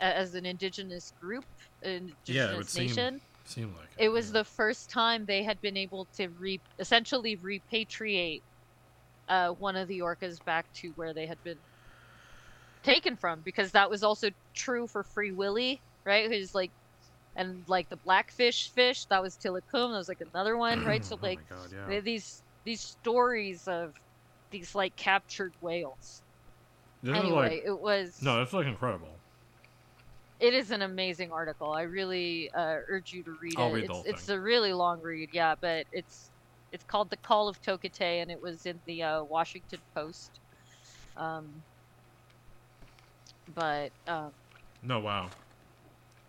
[0.00, 1.46] as an indigenous group,
[1.82, 1.92] an
[2.26, 4.32] Yeah, it indigenous would seem nation Seemed like it was yeah.
[4.32, 8.42] the first time they had been able to re- essentially repatriate
[9.28, 11.60] uh, one of the orcas back to where they had been
[12.82, 16.30] taken from because that was also true for Free Willy, right?
[16.30, 16.72] Who's like,
[17.36, 21.04] and like the blackfish fish that was Tilikum, that was like another one, right?
[21.04, 22.00] So Oh like God, yeah.
[22.02, 23.92] these these stories of
[24.50, 26.22] these like captured whales.
[27.02, 29.20] This anyway, like it was no, it's like incredible.
[30.40, 31.72] it is an amazing article.
[31.72, 33.74] I really uh, urge you to read I'll it.
[33.74, 36.30] read it's it's a really long read, yeah, but it's
[36.74, 40.40] it's called The Call of Tokitae, and it was in the uh, Washington Post.
[41.16, 41.64] Um,
[43.48, 44.32] but um,
[44.82, 45.30] No, wow.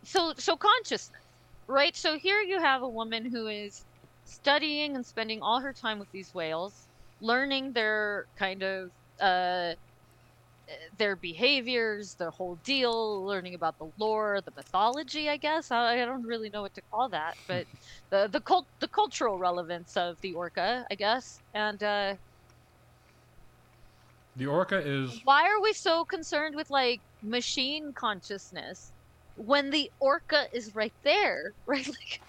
[0.06, 1.24] so so consciousness,
[1.68, 1.96] right?
[1.96, 3.86] So here you have a woman who is
[4.26, 6.90] studying and spending all her time with these whales,
[7.22, 8.92] learning their kind of
[9.22, 9.76] uh,
[10.98, 15.30] their behaviors, their whole deal, learning about the lore, the mythology.
[15.30, 17.66] I guess I, I don't really know what to call that, but
[18.10, 21.82] the the cult the cultural relevance of the orca, I guess, and.
[21.82, 22.16] Uh,
[24.38, 28.92] The orca is why are we so concerned with like machine consciousness
[29.38, 32.22] when the orca is right there right like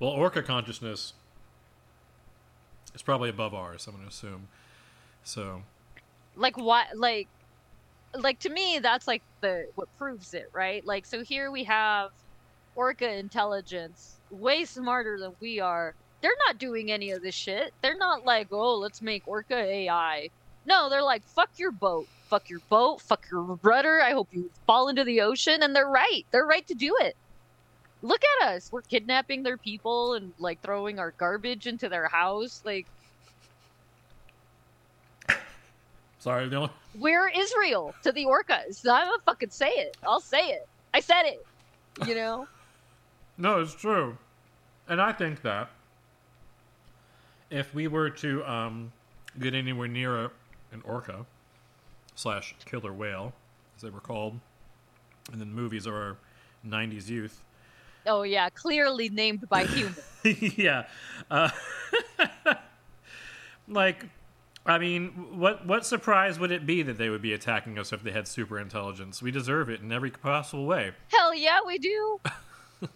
[0.00, 1.14] well, orca consciousness
[2.94, 3.86] is probably above ours.
[3.86, 4.48] I'm going to assume.
[5.22, 5.62] So
[6.36, 7.28] like what like
[8.14, 10.84] like to me that's like the what proves it right?
[10.86, 12.10] Like so here we have
[12.74, 15.94] orca intelligence way smarter than we are.
[16.20, 17.72] They're not doing any of this shit.
[17.82, 20.30] They're not like oh let's make orca ai
[20.66, 24.00] no they're like fuck your boat fuck your boat fuck your rudder.
[24.02, 25.62] I hope you fall into the ocean.
[25.62, 26.24] And they're right.
[26.30, 27.16] They're right to do it.
[28.02, 28.70] Look at us.
[28.72, 32.60] We're kidnapping their people and like throwing our garbage into their house.
[32.64, 32.86] Like
[36.24, 38.80] sorry, the only We're Israel to the orcas.
[38.88, 39.96] I'm gonna fucking say it.
[40.02, 40.66] I'll say it.
[40.94, 41.46] I said it.
[42.06, 42.48] You know?
[43.36, 44.16] No, it's true.
[44.88, 45.68] And I think that
[47.50, 48.92] if we were to um,
[49.40, 50.30] get anywhere near a,
[50.70, 51.26] an orca
[52.14, 53.32] slash killer whale,
[53.74, 54.38] as they were called
[55.32, 56.16] in the movies of our
[56.64, 57.42] 90s youth,
[58.06, 59.96] oh yeah, clearly named by human.
[60.22, 60.84] yeah.
[61.28, 61.50] Uh,
[63.66, 64.06] like,
[64.66, 68.02] I mean, what what surprise would it be that they would be attacking us if
[68.02, 69.20] they had super intelligence?
[69.20, 70.92] We deserve it in every possible way.
[71.08, 72.20] Hell yeah, we do.
[72.80, 72.90] there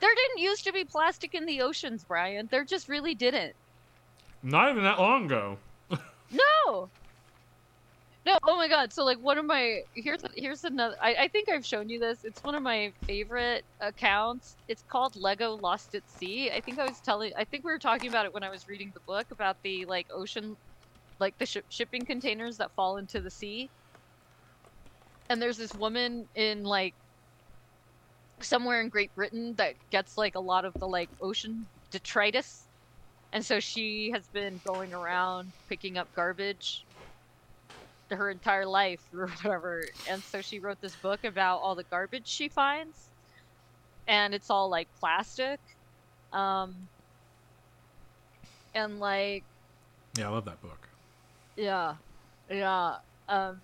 [0.00, 2.48] didn't used to be plastic in the oceans, Brian.
[2.50, 3.54] There just really didn't.
[4.44, 5.58] Not even that long ago.
[6.30, 6.88] No.
[8.26, 8.92] No, oh my god.
[8.92, 12.24] So like one of my here's here's another I, I think I've shown you this.
[12.24, 14.56] It's one of my favorite accounts.
[14.66, 16.50] It's called Lego Lost at Sea.
[16.50, 18.66] I think I was telling I think we were talking about it when I was
[18.66, 20.56] reading the book about the like ocean
[21.20, 23.72] like the ship shipping containers that fall into the sea.
[25.28, 26.96] And there's this woman in like
[28.42, 32.68] somewhere in Great Britain that gets like a lot of the like ocean detritus.
[33.32, 36.86] And so she has been going around picking up garbage
[38.10, 39.84] her entire life or whatever.
[40.08, 43.10] And so she wrote this book about all the garbage she finds.
[44.06, 45.60] And it's all like plastic.
[46.32, 46.88] Um
[48.74, 49.44] and like
[50.18, 50.88] Yeah, I love that book.
[51.56, 51.96] yeah.
[52.50, 52.96] Yeah.
[53.28, 53.60] Um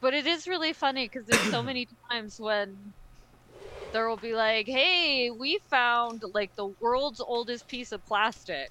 [0.00, 2.94] But it is really funny because there's so many times when
[3.92, 8.70] there will be like, "Hey, we found like the world's oldest piece of plastic.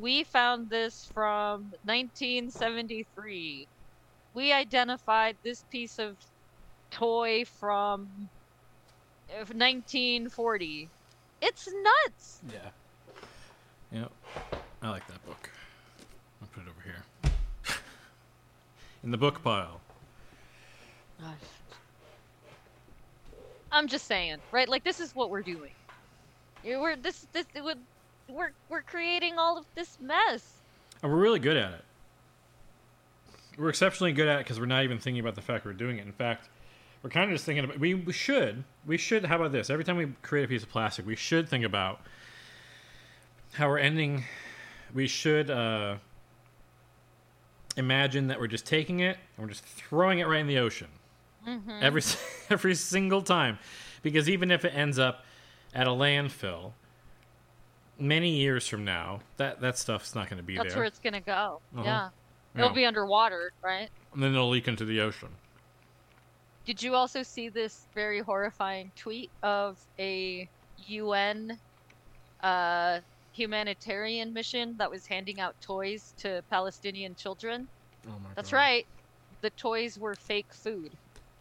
[0.00, 3.66] We found this from 1973.
[4.34, 6.16] We identified this piece of
[6.90, 8.28] toy from
[9.30, 10.88] uh, 1940.
[11.40, 12.40] It's nuts.
[12.52, 14.00] Yeah.
[14.00, 14.12] Yep.
[14.82, 15.50] I like that book.
[16.42, 17.32] I'll put it over here.
[19.02, 19.80] In the book pile.
[23.72, 24.68] I'm just saying, right?
[24.68, 25.72] Like this is what we're doing.
[26.64, 27.78] We're this this it would
[28.28, 30.54] we're we're creating all of this mess.
[31.02, 31.84] And we're really good at it.
[33.58, 35.98] We're exceptionally good at it because we're not even thinking about the fact we're doing
[35.98, 36.06] it.
[36.06, 36.48] In fact,
[37.02, 39.70] we're kind of just thinking about we, we should we should how about this?
[39.70, 42.00] Every time we create a piece of plastic, we should think about
[43.52, 44.24] how we're ending.
[44.94, 45.96] We should uh,
[47.76, 50.88] imagine that we're just taking it and we're just throwing it right in the ocean
[51.46, 51.78] Mm-hmm.
[51.80, 52.02] every
[52.50, 53.60] every single time,
[54.02, 55.24] because even if it ends up
[55.72, 56.72] at a landfill
[57.98, 60.68] many years from now, that that stuff's not going to be That's there.
[60.70, 61.60] That's where it's gonna go.
[61.76, 61.82] Uh-huh.
[61.84, 62.08] Yeah.
[62.54, 62.62] Yeah.
[62.64, 63.88] It'll be underwater, right?
[64.14, 65.28] and then it'll leak into the ocean.
[66.64, 70.48] Did you also see this very horrifying tweet of a
[70.86, 71.58] UN
[72.42, 73.00] uh,
[73.32, 77.68] humanitarian mission that was handing out toys to Palestinian children?
[78.06, 78.56] Oh my That's God.
[78.56, 78.86] right.
[79.42, 80.92] The toys were fake food.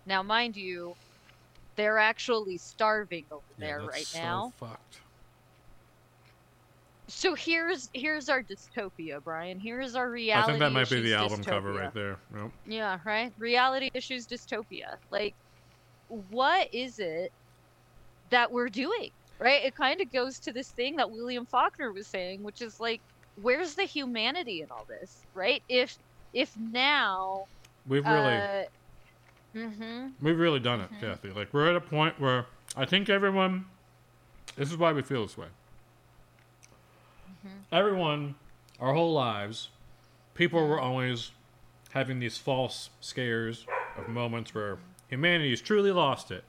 [0.06, 0.96] Now, mind you,
[1.78, 4.54] they're actually starving over Yeah, there that's right so now.
[4.60, 5.00] fucked.
[7.08, 9.60] So here's here's our dystopia, Brian.
[9.60, 10.44] Here's our reality.
[10.44, 12.18] I think that might be the album cover right there.
[12.36, 12.52] Yep.
[12.66, 13.32] Yeah, right?
[13.38, 14.96] Reality issues dystopia.
[15.12, 15.36] Like,
[16.30, 17.32] what is it
[18.32, 19.12] that we're doing?
[19.38, 19.64] Right?
[19.64, 23.02] It kind of goes to this thing that William Faulkner was saying, which is like,
[23.42, 25.20] where's the humanity in all this?
[25.36, 25.62] Right?
[25.70, 25.98] If
[26.34, 27.46] if now
[27.88, 28.64] We've really uh,
[29.56, 30.08] mm-hmm.
[30.22, 31.02] we've really done it, Mhm.
[31.02, 31.30] Kathy.
[31.30, 33.66] Like we're at a point where I think everyone
[34.56, 35.48] this is why we feel this way.
[37.46, 37.50] Mhm.
[37.72, 38.36] Everyone
[38.80, 39.70] our whole lives
[40.36, 41.32] people were always
[41.92, 43.66] having these false scares
[43.98, 44.78] of moments where
[45.08, 46.44] humanity has truly lost it.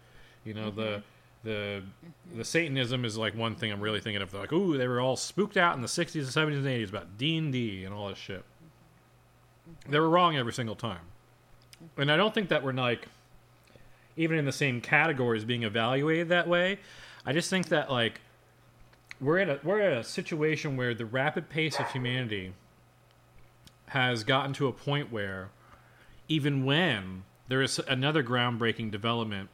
[0.44, 1.48] You know, the mm-hmm.
[1.48, 1.82] the
[2.35, 4.31] the Satanism is like one thing I'm really thinking of.
[4.31, 6.89] They're like, ooh, they were all spooked out in the 60s and 70s and 80s
[6.90, 8.40] about D and D and all this shit.
[8.43, 9.93] Mm-hmm.
[9.93, 11.01] They were wrong every single time,
[11.82, 12.02] mm-hmm.
[12.02, 13.09] and I don't think that we're like
[14.16, 16.78] even in the same categories being evaluated that way.
[17.24, 18.20] I just think that like
[19.21, 22.53] we're at a we're at a situation where the rapid pace of humanity
[23.89, 25.51] has gotten to a point where
[26.29, 29.49] even when there is another groundbreaking development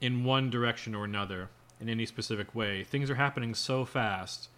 [0.00, 1.48] in one direction or another
[1.80, 4.48] in any specific way, things are happening so fast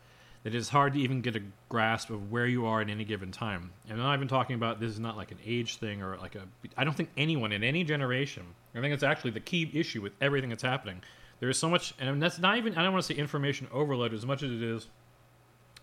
[0.43, 3.31] that it's hard to even get a grasp of where you are at any given
[3.31, 3.73] time.
[3.89, 6.35] And I'm not even talking about this is not like an age thing or like
[6.35, 6.43] a.
[6.77, 8.45] I don't think anyone in any generation.
[8.75, 11.03] I think it's actually the key issue with everything that's happening.
[11.40, 12.74] There is so much, and that's not even.
[12.77, 14.89] I don't want to say information overload as much as it is.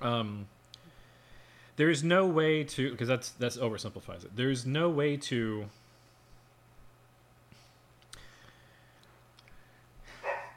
[0.01, 0.47] Um,
[1.77, 4.35] there is no way to because that's that's oversimplifies it.
[4.35, 5.65] There is no way to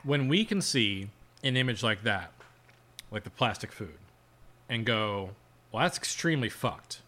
[0.04, 1.10] when we can see
[1.44, 2.32] an image like that,
[3.10, 3.98] like the plastic food,
[4.68, 5.30] and go,
[5.70, 7.00] well, that's extremely fucked.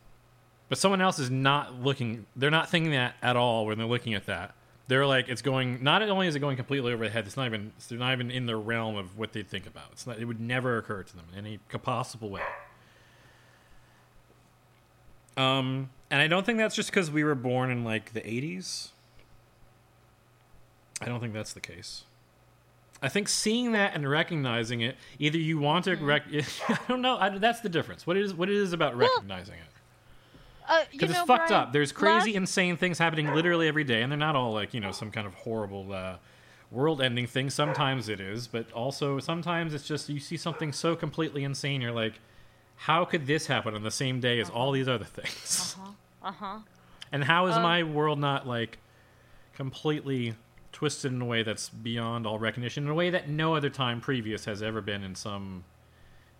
[0.68, 4.14] But someone else is not looking, they're not thinking that at all when they're looking
[4.14, 4.54] at that.
[4.90, 7.46] They're like, it's going, not only is it going completely over the head, it's not
[7.46, 9.84] even, it's not even in the realm of what they think about.
[9.92, 12.42] It's not, it would never occur to them in any possible way.
[15.36, 18.88] Um, and I don't think that's just because we were born in like the 80s.
[21.00, 22.02] I don't think that's the case.
[23.00, 26.26] I think seeing that and recognizing it, either you want to rec-
[26.68, 27.16] I don't know.
[27.16, 28.08] I, that's the difference.
[28.08, 29.69] What it is what it is about recognizing it.
[30.70, 31.72] Uh, you Because know, it's fucked Brian, up.
[31.72, 34.80] There's crazy, last- insane things happening literally every day, and they're not all like you
[34.80, 36.16] know some kind of horrible uh,
[36.70, 37.50] world-ending thing.
[37.50, 41.80] Sometimes it is, but also sometimes it's just you see something so completely insane.
[41.80, 42.20] You're like,
[42.76, 45.74] how could this happen on the same day as all these other things?
[45.78, 46.28] Uh huh.
[46.28, 46.58] Uh-huh.
[47.12, 48.78] And how is Um, my world not like
[49.54, 50.34] completely
[50.72, 54.00] twisted in a way that's beyond all recognition, in a way that no other time
[54.00, 55.64] previous has ever been in some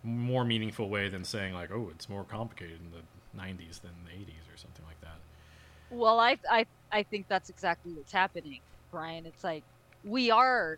[0.05, 3.03] more meaningful way than saying like, oh, it's more complicated in the
[3.37, 5.19] '90s than the '80s or something like that.
[5.91, 8.61] Well, I, I, I think that's exactly what's happening,
[8.93, 9.27] Brian.
[9.27, 9.65] It's like
[10.05, 10.77] we are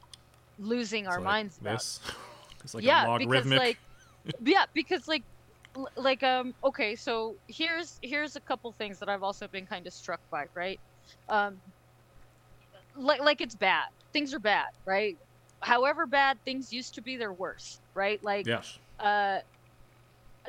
[0.58, 2.00] losing our like minds about this.
[2.64, 3.76] It's like yeah, a because like,
[4.44, 5.24] yeah, because like,
[5.96, 9.92] like um, okay, so here's here's a couple things that I've also been kind of
[9.92, 10.78] struck by, right?
[11.28, 11.60] Um,
[12.96, 13.84] like like it's bad.
[14.12, 15.16] Things are bad, right?
[15.60, 18.20] However bad things used to be, they're worse, right?
[18.22, 18.78] Like, yes.
[18.98, 19.38] uh,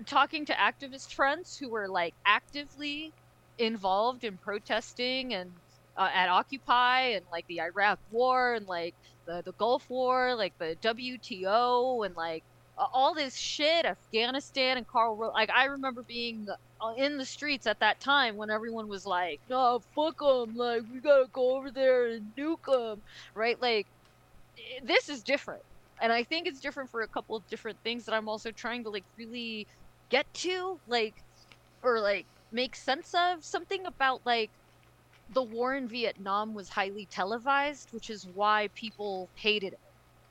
[0.05, 3.13] talking to activist friends who were like actively
[3.57, 5.53] involved in protesting and
[5.97, 8.95] uh, at Occupy and like the Iraq War and like
[9.27, 12.43] the the Gulf War, like the WTO and like
[12.77, 15.15] all this shit, Afghanistan and Carl.
[15.17, 16.45] Ro- like I remember being
[16.81, 20.55] uh, in the streets at that time when everyone was like, "No, fuck them!
[20.55, 23.03] Like we gotta go over there and nuke them,"
[23.35, 23.59] right?
[23.61, 23.87] Like
[24.83, 25.63] this is different
[26.01, 28.83] and I think it's different for a couple of different things that I'm also trying
[28.83, 29.67] to like really
[30.09, 31.23] get to, like,
[31.81, 33.43] or like make sense of.
[33.43, 34.51] Something about like
[35.29, 39.79] the war in Vietnam was highly televised, which is why people hated it,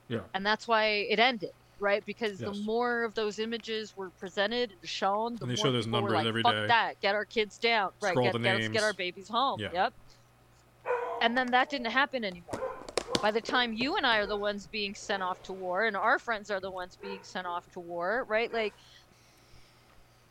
[0.08, 0.20] Yeah.
[0.34, 2.04] and that's why it ended, right?
[2.04, 5.72] Because the more of those images were presented and shown, the And they more show
[5.72, 6.66] those were numbers like, every "Fuck day.
[6.68, 7.00] that!
[7.00, 8.10] Get our kids down, right?
[8.10, 9.70] Scroll Get, the get us get our babies home." Yeah.
[9.72, 9.94] Yep.
[11.22, 12.60] And then that didn't happen anymore
[13.22, 15.96] by the time you and I are the ones being sent off to war and
[15.96, 18.52] our friends are the ones being sent off to war, right?
[18.52, 18.74] Like,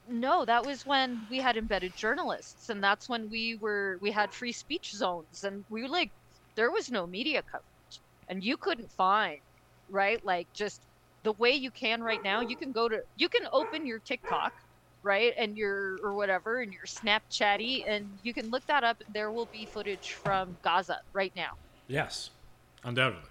[0.07, 4.33] no, that was when we had embedded journalists, and that's when we were we had
[4.33, 6.11] free speech zones, and we were like,
[6.55, 9.39] there was no media coverage, and you couldn't find,
[9.89, 10.19] right?
[10.23, 10.87] Like just
[11.23, 14.53] the way you can right now, you can go to you can open your TikTok,
[15.03, 18.97] right, and your or whatever, and your Snapchatty, and you can look that up.
[19.07, 21.51] There will be footage from Gaza right now.
[21.87, 22.31] Yes,
[22.83, 23.29] undoubtedly.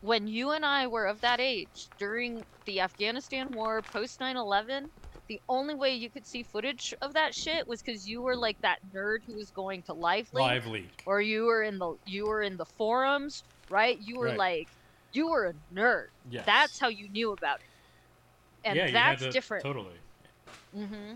[0.00, 4.90] When you and I were of that age during the Afghanistan war, post 9/11,
[5.28, 8.58] the only way you could see footage of that shit was because you were like
[8.62, 11.02] that nerd who was going to live link, Live leak.
[11.06, 13.98] or you were in the you were in the forums, right?
[14.00, 14.38] You were Right.
[14.38, 14.68] like
[15.12, 16.08] you were a nerd.
[16.28, 16.44] Yes.
[16.46, 18.68] That's how you knew about it.
[18.68, 19.64] And yeah, that's to- different.
[19.64, 19.96] Totally.
[20.74, 21.14] hmm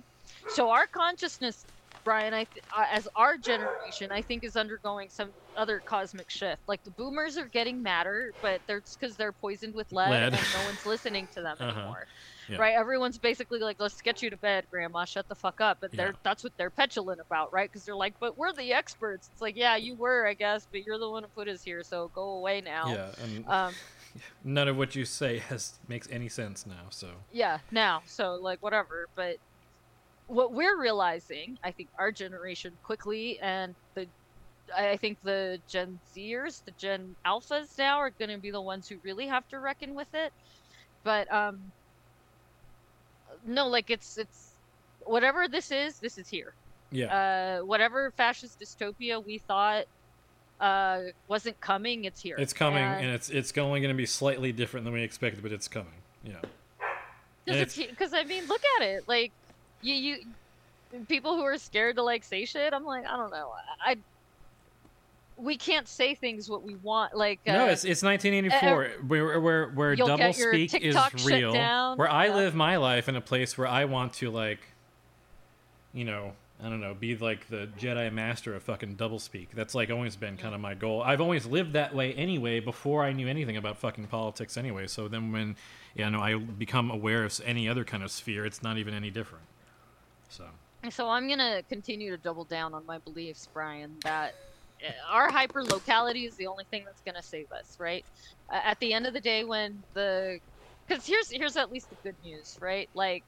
[0.49, 1.65] So our consciousness,
[2.05, 6.60] Brian, I th- uh, as our generation, I think is undergoing some other cosmic shift.
[6.66, 10.22] Like the boomers are getting madder, but they're because they're poisoned with lead, Lead.
[10.22, 11.78] and no one's listening to them Uh-huh.
[11.78, 12.06] anymore.
[12.48, 12.56] Yeah.
[12.59, 12.74] Right?
[12.74, 15.05] Everyone's basically like, "Let's get you to bed, Grandma.
[15.05, 16.12] Shut the fuck up." But they're Yeah.
[16.24, 17.70] that's what they're petulant about, right?
[17.70, 20.82] Because they're like, "But we're the experts." It's like, yeah, you were, I guess, but
[20.85, 22.89] you're the one who put us here, so go away now.
[22.93, 23.74] Yeah, and Um,
[24.44, 26.86] none of what you say has makes any sense now.
[26.90, 29.36] So yeah now so like whatever but
[30.31, 34.07] what we're realizing i think our generation quickly and the
[34.77, 38.86] i think the gen zers the gen alphas now are going to be the ones
[38.89, 40.32] who really have to reckon with it
[41.02, 41.59] but um
[43.44, 44.52] no like it's it's
[45.01, 46.55] whatever this is this is here
[46.93, 49.85] yeah, uh whatever fascist dystopia we thought
[50.61, 54.07] uh wasn't coming it's here it's coming, And- and it's it's only going to be
[54.07, 55.94] slightly different than we expected, but it's coming.
[56.23, 56.40] Yeah.
[57.47, 59.05] Because I mean, look at it.
[59.09, 59.32] Like
[59.82, 62.73] you you people who are scared to like say shit.
[62.73, 63.51] I'm like, I don't know.
[63.85, 63.97] I,
[65.36, 67.15] we can't say things what we want.
[67.15, 71.52] Like uh, no, it's it's 1984, where where where double speak is real.
[71.97, 72.35] Where I Yeah.
[72.36, 74.61] live my life in a place where I want to like,
[75.94, 76.32] you know,
[76.62, 79.52] I don't know, be like the Jedi Master of fucking double speak.
[79.55, 81.02] That's like always been kind of my goal.
[81.02, 82.61] I've always lived that way anyway.
[82.61, 84.86] Before I knew anything about fucking politics, anyway.
[84.89, 85.57] So then when
[85.94, 89.11] you know I become aware of any other kind of sphere, it's not even any
[89.11, 89.44] different.
[90.31, 90.51] So
[90.90, 94.01] So I'm gonna continue to double down on my beliefs, Brian.
[94.02, 94.35] That
[94.86, 98.07] uh, our hyper locality is the only thing that's gonna save us, right?
[98.51, 100.40] Uh, at the end of the day, when the
[100.86, 102.90] because here's here's at least the good news, right?
[102.94, 103.27] Like,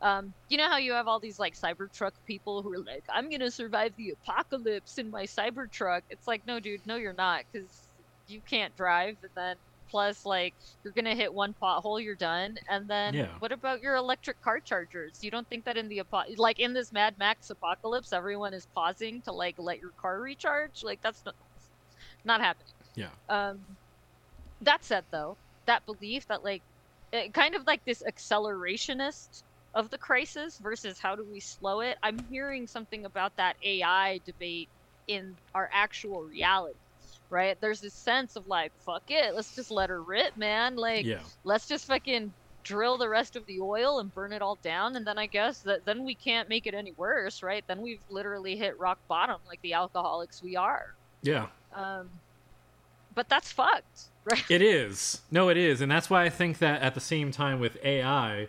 [0.00, 3.30] um, you know how you have all these like Cybertruck people who are like, I'm
[3.30, 6.02] gonna survive the apocalypse in my Cybertruck.
[6.10, 7.90] It's like, no, dude, no, you're not, because
[8.26, 9.56] you can't drive, and then
[9.90, 10.54] plus like
[10.84, 13.38] you're gonna hit one pothole, you're done, and then Yeah.
[13.38, 15.18] what about your electric car chargers?
[15.22, 18.66] You don't think that in the apo- like in this Mad Max apocalypse, everyone is
[18.74, 20.80] pausing to like let your car recharge?
[20.82, 21.36] Like that's not
[22.24, 22.66] not happening.
[22.94, 23.78] yeah, Um,
[24.60, 26.64] that said, though, that belief that like
[27.12, 29.42] it, kind of like this accelerationist
[29.74, 31.98] of the crisis versus how do we slow it.
[32.02, 34.70] I'm hearing something about that AI debate
[35.06, 36.78] in our actual reality.
[37.30, 37.60] Right?
[37.60, 40.76] There's this sense of like, fuck it, let's just let her rip, man.
[40.76, 42.32] Like, yeah, let's just fucking
[42.64, 45.60] drill the rest of the oil and burn it all down and then i guess
[45.60, 49.36] that then we can't make it any worse right then we've literally hit rock bottom
[49.46, 50.92] like the alcoholics we are
[51.22, 51.46] yeah.
[51.72, 52.10] um
[53.14, 55.22] but that's fucked right It is.
[55.30, 55.80] No, it is.
[55.80, 58.48] And that's why I think that at the same time with AI,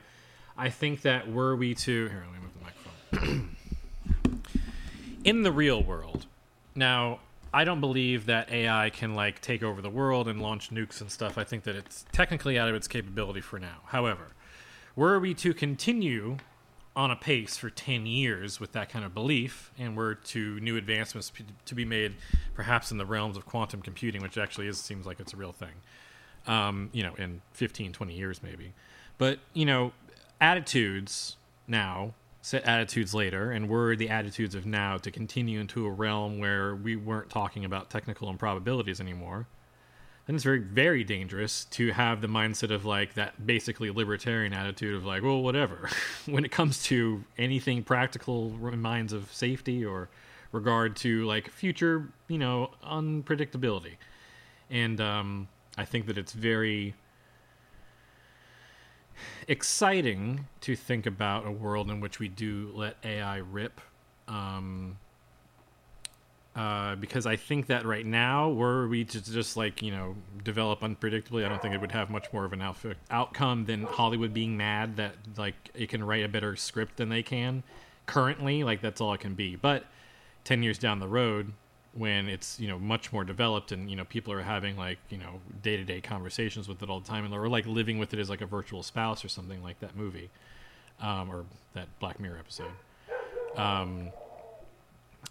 [0.57, 2.07] I think that were we to.
[2.07, 3.55] Here, let me move the microphone.
[5.23, 6.25] In the real world,
[6.75, 7.19] now,
[7.53, 11.11] I don't believe that AI can, like, take over the world and launch nukes and
[11.11, 11.37] stuff.
[11.37, 13.79] I think that it's technically out of its capability for now.
[13.85, 14.27] However,
[14.95, 16.37] were we to continue
[16.95, 20.75] on a pace for 10 years with that kind of belief and were to new
[20.75, 21.31] advancements
[21.65, 22.13] to be made
[22.53, 25.53] perhaps in the realms of quantum computing which actually is seems like it's a real
[25.53, 25.69] thing
[26.47, 28.73] um, you know in 15 20 years maybe
[29.17, 29.93] but you know
[30.41, 35.89] attitudes now set attitudes later and were the attitudes of now to continue into a
[35.89, 39.47] realm where we weren't talking about technical improbabilities anymore.
[40.25, 44.95] Then it's very very dangerous to have the mindset of like that basically libertarian attitude
[44.95, 45.89] of like well whatever.
[46.27, 50.09] When it comes to anything practical in minds of safety or
[50.51, 53.95] regard to like future you know unpredictability.
[54.69, 55.47] And um,
[55.77, 56.93] i think that it's very
[59.47, 63.81] exciting to think about a world in which we do let ai rip
[64.27, 64.97] um,
[66.55, 70.81] uh, because I think that right now, were we to just like you know develop
[70.81, 74.33] unpredictably, I don't think it would have much more of an outf- outcome than Hollywood
[74.33, 77.63] being mad that like it can write a better script than they can
[78.07, 78.63] currently.
[78.63, 79.55] Like that's all it can be.
[79.55, 79.85] But
[80.43, 81.53] ten years down the road,
[81.93, 85.17] when it's you know much more developed and you know people are having like you
[85.17, 88.13] know day to day conversations with it all the time, and or like living with
[88.13, 90.29] it as like a virtual spouse or something like that movie,
[91.01, 92.71] um, or that Black Mirror episode.
[93.55, 94.11] Um,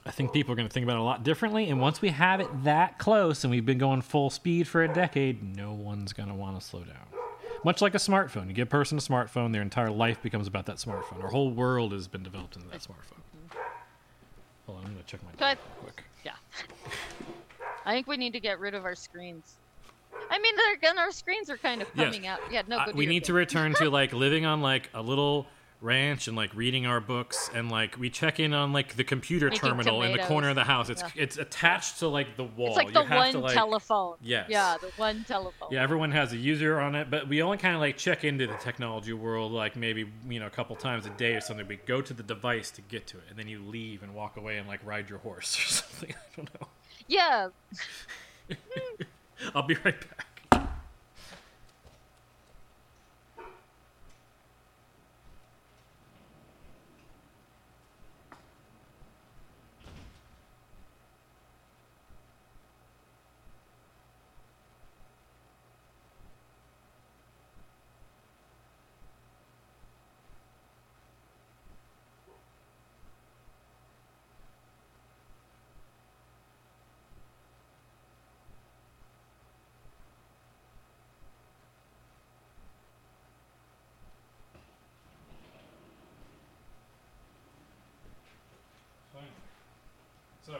[0.04, 1.68] I think people are going to think about it a lot differently.
[1.70, 4.88] And once we have it that close and we've been going full speed for a
[4.88, 6.96] decade, no one's going to want to slow down.
[7.64, 10.66] Much like a smartphone, you give a person a smartphone, their entire life becomes about
[10.66, 11.22] that smartphone.
[11.22, 13.20] Our whole world has been developed into that smartphone.
[14.68, 16.04] Hold on, I'm gonna check my real quick.
[16.26, 16.32] Yeah.
[17.86, 19.56] I think we need to get rid of our screens.
[20.30, 22.40] I mean, they're again, our screens are kind of coming out.
[22.50, 25.46] Yeah, no, Uh, we need to return to like living on like a little
[25.80, 29.46] ranch and like reading our books and like we check in on like the computer
[29.48, 30.88] Making terminal in the corner of the house.
[30.88, 31.12] tomatoes.
[31.16, 32.68] It's it's attached to like the wall.
[32.68, 34.16] It's like You the have one to, like- telephone.
[34.20, 34.46] Yes.
[34.48, 35.68] Yeah, the one telephone.
[35.70, 38.46] Yeah, everyone has a user on it, but we only kind of like check into
[38.46, 41.66] the technology world like maybe you know a couple times a day or something.
[41.68, 44.36] We go to the device to get to it, and then you leave and walk
[44.36, 46.12] away and like ride your horse or something.
[46.12, 46.68] I don't know.
[47.06, 47.48] Yeah.
[49.54, 50.24] I'll be right back.
[90.46, 90.54] So.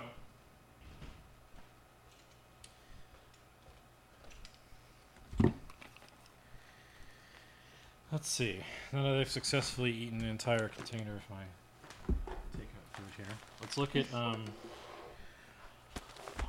[8.29, 8.61] Let's see.
[8.93, 12.15] Now that I've successfully eaten an entire container of my
[12.59, 13.27] takeout food here,
[13.59, 14.45] let's look at um,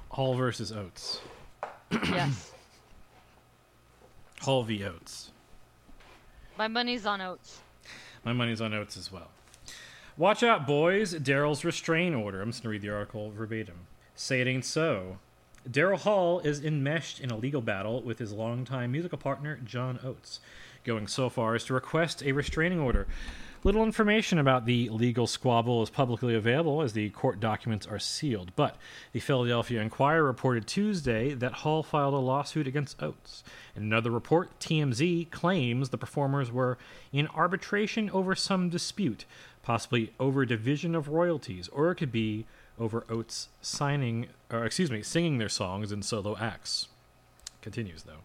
[0.09, 1.21] Hall versus Oates.
[1.89, 2.51] yes.
[4.41, 5.31] Hall v Oates.
[6.57, 7.61] My money's on Oates.
[8.25, 9.29] My money's on Oates as well.
[10.17, 11.13] Watch out, boys.
[11.13, 12.41] Daryl's restraint order.
[12.41, 13.87] I'm just going to read the article verbatim.
[14.15, 15.19] Say it ain't so.
[15.69, 20.39] Daryl Hall is enmeshed in a legal battle with his longtime musical partner, John Oates,
[20.89, 23.05] going so far as to request a restraining order.
[23.63, 28.51] Little information about the legal squabble is publicly available as the court documents are sealed,
[28.55, 28.75] but
[29.11, 33.43] the Philadelphia Inquirer reported Tuesday that Hall filed a lawsuit against Oates.
[33.75, 36.79] In another report, TMZ claims the performers were
[37.13, 39.25] in arbitration over some dispute,
[39.61, 42.47] possibly over division of royalties, or it could be
[42.79, 46.87] over Oates signing, or excuse me, singing their songs in solo acts.
[47.61, 48.23] Continues though.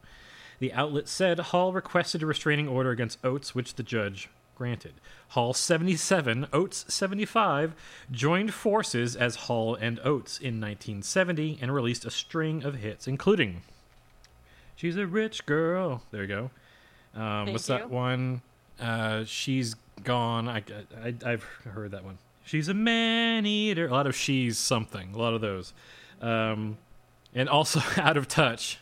[0.64, 4.94] The outlet said Hall requested a restraining order against Oates, which the judge granted.
[5.28, 7.74] Hall 77, Oates 75,
[8.10, 13.60] joined forces as Hall and Oates in 1970 and released a string of hits, including
[14.74, 16.02] She's a Rich Girl.
[16.10, 16.50] There you go.
[17.14, 18.40] Um, what's Thank that one?
[18.80, 20.48] Uh, she's Gone.
[20.48, 20.62] I,
[21.04, 22.16] I, I've heard that one.
[22.42, 23.88] She's a man eater.
[23.88, 25.12] A lot of she's something.
[25.12, 25.74] A lot of those.
[26.22, 26.78] Um,
[27.34, 28.78] and also Out of Touch.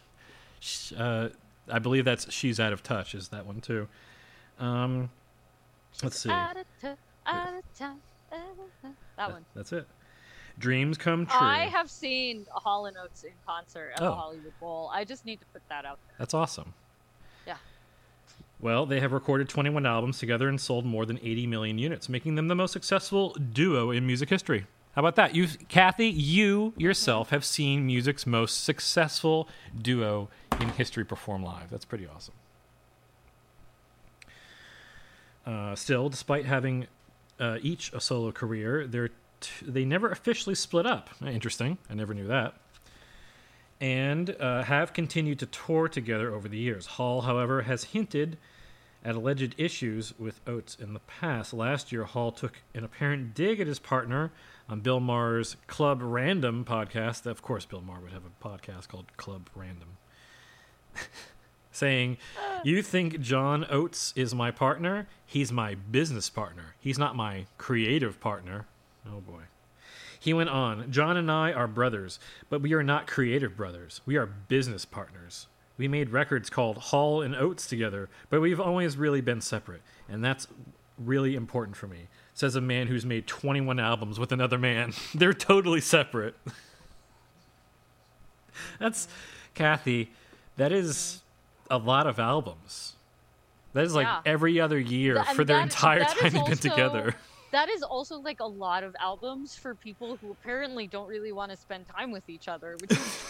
[0.96, 1.30] Uh,
[1.70, 3.88] I believe that's She's Out of Touch, is that one too.
[4.58, 5.10] Um,
[6.02, 6.30] let's see.
[6.30, 7.96] Out of tou- out of time,
[8.32, 8.96] out of time.
[9.16, 9.44] That one.
[9.54, 9.86] That's it.
[10.58, 11.38] Dreams Come True.
[11.40, 14.04] I have seen Hall and Oates in concert at Oh.
[14.06, 14.90] the Hollywood Bowl.
[14.92, 16.14] I just need to put that out there.
[16.18, 16.74] That's awesome.
[17.46, 17.56] Yeah.
[18.60, 22.34] Well, they have recorded 21 albums together and sold more than 80 million units, making
[22.34, 24.66] them the most successful duo in music history.
[24.94, 25.34] How about that?
[25.34, 29.48] You, Kathy, you yourself have seen music's most successful
[29.80, 30.28] duo
[30.62, 31.70] in history perform live.
[31.70, 32.34] That's pretty awesome.
[35.44, 36.86] Uh, still, despite having
[37.40, 39.10] uh, each a solo career, they're
[39.40, 41.10] t- they never officially split up.
[41.22, 41.78] Uh, Interesting.
[41.90, 42.54] I never knew that
[43.82, 46.86] and uh, have continued to tour together over the years.
[46.86, 48.38] Hall, however, has hinted
[49.04, 51.52] at alleged issues with Oates in the past.
[51.52, 54.30] Last year, Hall took an apparent dig at his partner
[54.68, 57.26] on Bill Maher's Club Random podcast.
[57.26, 59.96] Of course, Bill Maher would have a podcast called Club Random.
[61.72, 62.18] Saying,
[62.64, 65.06] You think John Oates is my partner?
[65.24, 66.74] He's my business partner.
[66.78, 68.66] He's not my creative partner.
[69.06, 69.42] Oh boy.
[70.18, 74.00] He went on, John and I are brothers, but we are not creative brothers.
[74.06, 75.48] We are business partners.
[75.76, 80.24] We made records called Hall and Oates together, but we've always really been separate, and
[80.24, 80.46] that's
[80.96, 82.06] really important for me.
[82.34, 84.92] Says a man who's made 21 albums with another man.
[85.14, 86.36] They're totally separate.
[88.78, 89.08] that's
[89.54, 90.12] Kathy,
[90.56, 91.22] that is
[91.70, 92.94] a lot of albums.
[93.72, 94.20] That is like Yeah.
[94.26, 97.14] every other year Th- and for their that- entire that time they've been together.
[97.52, 101.50] That is also like a lot of albums for people who apparently don't really want
[101.50, 102.76] to spend time with each other.
[102.80, 103.24] Which is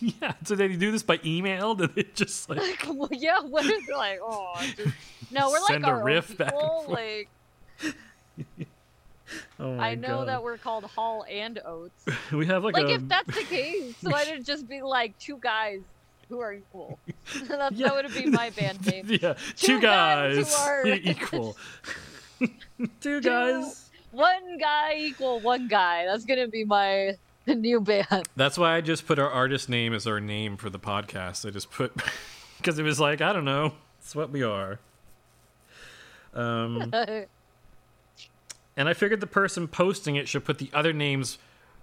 [0.20, 1.74] Yeah, so they do this by email?
[1.76, 4.18] Did they just like like, well, yeah, what is like?
[4.22, 4.94] Oh, just,
[5.30, 6.82] no, we're like Send a our own riff back people.
[6.84, 6.88] forth.
[6.88, 7.28] Like,
[9.58, 10.28] Oh my I know God.
[10.28, 12.04] that we're called Hall and Oates.
[12.32, 15.16] we have like, Like, a if that's the case, why did it just be like
[15.18, 15.80] two guys
[16.32, 16.98] who are equal.
[17.48, 17.88] that, Yeah.
[17.88, 19.04] that would be my band name.
[19.06, 21.56] yeah, Two two guys guys, equal.
[23.00, 23.90] two guys.
[24.12, 26.06] One guy equal one guy.
[26.06, 28.28] That's gonna be my new band.
[28.34, 31.46] That's why I just put our artist name as our name for the podcast.
[31.46, 31.92] I just put
[32.56, 34.78] because it was like I don't know, it's what we are.
[36.34, 36.90] Um,
[38.76, 41.36] and I figured the person posting it should put the other names,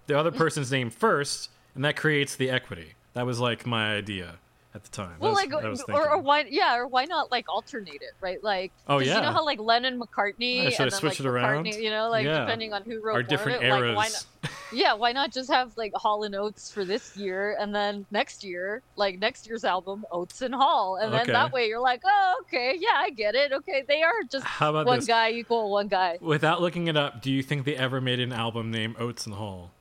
[0.07, 2.93] the other person's name first, and that creates the equity.
[3.14, 4.36] That was like my idea
[4.76, 5.15] at the time.
[5.19, 6.45] Well, was- like, or, or why?
[6.49, 8.41] Yeah, or why not like alternate it, right?
[8.44, 11.26] Like, Oh, 'cause You know how like Lennon, McCartney, I and should've then switched like
[11.26, 11.65] it around.
[11.65, 12.41] You know, like Yeah.
[12.41, 14.27] depending on who wrote our different it, like, why eras.
[14.44, 14.52] not?
[14.72, 18.44] Yeah, why not just have like Hall and Oates for this year, and then next
[18.44, 21.31] year, like next year's album, Oates and Hall, and then Okay.
[21.31, 23.52] that way you're like, oh, okay, yeah, I get it.
[23.52, 25.07] Okay, they are just How about one this?
[25.07, 26.19] guy equal one guy.
[26.22, 29.34] Without looking it up, do you think they ever made an album named Oates and
[29.34, 29.72] Hall?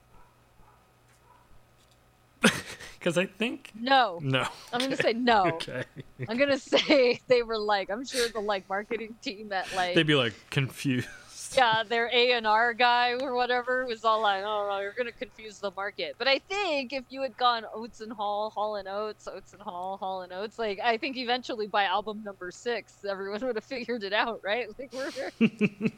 [2.98, 4.46] Because I think No, no.
[4.72, 5.46] I'm gonna say no.
[5.54, 5.84] Okay.
[6.28, 10.06] I'm gonna say they were like, I'm sure the like marketing team at like They'd
[10.06, 11.08] be like confused.
[11.56, 15.12] yeah, their A and R guy or whatever was all like, "Oh, no, you're gonna
[15.12, 18.86] confuse the market." But I think if you had gone Oates and Hall, Hall and
[18.88, 22.92] Oates, Oates and Hall, Hall and Oates, like I think eventually by album number six,
[23.08, 24.68] everyone would have figured it out, right?
[24.78, 25.30] Like we're,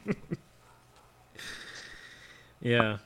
[2.61, 2.97] Yeah.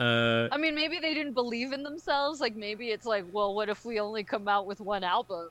[0.00, 2.40] Uh, I mean, maybe they didn't believe in themselves.
[2.40, 5.50] Like maybe it's like, well, what if we only come out with one album?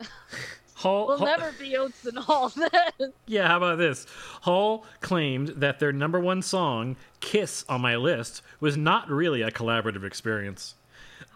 [0.74, 2.48] Hall, We'll Hall- never be Oates and Hall
[2.98, 3.12] then.
[3.26, 4.06] Yeah, how about this?
[4.40, 9.50] Hall claimed that their number one song, Kiss on My List, was not really a
[9.50, 10.74] collaborative experience.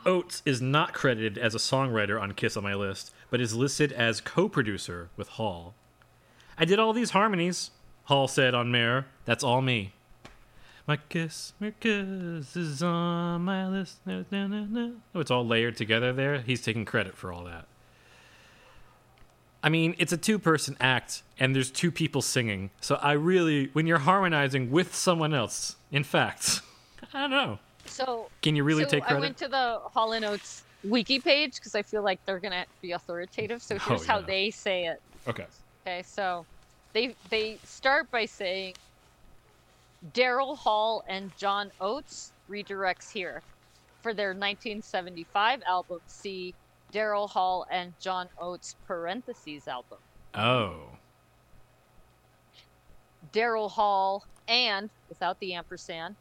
[0.04, 3.92] Oates is not credited as a songwriter on Kiss on My List, but is listed
[3.92, 5.74] as co producer with Hall.
[6.58, 7.70] I did all these harmonies,
[8.04, 9.06] Hall said on Maher.
[9.26, 9.92] That's all me.
[10.86, 13.98] My kiss, my kiss is on my list.
[14.06, 14.90] Na, na, na, na.
[15.14, 16.40] Oh, it's all layered together there.
[16.40, 17.66] He's taking credit for all that.
[19.64, 22.70] I mean, it's a two person act, and there's two people singing.
[22.80, 26.60] So I really, when you're harmonizing with someone else, in fact,
[27.12, 27.58] I don't know.
[27.86, 31.56] So Can you really so take I went to the Hall and Oates wiki page
[31.56, 33.60] because I feel like they're gonna be authoritative.
[33.60, 35.00] So Oh, here's how they say it.
[35.26, 35.46] Okay.
[35.84, 36.46] Okay, so
[36.92, 38.74] they they start by saying
[40.12, 43.43] Daryl Hall and John Oates redirects here
[44.02, 46.01] for their 1975 album.
[46.06, 46.55] See
[46.93, 49.98] Daryl Hall and John Oates parentheses album.
[50.35, 50.90] Oh.
[53.32, 56.16] Daryl Hall and without the ampersand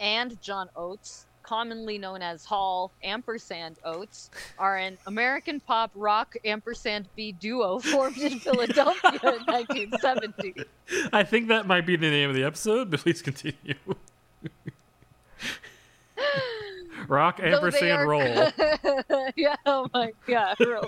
[0.00, 7.08] and John Oates, commonly known as Hall ampersand Oates, are an American pop rock ampersand
[7.16, 10.54] B duo formed in Philadelphia in 1970.
[11.10, 13.54] I think that might be the name of the episode, but please continue.
[17.08, 18.50] Rock ampersand are- roll.
[19.34, 20.56] yeah, oh my god.
[20.60, 20.86] roll.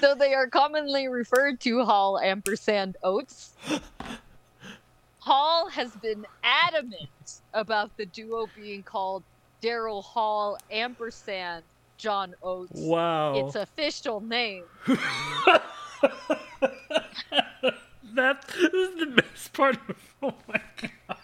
[0.00, 3.54] Though they are commonly referred to Hall ampersand Oates.
[5.18, 9.24] Hall has been adamant about the duo being called
[9.62, 11.64] Daryl Hall ampersand
[11.96, 12.72] John Oates.
[12.74, 13.46] Wow.
[13.46, 14.64] Its official name.
[14.86, 15.62] that
[18.56, 21.16] is the best part of Oh my god.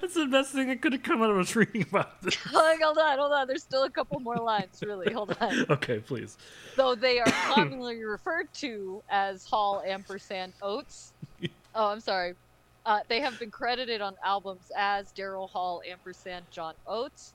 [0.00, 2.34] That's the best thing that could have come out of us reading about this.
[2.52, 3.46] Hold on, hold on.
[3.46, 5.12] There's still a couple more lines, really.
[5.12, 5.66] Hold on.
[5.70, 6.36] Okay, please.
[6.76, 11.12] Though they are commonly referred to as Hall ampersand Oates.
[11.74, 12.34] Oh, I'm sorry.
[12.84, 17.32] Uh, they have been credited on albums as Daryl Hall ampersand John Oates,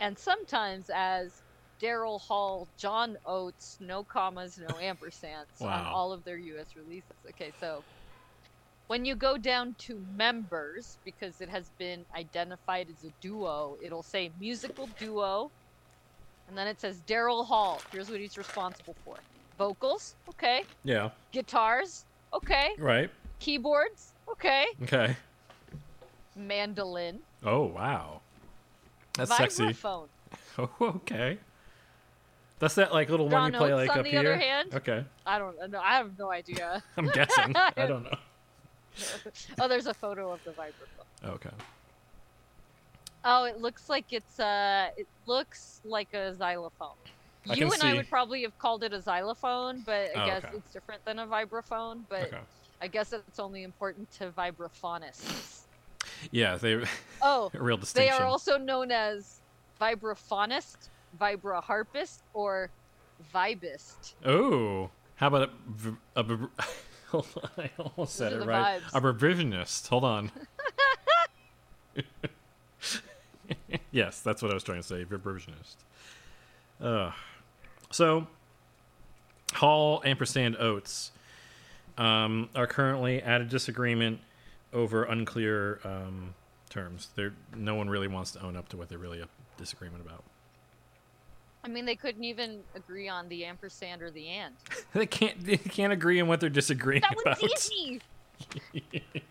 [0.00, 1.42] and sometimes as
[1.82, 6.76] Daryl Hall John Oates, no commas, no ampersands on all of their U.S.
[6.76, 7.24] releases.
[7.30, 7.84] Okay, so
[8.86, 14.02] when you go down to members, because it has been identified as a duo, it'll
[14.02, 15.50] say musical duo,
[16.46, 17.84] and then it says Daryl Hall.
[17.90, 19.24] Here's what he's responsible for:
[19.56, 21.12] vocals, okay, Yeah.
[21.32, 23.10] guitars, okay, Right.
[23.40, 25.16] keyboards, okay, Okay.
[26.36, 28.23] mandolin, Oh wow.
[29.14, 29.64] That's sexy.
[29.64, 30.08] vibraphone.
[30.58, 31.38] Oh, okay.
[32.60, 34.20] That's that like little one you play Oates, like on up the here.
[34.20, 34.74] other hand.
[34.74, 35.04] Okay.
[35.26, 35.80] I don't know.
[35.80, 36.82] I have no idea.
[36.96, 37.52] I'm guessing.
[37.76, 38.16] I don't know.
[39.60, 41.28] oh, there's a photo of the vibraphone.
[41.34, 41.50] Okay.
[43.24, 46.94] Oh, it looks like it's uh, it looks like a xylophone.
[47.48, 50.44] I you and I would probably have called it a xylophone, but I Oh, guess
[50.44, 50.56] okay.
[50.56, 52.02] it's different than a vibraphone.
[52.08, 52.38] But Okay.
[52.80, 55.63] I guess it's only important to vibraphonists.
[56.30, 56.84] Yeah, they
[57.22, 59.40] Oh, real they are also known as
[59.80, 60.88] vibraphonist,
[61.18, 62.70] vibraharpist, or
[63.34, 64.14] vibist.
[64.24, 66.46] Oh, how about a, v- a, v-
[67.08, 68.80] hold on, I almost said Those it right.
[68.82, 68.94] vibes.
[68.94, 69.88] A revisionist.
[69.88, 70.30] Hold on.
[73.90, 75.04] yes, that's what I was trying to say.
[75.04, 75.76] Revisionist.
[76.80, 77.12] Uh,
[77.90, 78.26] so
[79.54, 81.12] Hall ampersand Oates
[81.96, 84.20] um, are currently at a disagreement
[84.74, 86.34] over unclear um,
[86.68, 87.08] terms.
[87.14, 90.22] They're, no one really wants to own up to what they're really a disagreement about.
[91.64, 94.54] I mean, they couldn't even agree on the ampersand or the and.
[94.92, 95.44] They can't.
[95.44, 97.40] They can't agree on what they're disagreeing That about.
[97.40, 98.00] one's easy.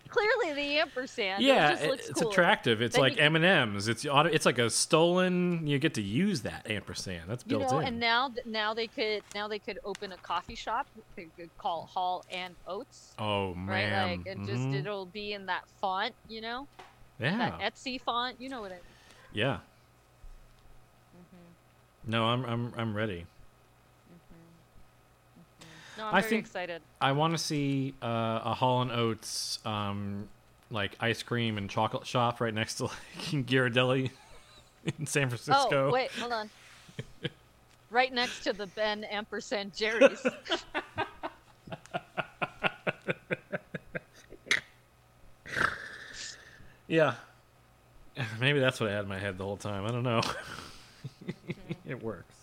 [0.08, 1.42] Clearly, the ampersand.
[1.42, 2.30] it yeah, just looks it's cool.
[2.30, 2.80] attractive.
[2.82, 3.88] It's Then like M and M's.
[3.88, 5.66] It's auto, It's like a stolen.
[5.66, 7.22] You get to use that ampersand.
[7.28, 7.86] That's You built know, in.
[7.88, 10.86] and now now they could now they could open a coffee shop.
[11.16, 13.66] They could call Hall and Oats, oh right?
[13.66, 14.18] man.
[14.18, 14.74] Like, and just Mhm.
[14.80, 16.68] it'll be in that font, you know,
[17.18, 17.36] yeah.
[17.58, 18.40] that Etsy font.
[18.40, 18.82] You know what I mean?
[19.32, 19.54] Yeah.
[21.16, 22.10] Mm-hmm.
[22.10, 23.26] No, I'm I'm I'm ready.
[25.98, 26.82] No, I'm I very think- excited.
[27.00, 30.28] I want to see uh, a Hall and Oates um,
[30.70, 32.92] like ice cream and chocolate shop right next to like
[33.46, 34.10] Ghirardelli
[34.98, 35.88] in San Francisco.
[35.88, 36.50] Oh, wait, hold on.
[37.90, 40.24] right next to the Ben ampersand Jerry's.
[46.86, 47.14] Yeah.
[48.40, 49.84] Maybe that's what I had in my head the whole time.
[49.84, 50.20] I don't know.
[51.86, 52.33] it works.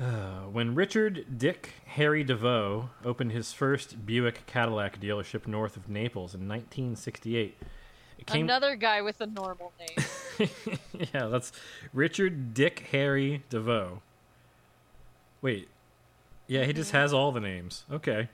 [0.00, 0.04] Uh,
[0.52, 6.48] when Richard Dick Harry DeVoe opened his first Buick Cadillac dealership north of Naples in
[6.48, 7.56] 1968,
[8.18, 8.44] it came.
[8.44, 10.48] Another guy with a normal name.
[11.14, 11.52] yeah, that's
[11.92, 14.02] Richard Dick Harry DeVoe.
[15.42, 15.68] Wait.
[16.46, 17.84] Yeah, he just has all the names.
[17.90, 18.28] Okay.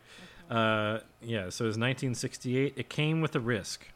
[0.50, 2.74] Uh, yeah, so it was 1968.
[2.76, 3.88] It came with a risk.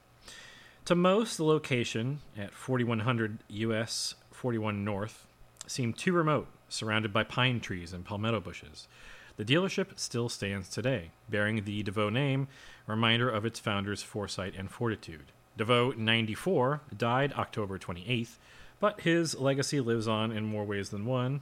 [0.87, 5.27] To most, the location at 4100 US 41 North
[5.67, 8.89] seemed too remote, surrounded by pine trees and palmetto bushes.
[9.37, 12.49] The dealership still stands today, bearing the DeVoe name,
[12.87, 15.33] reminder of its founder's foresight and fortitude.
[15.57, 18.39] DeVoe, 94, died October 28th,
[18.81, 21.41] but his legacy lives on in more ways than one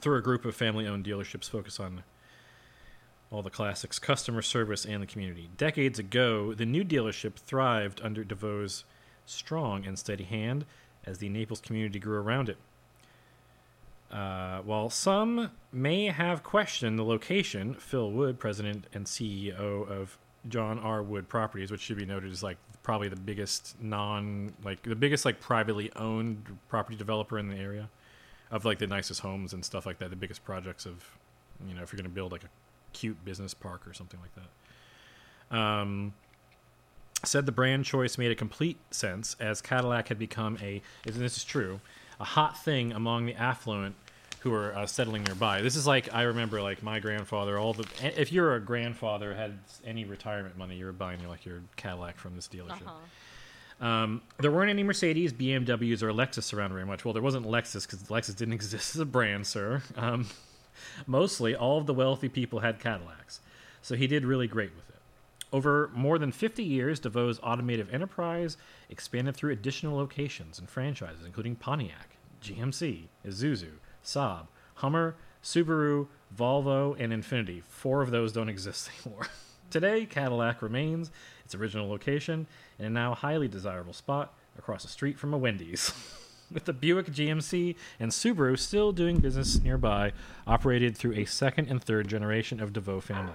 [0.00, 2.02] through a group of family owned dealerships focused on
[3.30, 5.48] all the classics, customer service, and the community.
[5.56, 8.84] Decades ago, the new dealership thrived under DeVoe's
[9.24, 10.64] strong and steady hand
[11.04, 12.58] as the Naples community grew around it.
[14.10, 20.18] Uh, while some may have questioned the location, Phil Wood, president and CEO of
[20.48, 21.02] John R.
[21.02, 25.24] Wood Properties, which should be noted is like probably the biggest non like the biggest
[25.24, 27.88] like privately owned property developer in the area
[28.50, 31.04] of like the nicest homes and stuff like that, the biggest projects of
[31.68, 32.48] you know, if you're going to build like a
[32.92, 35.56] cute business park or something like that.
[35.56, 36.14] Um,
[37.24, 41.36] said the brand choice made a complete sense as Cadillac had become a, and this
[41.36, 41.80] is true,
[42.20, 43.96] a hot thing among the affluent
[44.40, 45.62] who were uh, settling nearby.
[45.62, 47.58] This is like I remember, like my grandfather.
[47.58, 51.62] All the if you're a grandfather had any retirement money, you were buying like your
[51.76, 52.86] Cadillac from this dealership.
[52.86, 53.86] Uh-huh.
[53.86, 57.04] Um, there weren't any Mercedes, BMWs, or Lexus around very much.
[57.04, 59.82] Well, there wasn't Lexus because Lexus didn't exist as a brand, sir.
[59.96, 60.28] Um,
[61.06, 63.40] mostly, all of the wealthy people had Cadillacs,
[63.82, 64.89] so he did really great with it.
[65.52, 68.56] Over more than 50 years, DeVoe's automotive enterprise
[68.88, 73.72] expanded through additional locations and franchises, including Pontiac, GMC, Isuzu,
[74.04, 76.06] Saab, Hummer, Subaru,
[76.36, 77.62] Volvo, and Infiniti.
[77.64, 79.26] Four of those don't exist anymore.
[79.70, 81.10] Today, Cadillac remains
[81.44, 82.46] its original location
[82.78, 85.92] in a now highly desirable spot across the street from a Wendy's.
[86.52, 90.12] With the Buick GMC and Subaru still doing business nearby,
[90.48, 93.34] operated through a second and third generation of DeVoe family.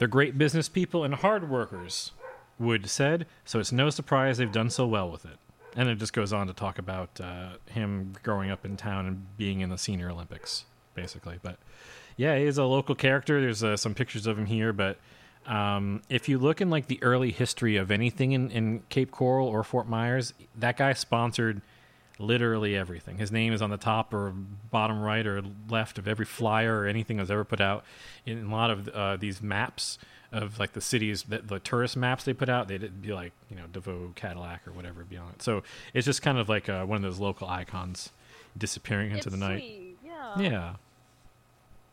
[0.00, 2.12] They're great business people and hard workers,
[2.58, 5.36] Wood said, so it's no surprise they've done so well with it.
[5.76, 9.36] And it just goes on to talk about uh, him growing up in town and
[9.36, 10.64] being in the Senior Olympics,
[10.94, 11.38] basically.
[11.42, 11.58] But
[12.16, 13.42] yeah, he is a local character.
[13.42, 14.96] There's uh, some pictures of him here, but
[15.46, 19.48] um, if you look in like the early history of anything in, in Cape Coral
[19.48, 21.60] or Fort Myers, that guy sponsored
[22.20, 23.18] literally everything.
[23.18, 26.86] His name is on the top or bottom right or left of every flyer or
[26.86, 27.84] anything that's ever put out.
[28.26, 29.98] In a lot of uh, these maps
[30.32, 33.56] of like the cities, that the tourist maps they put out, they'd be like you
[33.56, 35.42] know DeVoe Cadillac or whatever be on it.
[35.42, 35.62] So
[35.94, 38.10] it's just kind of like uh, one of those local icons
[38.56, 39.62] disappearing into it's the night.
[39.62, 40.38] sweet, yeah.
[40.40, 40.74] Yeah,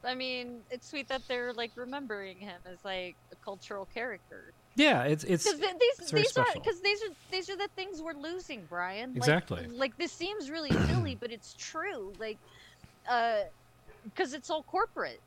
[0.07, 4.53] I mean, it's sweet that they're like remembering him as like a cultural character.
[4.77, 5.03] Yeah.
[5.03, 8.01] It's it's Because these it's very these are because these are these are the things
[8.01, 9.09] we're losing, Brian.
[9.09, 9.67] Like- Exactly.
[9.67, 12.13] Like, this seems really silly, but it's true.
[12.19, 12.37] Like,
[13.09, 13.39] uh,
[14.05, 15.19] because it's all corporate.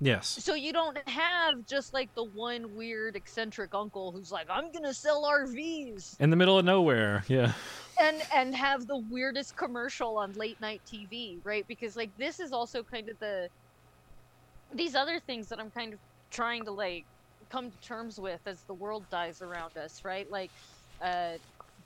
[0.00, 0.26] yes.
[0.28, 4.92] So you don't have just like the one weird eccentric uncle who's like, I'm gonna
[4.92, 7.24] sell RVs In the middle of nowhere.
[7.28, 7.52] Yeah.
[7.98, 11.66] and and have the weirdest commercial on late night TV, right?
[11.66, 13.48] Because like this is also kind of the
[14.74, 15.98] these other things that I'm kind of
[16.30, 17.04] trying to like
[17.50, 20.26] come to terms with as the world dies around us, right?
[20.30, 20.52] Like
[21.00, 21.38] uh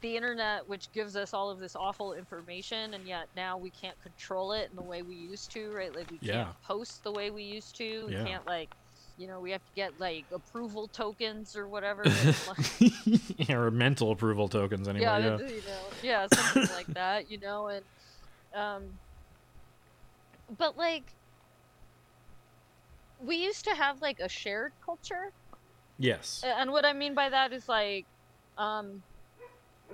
[0.03, 4.01] the internet, which gives us all of this awful information, and yet now we can't
[4.01, 5.93] control it in the way we used to, right?
[5.95, 6.47] Like we Yeah.
[6.47, 8.07] can't post the way we used to.
[8.07, 8.25] We Yeah.
[8.25, 8.71] can't like,
[9.17, 12.05] you know, we have to get like approval tokens or whatever.
[12.47, 15.05] like, or mental approval tokens anyway.
[15.07, 17.85] yeah, Yeah, you know, yeah, something like that, you know, and
[18.55, 18.99] um,
[20.57, 21.15] but like,
[23.19, 25.33] we used to have like a shared culture,
[26.01, 26.43] Yes.
[26.43, 28.07] and what I mean by that is like,
[28.57, 29.03] um,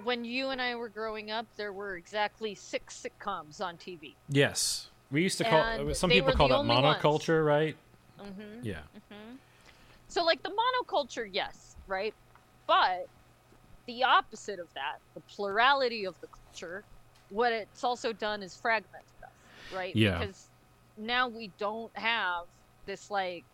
[0.05, 4.15] when you and I were growing up, there were exactly six sitcoms on TV.
[4.29, 4.89] Yes.
[5.11, 7.03] We used to call And some people call that only ones.
[7.03, 7.77] monoculture, right?
[8.19, 8.83] hmm Yeah.
[10.09, 12.15] So like the monoculture, yes, right?
[12.67, 13.07] But
[13.87, 16.85] the opposite of that, the plurality of the culture,
[17.31, 18.93] what it's also done is fragmented
[19.25, 19.95] us, right?
[19.95, 20.19] Yeah.
[20.19, 20.49] Because
[20.97, 22.45] now we don't have
[22.87, 23.45] this like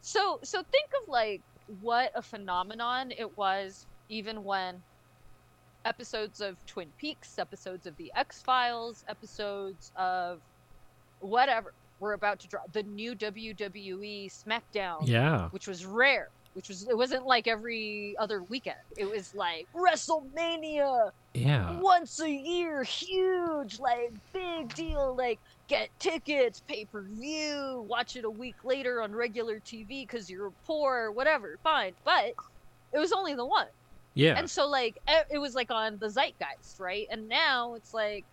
[0.00, 1.40] so so think of like
[1.80, 4.82] what a phenomenon it was even when
[5.84, 10.40] episodes of Twin Peaks, episodes of the X Files, episodes of
[11.20, 12.70] whatever were about to drop.
[12.72, 15.48] The new WWE SmackDown Yeah.
[15.50, 16.28] which was rare.
[16.54, 18.78] Which was it wasn't like every other weekend.
[18.96, 21.78] It was like WrestleMania Yeah.
[21.78, 25.14] once a year, huge, like big deal.
[25.14, 25.38] Like
[25.70, 30.50] get tickets, pay per view, watch it a week later on regular TV because you're
[30.66, 31.58] poor, whatever.
[31.62, 32.34] Fine, but
[32.92, 33.68] it was only the one.
[34.14, 34.36] Yeah.
[34.36, 34.98] And so like
[35.30, 37.06] it was like on the zeitgeist, right?
[37.10, 38.24] And now it's like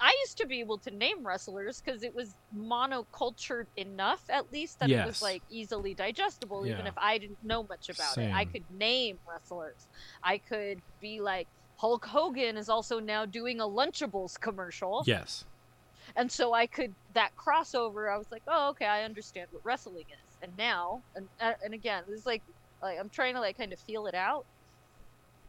[0.00, 4.80] I used to be able to name wrestlers because it was monocultured enough, at least
[4.80, 8.34] that it was like easily digestible, even if I didn't know much about it.
[8.34, 9.86] I could name wrestlers.
[10.24, 11.46] I could be like
[11.76, 15.44] Hulk Hogan is also now doing a Lunchables commercial, yes.
[16.16, 18.12] And so I could that crossover.
[18.12, 20.36] I was like, oh, okay, I understand what wrestling is.
[20.42, 22.42] And now, and uh, and again, this is like,
[22.82, 24.46] like I'm trying to like kind of feel it out.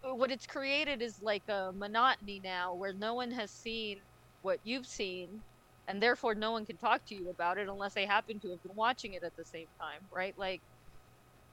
[0.04, 4.00] What it's created is like a monotony now, where no one has seen
[4.42, 5.42] what you've seen,
[5.88, 8.62] and therefore no one can talk to you about it unless they happen to have
[8.64, 10.38] been watching it at the same time, right?
[10.38, 10.62] Like.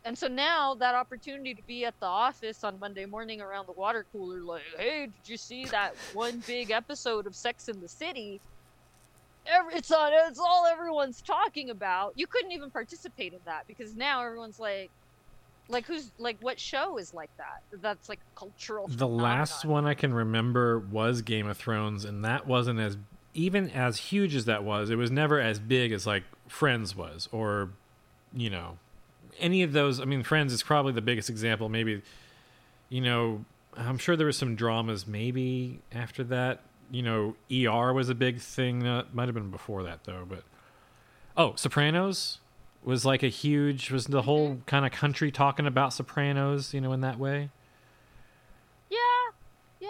[0.05, 3.73] And so now that opportunity to be at the office on Monday morning around the
[3.73, 7.89] water cooler, like, hey, did you see that one big episode of Sex in the
[7.89, 8.43] City?
[9.47, 10.13] Every, it's on.
[10.29, 12.13] It's all everyone's talking about.
[12.17, 14.91] You couldn't even participate in that because now everyone's like,
[15.69, 17.63] like who's like what show is like that?
[17.81, 18.87] That's like cultural.
[18.89, 22.97] The last one I can remember was Game of Thrones, and that wasn't as
[23.35, 24.91] even as huge as that was.
[24.91, 27.71] It was never as big as like Friends was, or
[28.35, 28.79] you know,
[29.39, 30.01] any of those.
[30.01, 31.69] I mean, Friends is probably the biggest example.
[31.69, 32.03] Maybe,
[32.89, 33.45] you know,
[33.77, 36.61] I'm sure there was some dramas maybe after that.
[36.93, 38.81] You know, ER was a big thing.
[38.81, 40.25] That might have been before that though.
[40.29, 40.45] But
[41.37, 42.39] oh, Sopranos
[42.85, 43.91] was like a huge.
[43.91, 46.73] Was the whole kind of country talking about Sopranos?
[46.75, 47.49] You know, in that way.
[48.91, 48.99] Yeah,
[49.81, 49.89] yeah.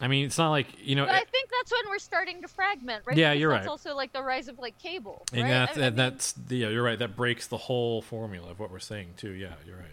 [0.00, 2.48] I mean, it's not like you know, But I think that's when we're starting to
[2.48, 3.16] fragment, right?
[3.16, 3.70] Yeah, Because you're that's right.
[3.70, 5.48] also like the rise of like cable, and right?
[5.48, 6.98] that's I- and mean- that's yeah, you're right.
[6.98, 9.30] That breaks the whole formula of what we're saying too.
[9.30, 9.86] Yeah, you're right.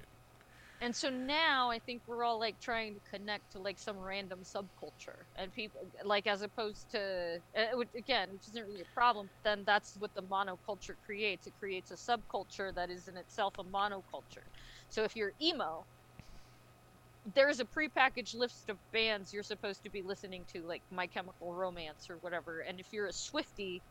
[0.82, 4.40] And so now I think we're all like trying to connect to like some random
[4.44, 7.42] subculture, and people like as opposed to
[7.74, 9.30] which, again, which isn't really a problem.
[9.44, 11.48] Then that's what the monoculture creates.
[11.48, 14.46] It creates a subculture that is in itself a monoculture.
[14.90, 15.84] So if you're emo,
[17.36, 21.54] there's a prepackaged list of bands you're supposed to be listening to, like My Chemical
[21.54, 22.62] Romance or whatever.
[22.62, 23.82] And if you're a Swifty,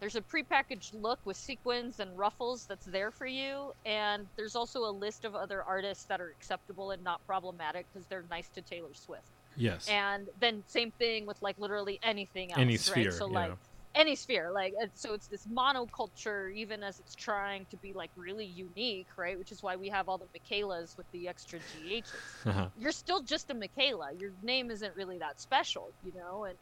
[0.00, 4.80] there's a prepackaged look with sequins and ruffles that's there for you, and there's also
[4.80, 8.62] a list of other artists that are acceptable and not problematic because they're nice to
[8.62, 9.30] Taylor Swift.
[9.56, 9.86] Yes.
[9.88, 12.80] And then same thing with like literally anything else, Any right?
[12.80, 13.32] sphere, So yeah.
[13.48, 13.52] like
[13.94, 18.46] any sphere, like so it's this monoculture, even as it's trying to be like really
[18.46, 19.36] unique, right?
[19.38, 22.68] Which is why we have all the Michaelas with the extra GHs Uh-huh.
[22.76, 24.12] you're still just a Michaela.
[24.16, 26.44] Your name isn't really that special, you know.
[26.44, 26.58] And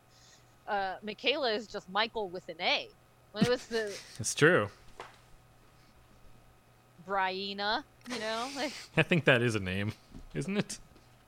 [0.66, 2.89] uh, Michaela is just Michael with an A.
[3.39, 4.69] When it was the It's true.
[7.06, 9.93] Brianna, you know, like I think that is a name,
[10.35, 10.78] isn't it?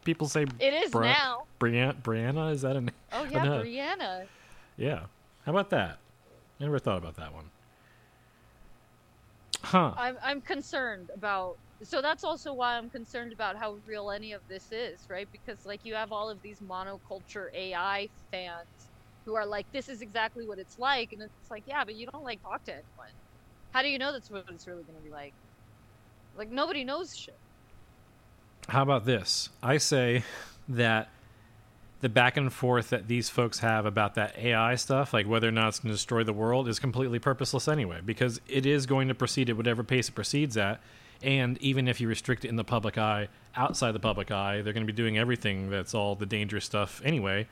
[0.05, 1.45] People say it is Bri- now.
[1.61, 2.53] Brian- Brianna.
[2.53, 2.91] Is that a name?
[3.13, 3.63] Oh yeah, no.
[3.63, 4.27] Brianna.
[4.77, 5.03] Yeah.
[5.47, 5.99] How about that?
[6.59, 7.45] I never thought about that one.
[9.63, 9.95] Huh.
[9.97, 11.59] I'm I'm concerned about.
[11.85, 15.29] So that's also why I'm concerned about how real any of this is, right?
[15.31, 18.67] Because like you have all of these monoculture AI fans
[19.31, 22.05] who are like, this is exactly what it's like, and it's like, yeah, but you
[22.07, 23.13] don't like talk to anyone.
[23.71, 25.33] How do you know that's what it's really going to be like?
[26.37, 27.39] Like nobody knows shit.
[28.69, 29.49] How about this?
[29.63, 30.25] I say
[30.69, 31.11] that
[32.01, 35.53] the back and forth that these folks have about that AI stuff, like whether or
[35.53, 39.07] not it's going to destroy the world, is completely purposeless anyway, because it is going
[39.09, 40.81] to proceed at whatever pace it proceeds at.
[41.23, 44.73] And even if you restrict it in the public eye, outside the public eye, they're
[44.73, 47.47] going to be doing everything that's all the dangerous stuff anyway.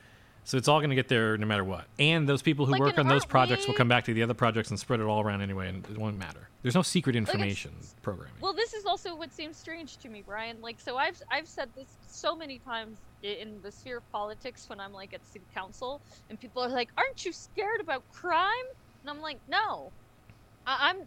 [0.48, 1.84] So it's all going to get there no matter what.
[1.98, 4.32] And those people who Like, work on those projects will come back to the other
[4.32, 6.48] projects and spread it all around anyway, and it won't matter.
[6.62, 8.32] There's no secret information programming.
[8.40, 10.56] Well, this is also what seems strange to me, Brian.
[10.62, 14.80] Like, so I've I've said this so many times in the sphere of politics when
[14.80, 16.00] I'm like at city council,
[16.30, 18.68] and people are like, "Aren't you scared about crime?"
[19.02, 19.92] And I'm like, "No,
[20.66, 21.06] I- I'm.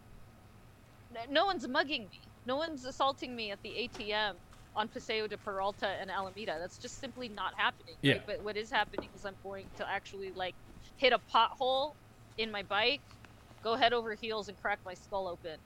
[1.30, 2.20] No one's mugging me.
[2.46, 4.36] No one's assaulting me at the ATM
[4.74, 6.58] on Paseo de Peralta and Alameda.
[6.60, 7.96] That's just simply not happening.
[8.02, 8.14] Yeah.
[8.14, 8.22] Right?
[8.26, 10.56] But what is happening is I'm going to actually like
[10.96, 11.94] hit a pothole
[12.38, 13.02] in my bike,
[13.62, 15.60] go head over heels and crack my skull open,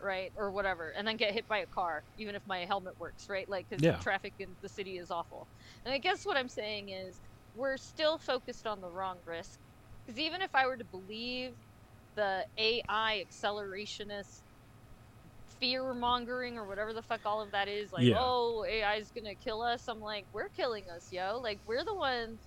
[0.00, 3.26] right, or whatever, and then get hit by a car, even if my helmet works,
[3.28, 3.48] right?
[3.48, 4.00] Like, because Yeah.
[4.00, 5.48] traffic in the city is awful.
[5.84, 7.20] And I guess what I'm saying is
[7.54, 9.60] we're still focused on the wrong risk.
[10.06, 11.52] Because even if I were to believe
[12.16, 14.42] the AI accelerationist
[15.60, 18.16] fear mongering or whatever the fuck all of that is, like, Yeah.
[18.18, 19.88] oh, AI is gonna kill us.
[19.88, 21.38] I'm like, we're killing us, yo.
[21.42, 22.38] Like, we're the ones.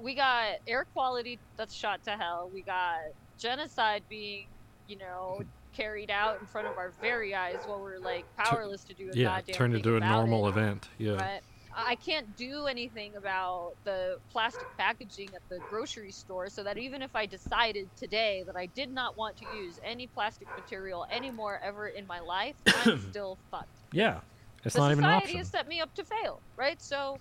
[0.00, 2.50] We got air quality that's shot to hell.
[2.52, 2.98] We got
[3.38, 4.46] genocide being,
[4.88, 5.42] you know,
[5.74, 9.16] carried out in front of our very eyes while we're like powerless to do a
[9.16, 10.50] yeah, goddamn turned thing into a normal it.
[10.50, 10.88] event.
[10.98, 11.38] Yeah.
[11.76, 17.02] I can't do anything about the plastic packaging at the grocery store, so that even
[17.02, 21.60] if I decided today that I did not want to use any plastic material anymore
[21.62, 23.68] ever in my life, I'm still fucked.
[23.92, 24.20] Yeah.
[24.64, 26.80] It's the not even an society has set me up to fail, right?
[26.80, 27.18] So,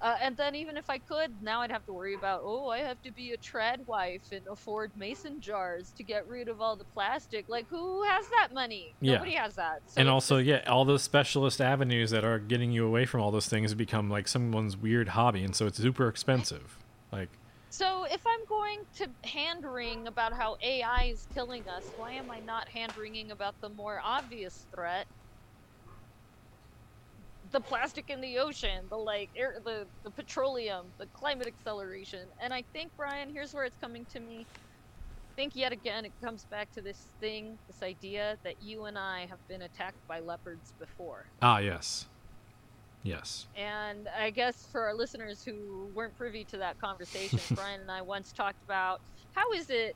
[0.00, 2.78] uh, and then even if I could, now I'd have to worry about, oh, I
[2.78, 6.76] have to be a trad wife and afford mason jars to get rid of all
[6.76, 7.48] the plastic.
[7.48, 8.94] Like, who has that money?
[9.00, 9.14] Yeah.
[9.14, 9.82] Nobody has that.
[9.86, 13.30] So and also, yeah, all those specialist avenues that are getting you away from all
[13.30, 16.76] those things become like someone's weird hobby, and so it's super expensive.
[17.12, 17.30] Like,
[17.70, 22.30] So if I'm going to hand wring about how AI is killing us, why am
[22.30, 25.06] I not hand wringing about the more obvious threat?
[27.54, 32.26] The plastic in the ocean, the like air, the the petroleum, the climate acceleration.
[32.42, 34.44] And I think Brian, here's where it's coming to me.
[34.50, 38.98] I think yet again it comes back to this thing, this idea that you and
[38.98, 41.26] I have been attacked by leopards before.
[41.42, 42.06] ah, yes,
[43.04, 47.90] yes, And I guess for our listeners who weren't privy to that conversation, Brian and
[47.90, 48.98] I once talked about
[49.32, 49.94] how is it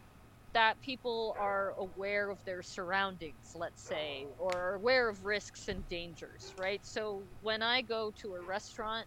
[0.55, 5.87] that people are aware of their surroundings, let's say, or are aware of risks and
[5.89, 6.85] dangers, right?
[6.85, 9.07] So when I go to a restaurant,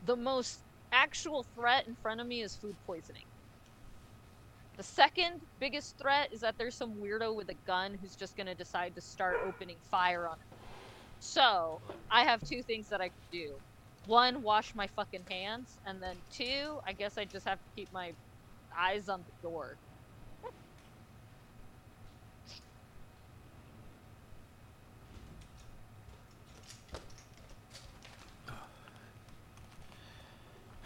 [0.00, 3.26] the most actual threat in front of me is food poisoning.
[4.76, 8.46] The second biggest threat is that there's some weirdo with a gun who's just going
[8.46, 10.46] to decide to start opening fire on it.
[11.18, 13.60] So, I have two things that I can do.
[14.04, 17.90] One, wash my fucking hands, and then two, I guess I just have to keep
[17.92, 18.14] my
[18.76, 19.78] eyes on the door.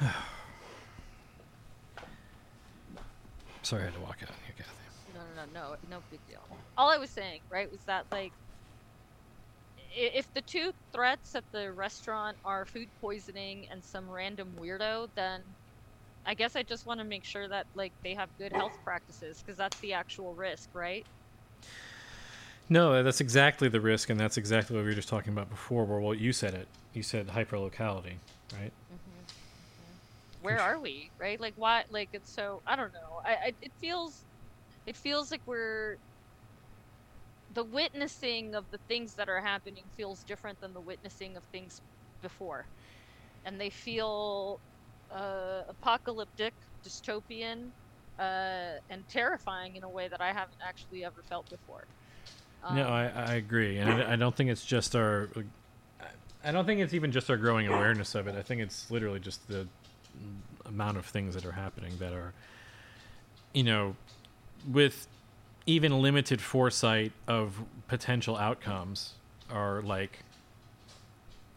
[3.63, 4.71] sorry, I had to walk out here, Kathy.
[5.15, 6.43] No, no, no, no, no big deal.
[6.77, 8.33] All I was saying, right, was that like,
[9.95, 15.43] if the two threats at the restaurant are food poisoning and some random weirdo, then
[16.25, 19.43] I guess I just want to make sure that like they have good health practices
[19.45, 21.05] because that's the actual risk, right?
[22.69, 25.85] No, that's exactly the risk, and that's exactly what we were just talking about before.
[25.85, 26.69] Where well, you said it.
[26.95, 28.15] You said hyperlocality,
[28.55, 28.73] right?
[28.93, 29.02] Mm-hmm.
[30.43, 31.41] Where are we right?
[31.41, 33.21] Like why like it's so i don't know.
[33.25, 34.25] I, I it feels
[34.87, 35.97] it feels like we're
[37.51, 41.81] the witnessing of the things that are happening feels different than the witnessing of things
[42.23, 42.67] before.
[43.45, 44.61] And they feel
[45.11, 46.55] uh, apocalyptic
[46.87, 47.73] dystopian
[48.19, 51.87] uh, and terrifying in a way that i haven't actually ever felt before.
[52.71, 55.29] No, Um, I, I agree, and I, I don't think it's just our.
[56.45, 58.35] I don't think it's even just our growing awareness of it.
[58.35, 59.69] I think it's literally just the
[60.67, 62.33] amount of things that are happening that are,
[63.53, 63.97] you know,
[64.71, 65.07] with
[65.67, 69.15] even limited foresight of potential outcomes,
[69.51, 70.21] are like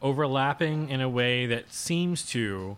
[0.02, 2.78] overlapping in a way that seems to,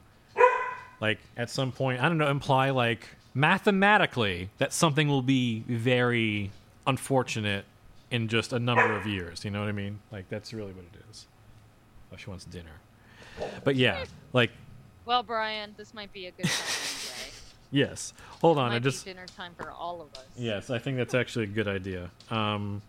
[1.01, 6.51] like, at some point, I don't know, imply like mathematically that something will be very
[6.85, 7.65] unfortunate
[8.09, 9.43] in just a number of years.
[9.43, 9.99] You know what I mean?
[10.11, 11.27] Like that's really what it is.
[12.11, 12.71] Oh, she wants dinner.
[13.63, 14.51] But yeah, like
[15.07, 17.31] well brian this might be a good time anyway.
[17.71, 18.13] yes.
[18.41, 20.97] Hold on, might I just be dinner time for all of us yes, I think
[20.97, 22.11] that's actually a good idea.
[22.29, 22.81] Um,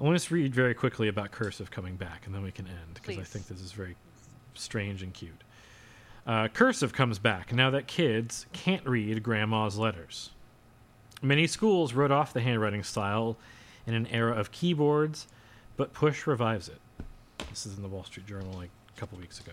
[0.00, 2.94] I want to read very quickly about cursive coming back, and then we can end
[2.94, 3.96] because I think this is very
[4.54, 5.44] strange and cute.
[6.26, 10.30] Uh, cursive comes back now that kids can't read grandma's letters.
[11.22, 13.36] Many schools wrote off the handwriting style
[13.86, 15.26] in an era of keyboards,
[15.76, 16.80] but push revives it.
[17.50, 19.52] This is in the Wall Street Journal like a couple weeks ago.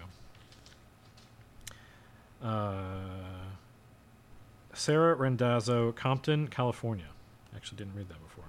[2.41, 2.83] Uh,
[4.73, 7.07] Sarah Randazzo, Compton, California.
[7.55, 8.45] Actually, didn't read that before.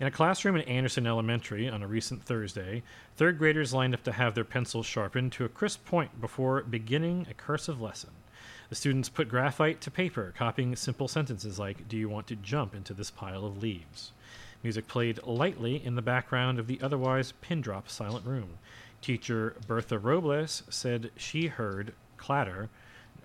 [0.00, 2.82] In a classroom in Anderson Elementary on a recent Thursday,
[3.16, 7.26] third graders lined up to have their pencils sharpened to a crisp point before beginning
[7.30, 8.10] a cursive lesson.
[8.68, 12.74] The students put graphite to paper, copying simple sentences like, Do you want to jump
[12.74, 14.12] into this pile of leaves?
[14.62, 18.58] Music played lightly in the background of the otherwise pin drop silent room.
[19.00, 22.70] Teacher Bertha Robles said she heard clatter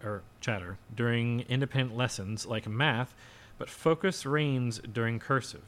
[0.04, 3.16] or chatter during independent lessons like math,
[3.58, 5.64] but focus reigns during cursive.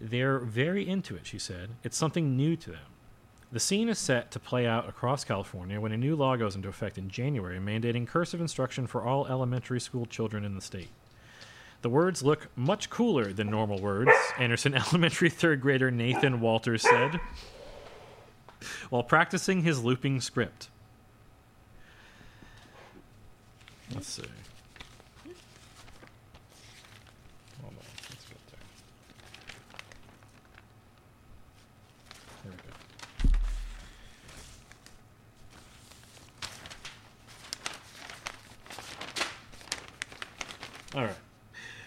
[0.00, 1.70] They're very into it, she said.
[1.82, 2.92] It's something new to them.
[3.52, 6.68] The scene is set to play out across California when a new law goes into
[6.68, 10.88] effect in January, mandating cursive instruction for all elementary school children in the state.
[11.82, 17.20] The words look much cooler than normal words, Anderson Elementary third grader Nathan Walters said,
[18.88, 20.68] while practicing his looping script.
[23.94, 24.22] Let's see.
[27.60, 27.76] Hold on,
[28.10, 28.60] let's get there.
[32.42, 32.56] Here we
[40.92, 40.98] go.
[40.98, 41.16] All right.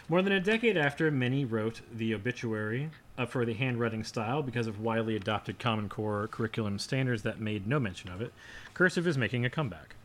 [0.07, 4.67] More than a decade after many wrote the obituary uh, for the handwriting style because
[4.67, 8.31] of widely adopted Common Core curriculum standards that made no mention of it,
[8.75, 9.95] cursive is making a comeback.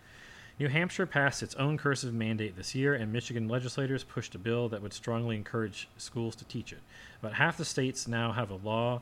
[0.60, 4.68] New Hampshire passed its own cursive mandate this year, and Michigan legislators pushed a bill
[4.68, 6.80] that would strongly encourage schools to teach it.
[7.18, 9.00] About half the states now have a law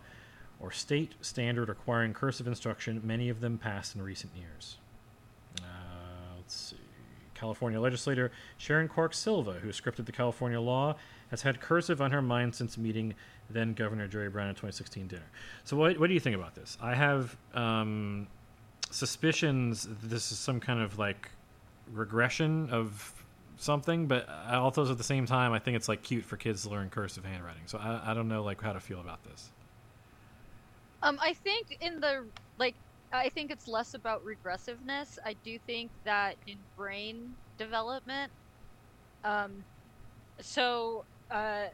[0.61, 4.77] or state standard requiring cursive instruction, many of them passed in recent years.
[5.61, 5.65] Uh,
[6.37, 6.77] let's see.
[7.35, 10.95] California legislator Sharon Quirk-Silva, who scripted the California law,
[11.33, 13.15] has had cursive on her mind since meeting
[13.51, 15.31] then Governor Jerry Brown at 2016 dinner.
[15.65, 16.79] So, what, what do you think about this?
[16.81, 18.29] I have um,
[18.91, 21.31] suspicions this is some kind of like
[21.93, 23.13] regression of
[23.57, 26.71] something, but also at the same time, I think it's like cute for kids to
[26.71, 27.63] learn cursive handwriting.
[27.67, 29.51] So, I, I don't know like how to feel about this.
[31.03, 32.25] Um, I think in the
[32.59, 32.75] like,
[33.13, 35.19] I think it's less about regressiveness.
[35.25, 38.31] I do think that in brain development,
[39.25, 39.65] um,
[40.41, 41.67] so uh,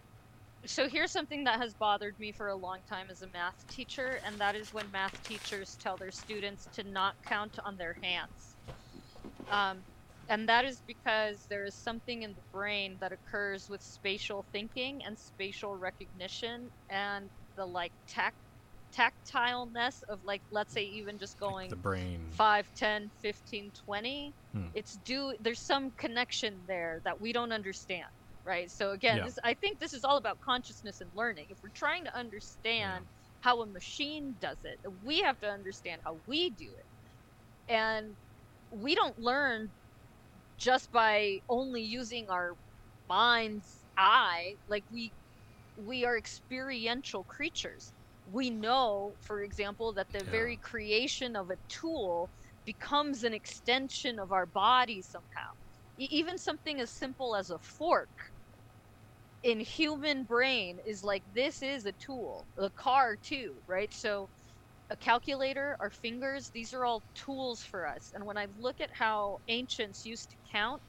[0.67, 4.19] so here's something that has bothered me for a long time as a math teacher,
[4.25, 8.55] and that is when math teachers tell their students to not count on their hands.
[9.51, 9.79] Um,
[10.29, 15.01] and that is because there is something in the brain that occurs with spatial thinking
[15.05, 18.37] and spatial recognition and the like tact
[18.95, 22.31] tactileness of like let's say even just Like going the brain.
[22.31, 24.69] 5 10 15 20 Hmm.
[24.73, 28.07] it's due there's some connection there that we don't understand
[28.45, 29.25] right so again Yeah.
[29.25, 33.07] this, i think this is all about consciousness and learning if we're trying to understand
[33.41, 36.87] how a machine does it we have to understand how we do it
[37.69, 38.17] and
[38.71, 39.73] we don't learn
[40.59, 42.55] just by only using our
[43.09, 45.13] mind's eye like we
[45.77, 47.93] we are experiential creatures.
[48.27, 50.31] We know for example that the Yeah.
[50.31, 52.31] very creation of a tool
[52.65, 55.51] becomes an extension of our body somehow.
[55.99, 58.11] E- even something as simple as a fork
[59.43, 63.93] in human brain is like this is a tool a car too right?
[63.93, 64.31] So
[64.91, 68.91] a calculator our fingers these are all tools for us and when i look at
[68.93, 70.83] how ancients used to count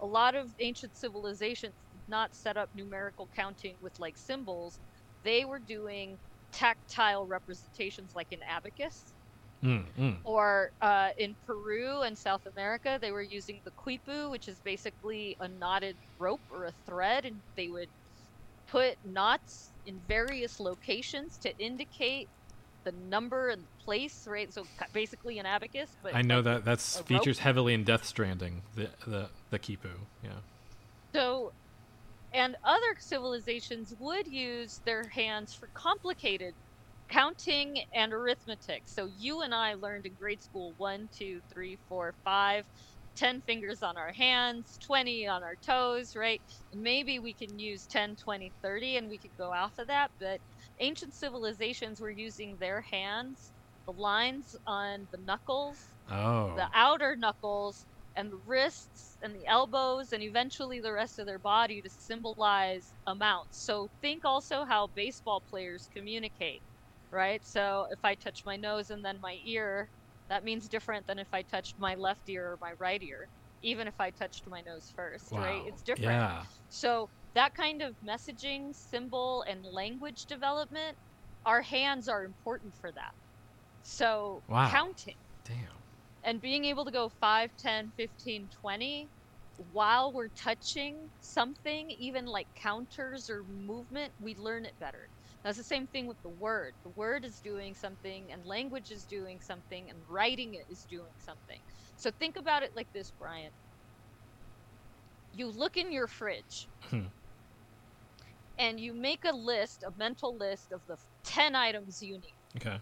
[0.00, 4.80] a lot of ancient civilizations did not set up numerical counting with like symbols
[5.24, 6.18] they were doing
[6.52, 9.14] tactile representations like an abacus
[9.62, 10.16] Mm, mm.
[10.24, 15.36] or uh, in Peru and South America, they were using the quipu, which is basically
[15.40, 17.88] a knotted rope or a thread, and they would
[18.68, 22.30] put knots in various locations to indicate
[22.84, 24.52] the number and place, right?
[24.52, 27.08] So basically an abacus, but I know like, that that's a rope?
[27.08, 28.62] features heavily in Death Stranding.
[28.74, 29.90] The the the Quipu.
[30.22, 30.30] Yeah.
[31.14, 31.52] So,
[32.32, 36.54] and other civilizations would use their hands for complicated
[37.10, 38.82] counting and arithmetic.
[38.86, 42.64] So you and I learned in grade school one, two, three, four, five,
[43.16, 46.40] ten fingers on our hands, 20 on our toes, right?
[46.74, 50.10] Maybe we can use 10, 20, 30 and we could go off of that.
[50.18, 50.40] But
[50.80, 53.52] ancient civilizations were using their hands,
[53.86, 56.56] the lines on the knuckles, Oh.
[56.56, 57.86] the outer knuckles
[58.16, 62.94] and the wrists and the elbows and eventually the rest of their body to symbolize
[63.06, 63.64] amounts.
[63.64, 66.62] So think also how baseball players communicate,
[67.10, 67.44] right?
[67.44, 69.90] So if I touch my nose and then my ear,
[70.28, 73.28] that means different than if I touched my left ear or my right ear,
[73.62, 75.62] even if I touched my nose first, right?
[75.66, 76.24] It's different.
[76.28, 76.46] Yeah.
[76.70, 80.98] So that kind of messaging, symbol, and language development
[81.46, 83.12] our hands are important for that.
[83.82, 84.66] So Wow.
[84.66, 85.84] counting Damn.
[86.22, 89.10] and being able to go 5, 10, 15, 20
[89.56, 95.10] while we're touching something, even like counters or movement, we learn it better.
[95.44, 96.76] That's the same thing with the word.
[96.82, 101.12] The word is doing something, and language is doing something, and writing it is doing
[101.18, 101.60] something.
[101.96, 103.50] So think about it like this, Brian.
[105.34, 107.06] You look in your fridge Hmm.
[108.58, 112.34] and you make a list, a mental list of the 10 items you need.
[112.56, 112.78] Okay.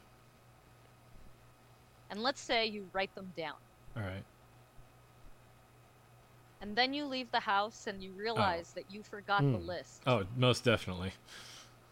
[2.11, 3.55] And let's say you write them down.
[3.97, 4.25] All right.
[6.61, 9.67] And then you leave the house and you realize that you forgot the Hmm.
[9.69, 10.03] list.
[10.07, 11.13] Oh, most definitely.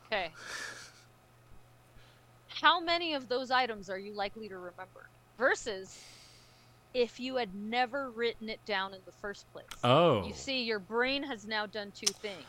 [0.07, 0.33] Okay.
[2.49, 5.09] How many of those items are you likely to remember?
[5.39, 6.03] Versus
[6.97, 9.67] if you had never written it down in the first place.
[9.85, 10.25] Oh.
[10.27, 12.43] You see, your brain has now done two things.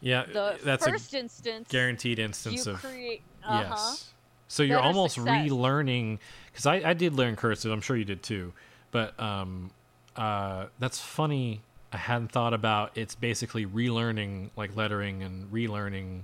[0.00, 0.24] yeah.
[0.24, 3.22] The that's first a instance, guaranteed instance you of create.
[3.44, 3.76] Uh huh.
[3.76, 4.14] yes.
[4.48, 5.46] So you're almost success.
[5.48, 6.18] relearning
[6.50, 7.70] because I, I did learn cursive.
[7.70, 8.52] I'm sure you did too.
[8.90, 9.70] But um,
[10.16, 11.60] uh, that's funny.
[11.92, 16.22] I hadn't thought about it's basically relearning like lettering and relearning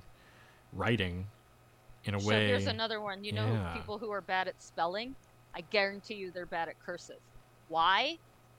[0.73, 1.27] writing
[2.05, 2.47] in a So way.
[2.48, 3.23] here's another one.
[3.23, 3.74] You know, Yeah.
[3.74, 5.15] people who are bad at spelling,
[5.55, 7.20] I guarantee you they're bad at cursive.
[7.68, 8.18] Why?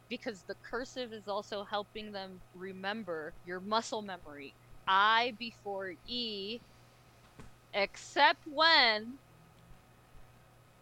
[0.10, 4.56] Because the cursive is also helping them remember your muscle memory.
[4.88, 6.62] I before E,
[7.74, 9.20] except when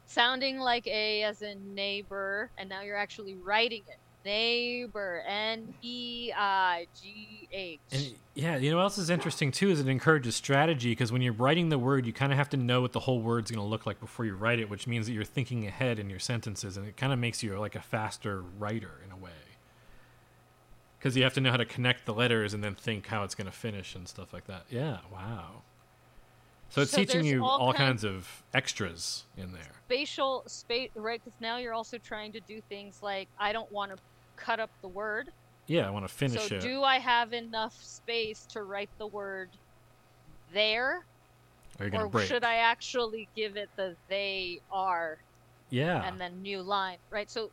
[0.06, 4.00] sounding like A as in neighbor, and now you're actually writing it.
[4.26, 7.80] Neighbor, N E I G H.
[7.92, 11.22] And yeah, you know what else is interesting too is it encourages strategy because when
[11.22, 13.64] you're writing the word, you kind of have to know what the whole word's going
[13.64, 16.20] to look like before you write it, which means that you're thinking ahead in your
[16.20, 19.32] sentences, and it kind of makes you like a faster writer in a way.
[21.00, 23.36] Because you have to know how to connect the letters and then think how it's
[23.36, 24.64] going to finish and stuff like that.
[24.72, 25.62] Yeah, wow.
[26.70, 29.72] So it's So teaching you all all kinds- kinds of extras in there.
[29.86, 33.92] spatial space right because now you're also trying to do things like i don't want
[33.96, 33.98] to
[34.38, 35.30] cut up the word
[35.68, 36.62] Yeah, I want to finish so it.
[36.62, 39.50] do i have enough space to write the word
[40.54, 41.06] there
[41.80, 45.18] or or should i actually give it the they are
[45.70, 46.08] yeah.
[46.08, 47.50] and then new line right so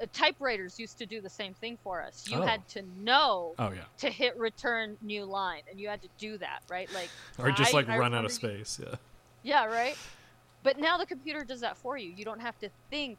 [0.00, 2.42] uh, typewriters used to do the same thing for us you Oh.
[2.42, 3.80] had to know oh, yeah.
[3.98, 7.74] to hit return new line and you had to do that right like Or just
[7.74, 8.78] I- like I run out of space.
[8.82, 8.94] Yeah.
[9.42, 9.96] Yeah, right?
[10.64, 12.10] But now the computer does that for you.
[12.16, 13.16] You don't have to think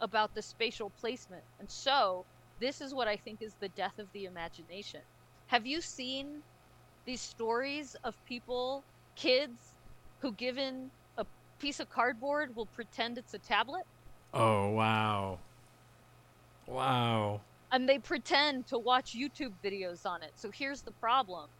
[0.00, 1.44] about the spatial placement.
[1.60, 2.24] And so,
[2.62, 5.02] this is what I think is the death of the imagination.
[5.48, 6.44] Have you seen
[7.06, 8.86] these stories of people,
[9.16, 9.78] kids,
[10.20, 11.26] who given a
[11.58, 13.84] piece of cardboard will pretend it's a tablet?
[14.34, 15.40] Oh, wow.
[16.66, 17.42] Wow.
[17.70, 20.32] and they pretend to watch YouTube videos on it.
[20.36, 21.50] So here's the problem.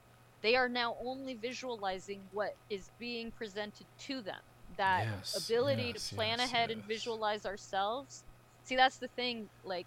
[0.42, 4.40] They are now only visualizing what is being presented to them.
[4.76, 8.24] That Yes, ability yes, to plan yes, ahead and visualize ourselves.
[8.64, 9.50] See, that's the thing.
[9.62, 9.86] Like,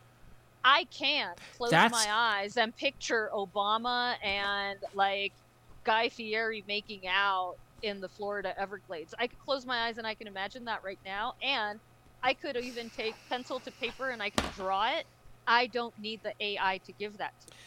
[0.66, 5.34] I can't close That's- my eyes and picture Obama and like
[5.84, 9.14] Guy Fieri making out in the Florida Everglades.
[9.20, 11.34] I could close my eyes and I can imagine that right now.
[11.44, 11.80] And
[12.24, 15.06] I could even take pencil to paper and I could draw it.
[15.46, 17.58] I don't need the AI to give that to me.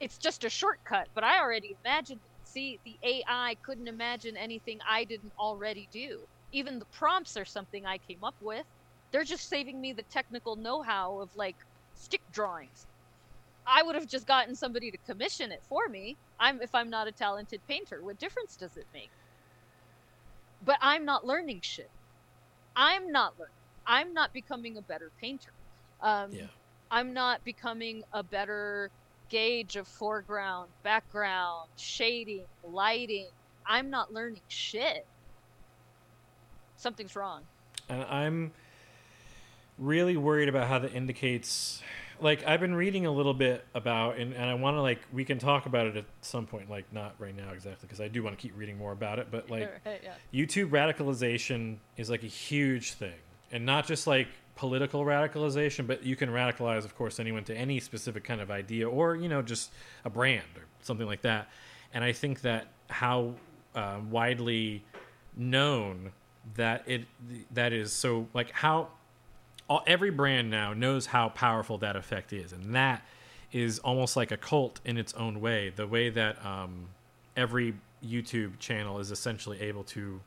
[0.00, 2.30] It's just a shortcut, but I already imagined it.
[2.44, 6.26] See, the AI couldn't imagine anything I didn't already do.
[6.50, 8.64] Even the prompts are something I came up with.
[9.12, 11.56] They're just saving me the technical know how of like
[12.02, 12.86] stick drawings.
[13.66, 16.16] I would have just gotten somebody to commission it for me.
[16.40, 19.10] I'm if I'm not a talented painter, what difference does it make?
[20.64, 21.90] But I'm not learning shit.
[22.74, 23.54] I'm not learning.
[23.86, 25.52] I'm not becoming a better painter.
[26.00, 26.46] Um, Yeah.
[26.90, 28.90] I'm not becoming a better
[29.28, 33.28] gauge of foreground, background, shading, lighting.
[33.64, 35.06] I'm not learning shit.
[36.76, 37.42] Something's wrong.
[37.88, 38.52] and I'm
[39.82, 41.82] really worried about how that indicates.
[42.20, 45.24] Like I've been reading a little bit about, and, and I want to like we
[45.24, 48.22] can talk about it at some point, like not right now exactly, because I do
[48.22, 49.28] want to keep reading more about it.
[49.30, 50.12] But like yeah.
[50.32, 53.18] YouTube radicalization is like a huge thing,
[53.50, 57.80] and not just like political radicalization, but you can radicalize, of course, anyone to any
[57.80, 59.72] specific kind of idea, or you know, just
[60.04, 61.48] a brand or something like that.
[61.92, 63.34] And I think that how
[63.74, 64.84] uh, widely
[65.36, 66.12] known
[66.54, 67.06] that it
[67.52, 68.88] that is so like how
[69.72, 73.02] all, every brand now knows how powerful that effect is, and that
[73.52, 75.72] is almost like a cult in its own way.
[75.74, 76.88] The way that um,
[77.36, 77.74] every
[78.04, 80.20] YouTube channel is essentially able to,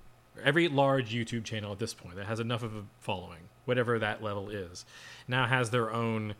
[0.43, 4.23] every large YouTube channel at this point that has enough of a following, whatever that
[4.23, 4.83] level is,
[5.27, 6.33] now has their own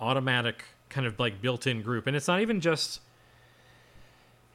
[0.00, 3.00] automatic kind of like built-in group, and it's not even just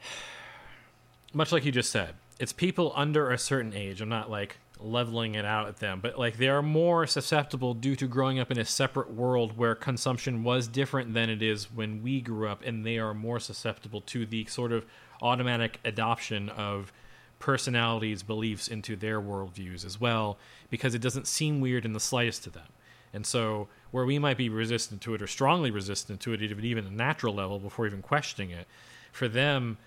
[1.32, 2.14] much like you just said.
[2.38, 4.02] it's people under a certain age.
[4.02, 7.96] I'm not like leveling it out at them, but like they are more susceptible due
[7.96, 12.02] to growing up in a separate world where consumption was different than it is when
[12.02, 14.86] we grew up, and they are more susceptible to the sort of
[15.20, 16.92] automatic adoption of
[17.38, 20.38] personalities, beliefs into their worldviews as well,
[20.70, 22.66] because it doesn't seem weird in the slightest to them.
[23.12, 26.64] And so, where we might be resistant to it or strongly resistant to it, even
[26.64, 28.66] even a natural level before even questioning it,
[29.12, 29.78] for them,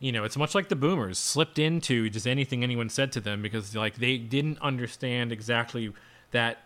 [0.00, 3.42] you know, it's much like the boomers slipped into just anything anyone said to them
[3.42, 5.92] because like they didn't understand exactly
[6.32, 6.58] that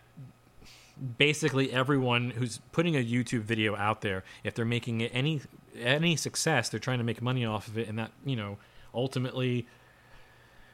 [1.19, 5.41] basically everyone who's putting a YouTube video out there, if they're making it any
[5.79, 8.57] any success, they're trying to make money off of it, and that you know
[8.95, 9.67] ultimately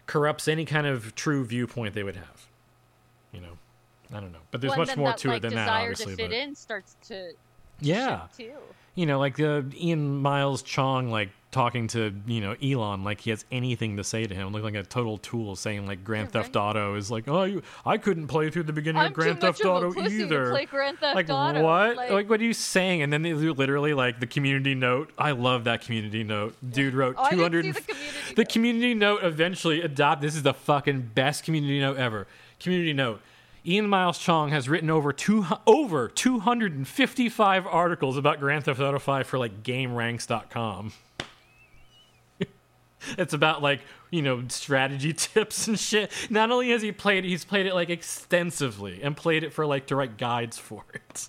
[0.06, 2.46] corrupts any kind of true viewpoint they would have.
[3.32, 3.58] You know,
[4.12, 5.90] I don't know, but there's Well, much more that, to like, it than that, desire
[5.92, 6.16] obviously.
[6.16, 7.32] to fit but in starts to
[7.80, 8.52] yeah, too.
[8.94, 13.30] you know, like the Ian Miles Cheong, like talking to you know Elon, like he
[13.30, 16.42] has anything to say to him, looking like a total tool, saying like Grand Yeah,
[16.42, 16.62] Theft right.
[16.62, 19.64] Auto is like, oh, you, I couldn't play through the beginning I'm of Grand Theft
[19.64, 20.64] Auto either.
[20.70, 21.62] Grand Theft like Auto.
[21.62, 21.96] what?
[21.96, 23.02] Like, Like, what are you saying?
[23.02, 25.10] And then they literally like the community note.
[25.18, 26.54] I love that community note.
[26.68, 27.64] Dude wrote Oh, two hundred.
[27.66, 28.48] the community The note.
[28.48, 30.22] community note eventually adopt.
[30.22, 32.26] This is the fucking best community note ever.
[32.60, 33.20] Community note.
[33.66, 39.26] Ian Miles Cheong has written over two over 255 articles about Grand Theft Auto 5
[39.26, 40.92] for like GameRanx.com.
[43.18, 46.10] it's about like you know strategy tips and shit.
[46.30, 49.66] Not only has he played, it, he's played it like extensively and played it for
[49.66, 51.28] like to write guides for it.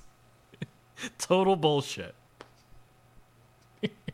[1.17, 2.15] Total bullshit.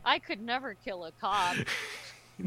[0.04, 1.56] I could never kill a cop.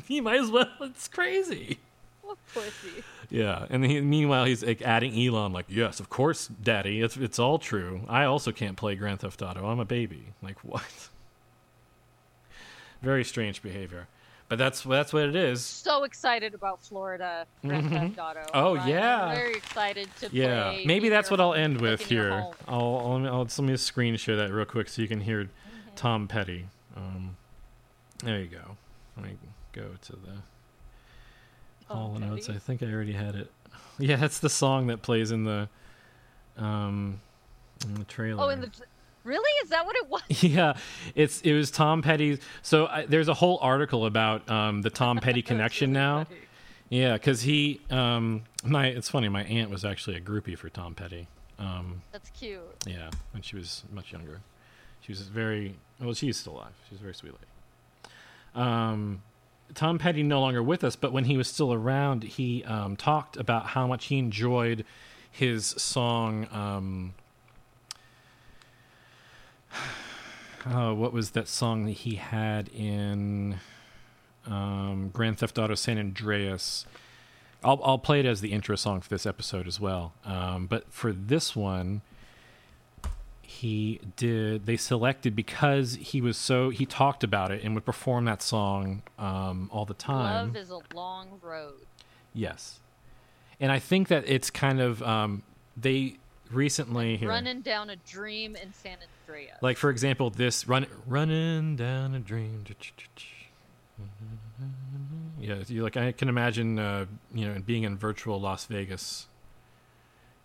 [0.07, 0.69] He might as well.
[0.79, 1.77] It's crazy.
[2.21, 3.03] what pussy.
[3.29, 7.39] Yeah, and he, meanwhile he's like adding Elon, like, yes, of course, Daddy, it's it's
[7.39, 8.01] all true.
[8.07, 9.67] I also can't play Grand Theft Auto.
[9.67, 10.27] I'm a baby.
[10.41, 11.09] Like what?
[13.01, 14.07] Very strange behavior,
[14.51, 15.63] but that's that's what it is.
[15.63, 18.39] So excited about Florida Grand Theft Auto.
[18.41, 18.49] Mm-hmm.
[18.53, 18.89] Oh, Ryan.
[18.89, 19.25] yeah.
[19.27, 20.39] I'm very excited to play.
[20.39, 20.83] Yeah, play.
[20.85, 22.33] maybe that's what I'll end with here.
[22.33, 25.21] I'll, I'll, let me, I'll let me screen share that real quick so you can
[25.21, 25.95] hear Mm-hmm.
[25.95, 26.67] Tom Petty.
[26.97, 27.37] Um,
[28.25, 28.75] there you go.
[29.15, 29.37] Let me
[29.71, 30.33] go to the
[31.87, 32.49] Tom all the notes.
[32.49, 33.49] I think I already had it.
[33.99, 35.69] Yeah, that's the song that plays in the
[36.57, 37.21] um
[37.85, 38.43] in the trailer.
[38.43, 38.69] Oh, in the
[39.23, 40.21] really is that what it was?
[40.43, 40.73] yeah,
[41.15, 42.39] it's it was Tom Petty's.
[42.61, 46.25] So I, there's a whole article about um, the Tom Petty connection now.
[46.25, 46.39] Funny.
[46.89, 49.29] Yeah, because he um my it's funny.
[49.29, 51.27] My aunt was actually a groupie for Tom Petty.
[51.57, 52.61] Um, That's cute.
[52.87, 54.41] yeah, when she was much younger,
[55.01, 56.13] she was very well.
[56.13, 56.73] She's still alive.
[56.89, 57.45] She's a very sweet lady.
[58.55, 59.21] Um,
[59.73, 63.37] Tom Petty no longer with us, but when he was still around, he um, talked
[63.37, 64.83] about how much he enjoyed
[65.29, 66.47] his song.
[66.51, 67.13] Um,
[70.69, 73.59] oh, what was that song that he had in
[74.45, 76.85] um, Grand Theft Auto San Andreas?
[77.63, 80.13] I'll, I'll play it as the intro song for this episode as well.
[80.25, 82.01] Um, but for this one,
[83.51, 84.65] he did.
[84.65, 89.03] They selected because he was so he talked about it and would perform that song
[89.19, 90.47] um, all the time.
[90.47, 91.85] Love is a long road.
[92.33, 92.79] Yes,
[93.59, 95.43] and I think that it's kind of um,
[95.75, 96.15] they
[96.49, 99.09] recently here, Running down a dream in San Andreas.
[99.61, 102.63] Like for example, this run running down a dream.
[105.39, 109.27] Yeah, you like I can imagine, uh, you know, being in virtual Las Vegas.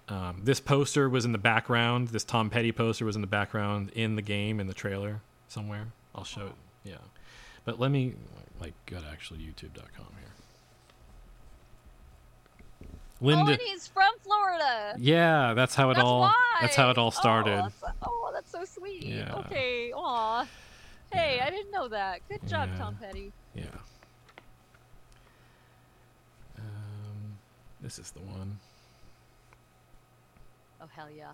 [0.08, 2.08] Um, this poster was in the background.
[2.08, 5.88] This Tom Petty poster was in the background in the game in the trailer somewhere.
[6.14, 6.54] I'll show it.
[6.84, 6.94] Yeah,
[7.64, 8.14] but let me
[8.60, 10.32] like go to actually YouTube.com here.
[13.20, 14.94] oh, Linda, and he's from Florida.
[14.98, 16.20] yeah, that's how it That's all.
[16.20, 16.32] why.
[16.60, 17.70] That's how it all Oh, started.
[18.02, 18.25] oh,
[18.66, 19.04] sweet.
[19.04, 19.34] Yeah.
[19.46, 19.92] Okay.
[19.92, 20.46] Aw.
[21.12, 21.46] Hey, Yeah.
[21.46, 22.20] I didn't know that.
[22.28, 22.78] Good job, Yeah.
[22.78, 23.32] Tom Petty.
[23.54, 23.64] Yeah.
[26.58, 27.38] Um,
[27.80, 28.58] this is the one.
[30.80, 31.32] Oh hell yeah.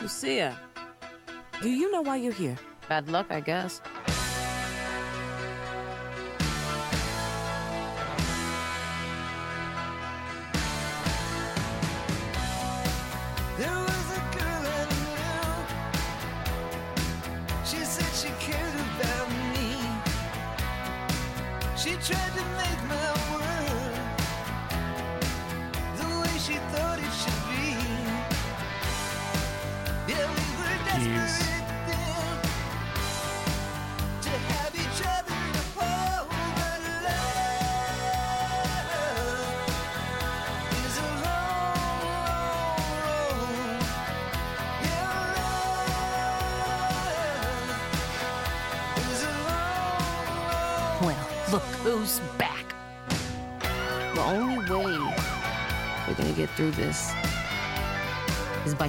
[0.00, 0.56] Lucia,
[1.62, 2.56] do you know why you're here?
[2.88, 3.80] Bad luck, I guess.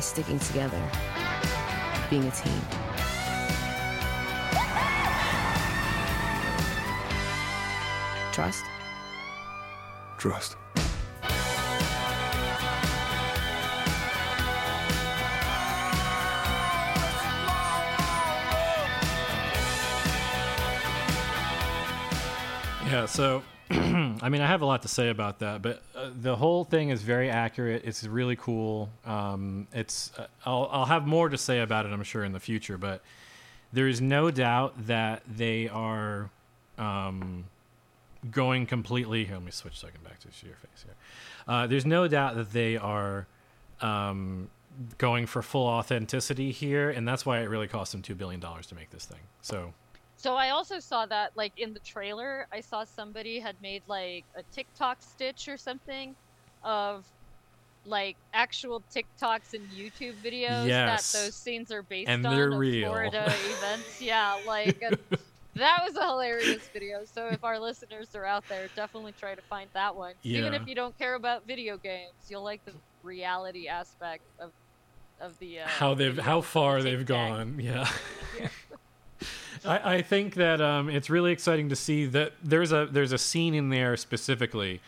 [0.07, 0.81] Sticking together,
[2.09, 2.61] being a team.
[8.31, 8.63] Trust?
[10.17, 10.55] Trust.
[22.85, 25.81] Yeah, so I mean, I have a lot to say about that, but
[26.21, 27.83] the whole thing is very accurate.
[27.85, 28.89] It's really cool.
[29.05, 32.39] Um, it's uh, I'll I'll have more to say about it, I'm sure, in the
[32.39, 32.77] future.
[32.77, 33.01] But
[33.71, 36.29] there is no doubt that they are
[36.77, 37.45] um,
[38.31, 39.25] going completely.
[39.25, 40.95] Here, let me switch so I can back to your face here.
[41.47, 43.27] Uh, there's no doubt that they are
[43.81, 44.49] um,
[44.97, 48.67] going for full authenticity here, and that's why it really cost them two billion dollars
[48.67, 49.21] to make this thing.
[49.41, 49.73] So
[50.17, 54.25] So I also saw that like in the trailer, I saw somebody had made like
[54.35, 56.15] a TikTok stitch or something
[56.63, 57.05] of
[57.85, 61.11] like actual TikToks and YouTube videos Yes.
[61.11, 62.89] that those scenes are based And on they're real.
[62.89, 63.25] Florida
[63.57, 64.01] events.
[64.01, 64.97] Yeah, like and
[65.55, 67.03] that was a hilarious video.
[67.05, 70.15] So if our listeners are out there, definitely try to find that one.
[70.23, 70.39] Yeah.
[70.39, 72.73] Even if you don't care about video games, you'll like the
[73.03, 74.51] reality aspect of
[75.19, 77.87] of the uh, how they've how far they've gone yeah
[78.39, 78.49] Yeah.
[79.65, 83.17] I, I think that um, it's really exciting to see that there's a there's a
[83.17, 84.81] scene in there specifically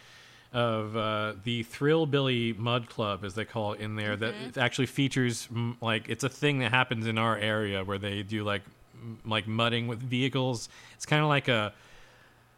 [0.52, 4.48] of uh, the Thrill Billy Mud Club, as they call it in there, that Mhm.
[4.50, 5.48] it actually features
[5.82, 8.64] like it's a thing that happens in our area where they do like
[9.02, 10.68] m- like mudding with vehicles.
[10.96, 11.72] It's kind of like a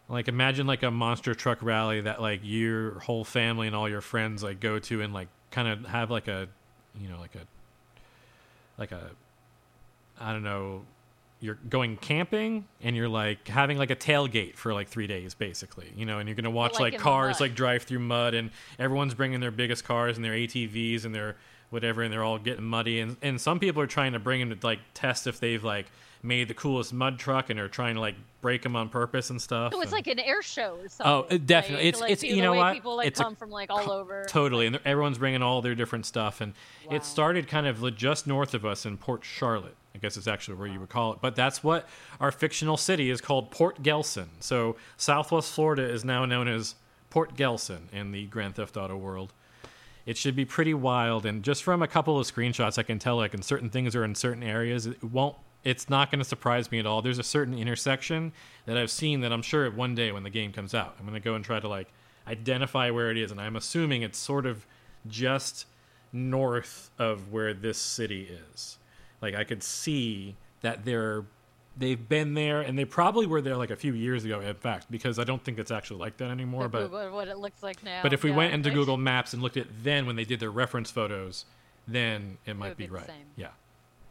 [0.07, 4.01] like imagine like a monster truck rally that like your whole family and all your
[4.01, 6.47] friends like go to and like kind of have like a
[6.99, 7.45] you know like a
[8.77, 9.11] like a
[10.19, 10.83] I don't know
[11.41, 15.91] you're going camping and you're like having like a tailgate for like three days basically
[15.95, 19.13] you know and you're gonna watch like like, cars like drive through mud and everyone's
[19.15, 21.35] bringing their biggest cars and their atvs and their
[21.71, 24.57] whatever and they're all getting muddy and, and some people are trying to bring them
[24.57, 25.87] to like test if they've like
[26.23, 29.41] made the coolest mud truck and are trying to like break them on purpose and
[29.41, 31.05] stuff So it's and- like an air show or oh, something.
[31.07, 32.73] Oh, it definitely- it's- like, it's- you know what?
[32.73, 34.25] People like It's a from like all over.
[34.27, 36.53] Totally, and everyone's bringing all their different stuff, and
[36.85, 36.97] Wow.
[36.97, 39.75] it started kind of just north of us in Port Charlotte.
[39.93, 41.87] I guess it's actually where you would call it, but that's what
[42.19, 44.29] our fictional city is called, Port Gellhorn.
[44.39, 46.75] So Southwest Florida is now known as
[47.09, 49.33] Port Gellhorn in the Grand Theft Auto world.
[50.05, 53.17] It should be pretty wild, and just from a couple of screenshots, I can tell
[53.17, 54.87] like, in certain things are in certain areas.
[54.87, 55.35] It won't.
[55.63, 57.03] It's not going to surprise me at all.
[57.03, 58.31] There's a certain intersection
[58.65, 61.13] that I've seen that I'm sure one day when the game comes out, I'm going
[61.13, 61.87] to go and try to like
[62.27, 64.65] identify where it is, and I'm assuming it's sort of
[65.07, 65.67] just
[66.11, 68.77] north of where this city is.
[69.21, 71.23] Like I could see that they're
[71.77, 74.87] they've been there, and they probably were there like a few years ago, in fact,
[74.91, 76.67] because I don't think it's actually like that anymore.
[76.67, 78.01] But But what, it looks like now.
[78.03, 78.75] but if we yeah, went into right?
[78.75, 81.45] Google Maps and looked at then when they did their reference photos,
[81.87, 83.07] then it might would be, be right.
[83.07, 83.15] same.
[83.35, 83.47] Yeah.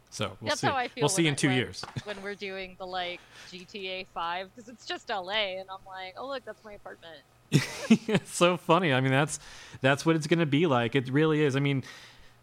[0.09, 0.67] So we'll That's see.
[0.67, 1.03] how I feel.
[1.03, 1.85] we'll see in I- two when- years.
[2.03, 3.19] when we're doing the like
[3.51, 7.19] GTA Five because it's just LA, and I'm like, oh look, that's my apartment.
[7.51, 8.91] it's so funny.
[8.93, 9.39] I mean, that's
[9.81, 10.95] that's what it's going to be like.
[10.95, 11.55] It really is.
[11.55, 11.83] I mean,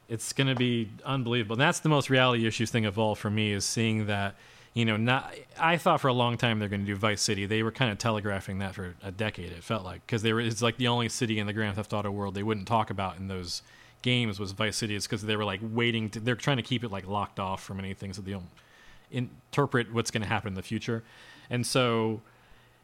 [0.08, 1.54] it's going to be unbelievable.
[1.54, 4.34] And that's the most reality issues thing of all for me is seeing that.
[4.74, 5.34] You know, not.
[5.58, 7.46] I thought for a long time they're going to do Vice City.
[7.46, 9.50] They were kind of telegraphing that for a decade.
[9.50, 10.40] It felt like because they were.
[10.40, 13.16] It's like the only city in the Grand Theft Auto world they wouldn't talk about
[13.16, 13.62] in those
[14.02, 14.94] games was Vice City.
[14.94, 16.10] It's because they were like waiting.
[16.10, 18.50] To, they're trying to keep it like locked off from anything so they don't
[19.10, 21.02] interpret what's going to happen in the future.
[21.50, 22.20] And so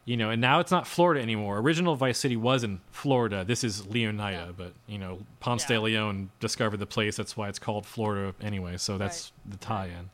[0.05, 1.59] you know, and now it's not Florida anymore.
[1.59, 3.45] Original Vice City was in Florida.
[3.45, 4.53] This is Leonida, Yeah.
[4.57, 5.77] but you know, Ponce Yeah.
[5.77, 7.17] de Leon discovered the place.
[7.17, 8.77] That's why it's called Florida anyway.
[8.77, 10.11] So that's the tie-in.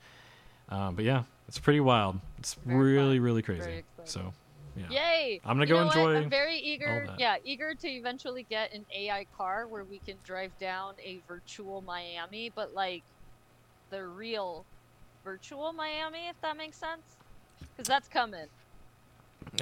[0.68, 2.20] Um, but yeah, it's pretty wild.
[2.38, 3.24] It's Very really, fun.
[3.24, 3.82] really crazy.
[4.04, 4.32] So
[4.76, 5.40] yeah, Yay!
[5.44, 5.96] I'm gonna You go know what?
[5.96, 7.08] enjoy I'm very eager.
[7.18, 11.80] Yeah, eager to eventually get an AI car where we can drive down a virtual
[11.82, 13.02] Miami, but like
[13.90, 14.64] the real
[15.24, 17.16] virtual Miami, if that makes sense.
[17.76, 18.46] Because that's coming.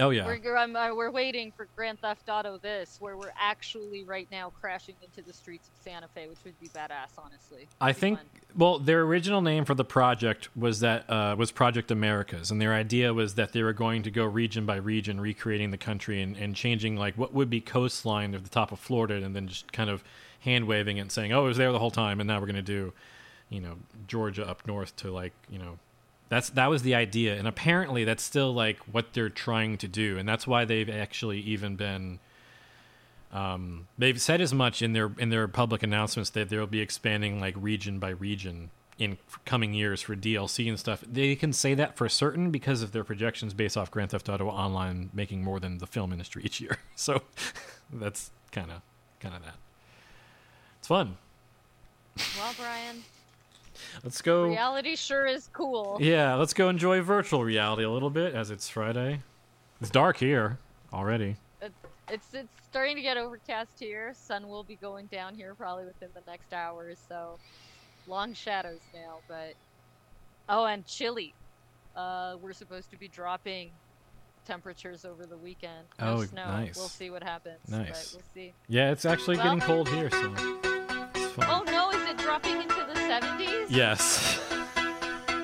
[0.01, 4.29] Oh yeah, We're uh, we're waiting for Grand Theft Auto this, where we're actually right
[4.31, 7.69] now crashing into the streets of Santa Fe, which would be badass, honestly.
[7.81, 8.27] I It'd be think fun.
[8.57, 12.75] well, their original name for the project was that uh, was Project Americas, and their
[12.75, 16.37] idea was that they were going to go region by region, recreating the country and,
[16.37, 19.73] and changing like what would be coastline of the top of Florida, and then just
[19.73, 20.03] kind of
[20.41, 22.57] hand waving and saying, "Oh, it was there the whole time," and now we're going
[22.57, 22.93] to do,
[23.49, 23.77] you know,
[24.07, 25.79] Georgia up north to like you know.
[26.29, 30.19] That's that was the idea, and apparently that's still like what they're trying to do,
[30.19, 32.19] and that's why they've actually even been
[33.33, 37.41] um, they've said as much in their in their public announcements that they'll be expanding
[37.41, 41.05] like region by region in coming years for DLC and stuff.
[41.07, 44.49] They can say that for certain because of their projections based off Grand Theft Auto
[44.49, 46.79] Online making more than the film industry each year.
[46.97, 47.23] So
[47.93, 48.83] that's kind of
[49.21, 49.55] kind of that.
[50.79, 51.17] It's fun.
[52.37, 53.05] Well, Brian,
[54.03, 54.45] Let's go.
[54.45, 55.99] reality sure is cool.
[56.01, 59.21] Yeah, let's go enjoy virtual reality a little bit as it's Friday.
[59.81, 60.59] It's dark here
[60.93, 61.37] already.
[62.11, 64.13] It's it's starting to get overcast here.
[64.15, 67.39] Sun will be going down here probably within the next hour or so.
[68.07, 69.55] Long shadows now, but
[70.49, 71.35] oh, and chilly.
[71.95, 73.71] Uh, we're supposed to be dropping
[74.47, 75.85] temperatures over the weekend.
[76.01, 76.47] No Oh, snow.
[76.47, 76.77] nice.
[76.77, 77.59] We'll see what happens.
[77.69, 78.15] Nice.
[78.15, 78.55] We'll see.
[78.69, 80.59] Yeah, it's actually Well- getting cold here, so
[81.43, 83.67] Oh no, is it dropping into the 70s?
[83.69, 84.41] Yes.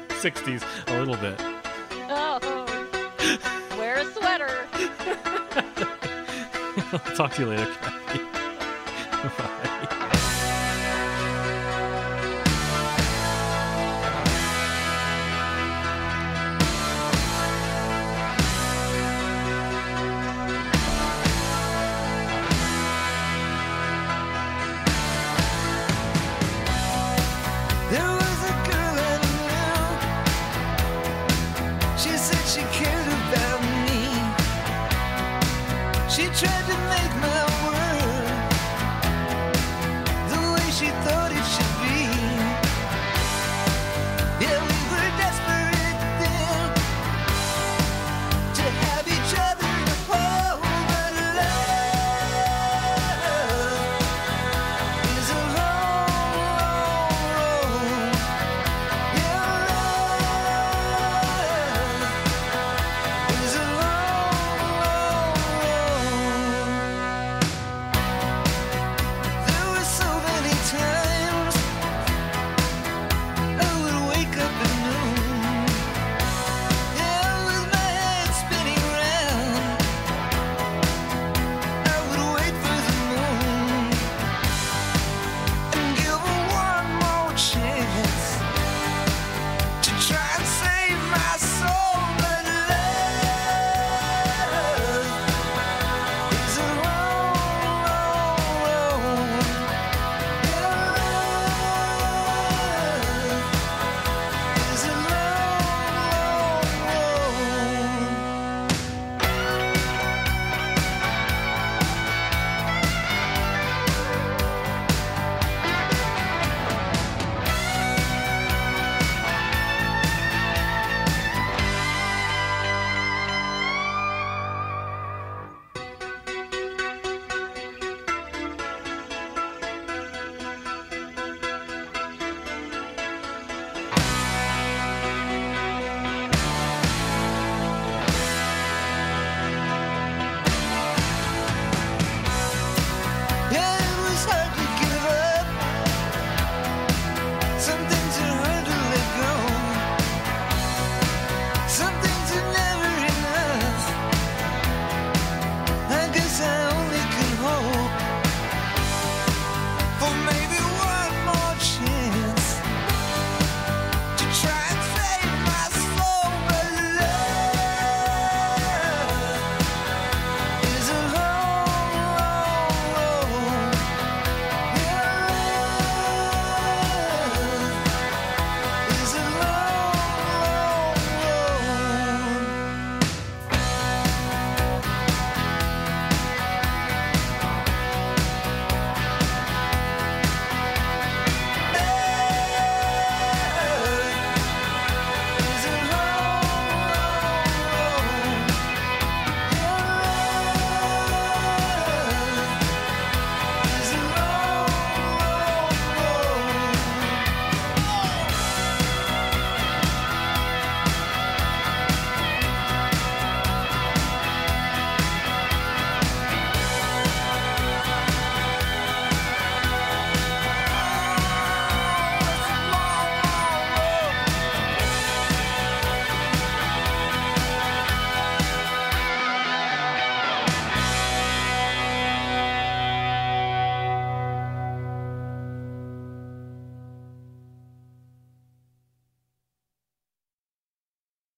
[0.08, 1.40] 60s, a little bit.
[2.08, 2.40] Oh.
[3.78, 4.66] Wear a sweater.
[6.92, 8.18] I'll talk to you later, Kathy.
[9.38, 9.63] Bye.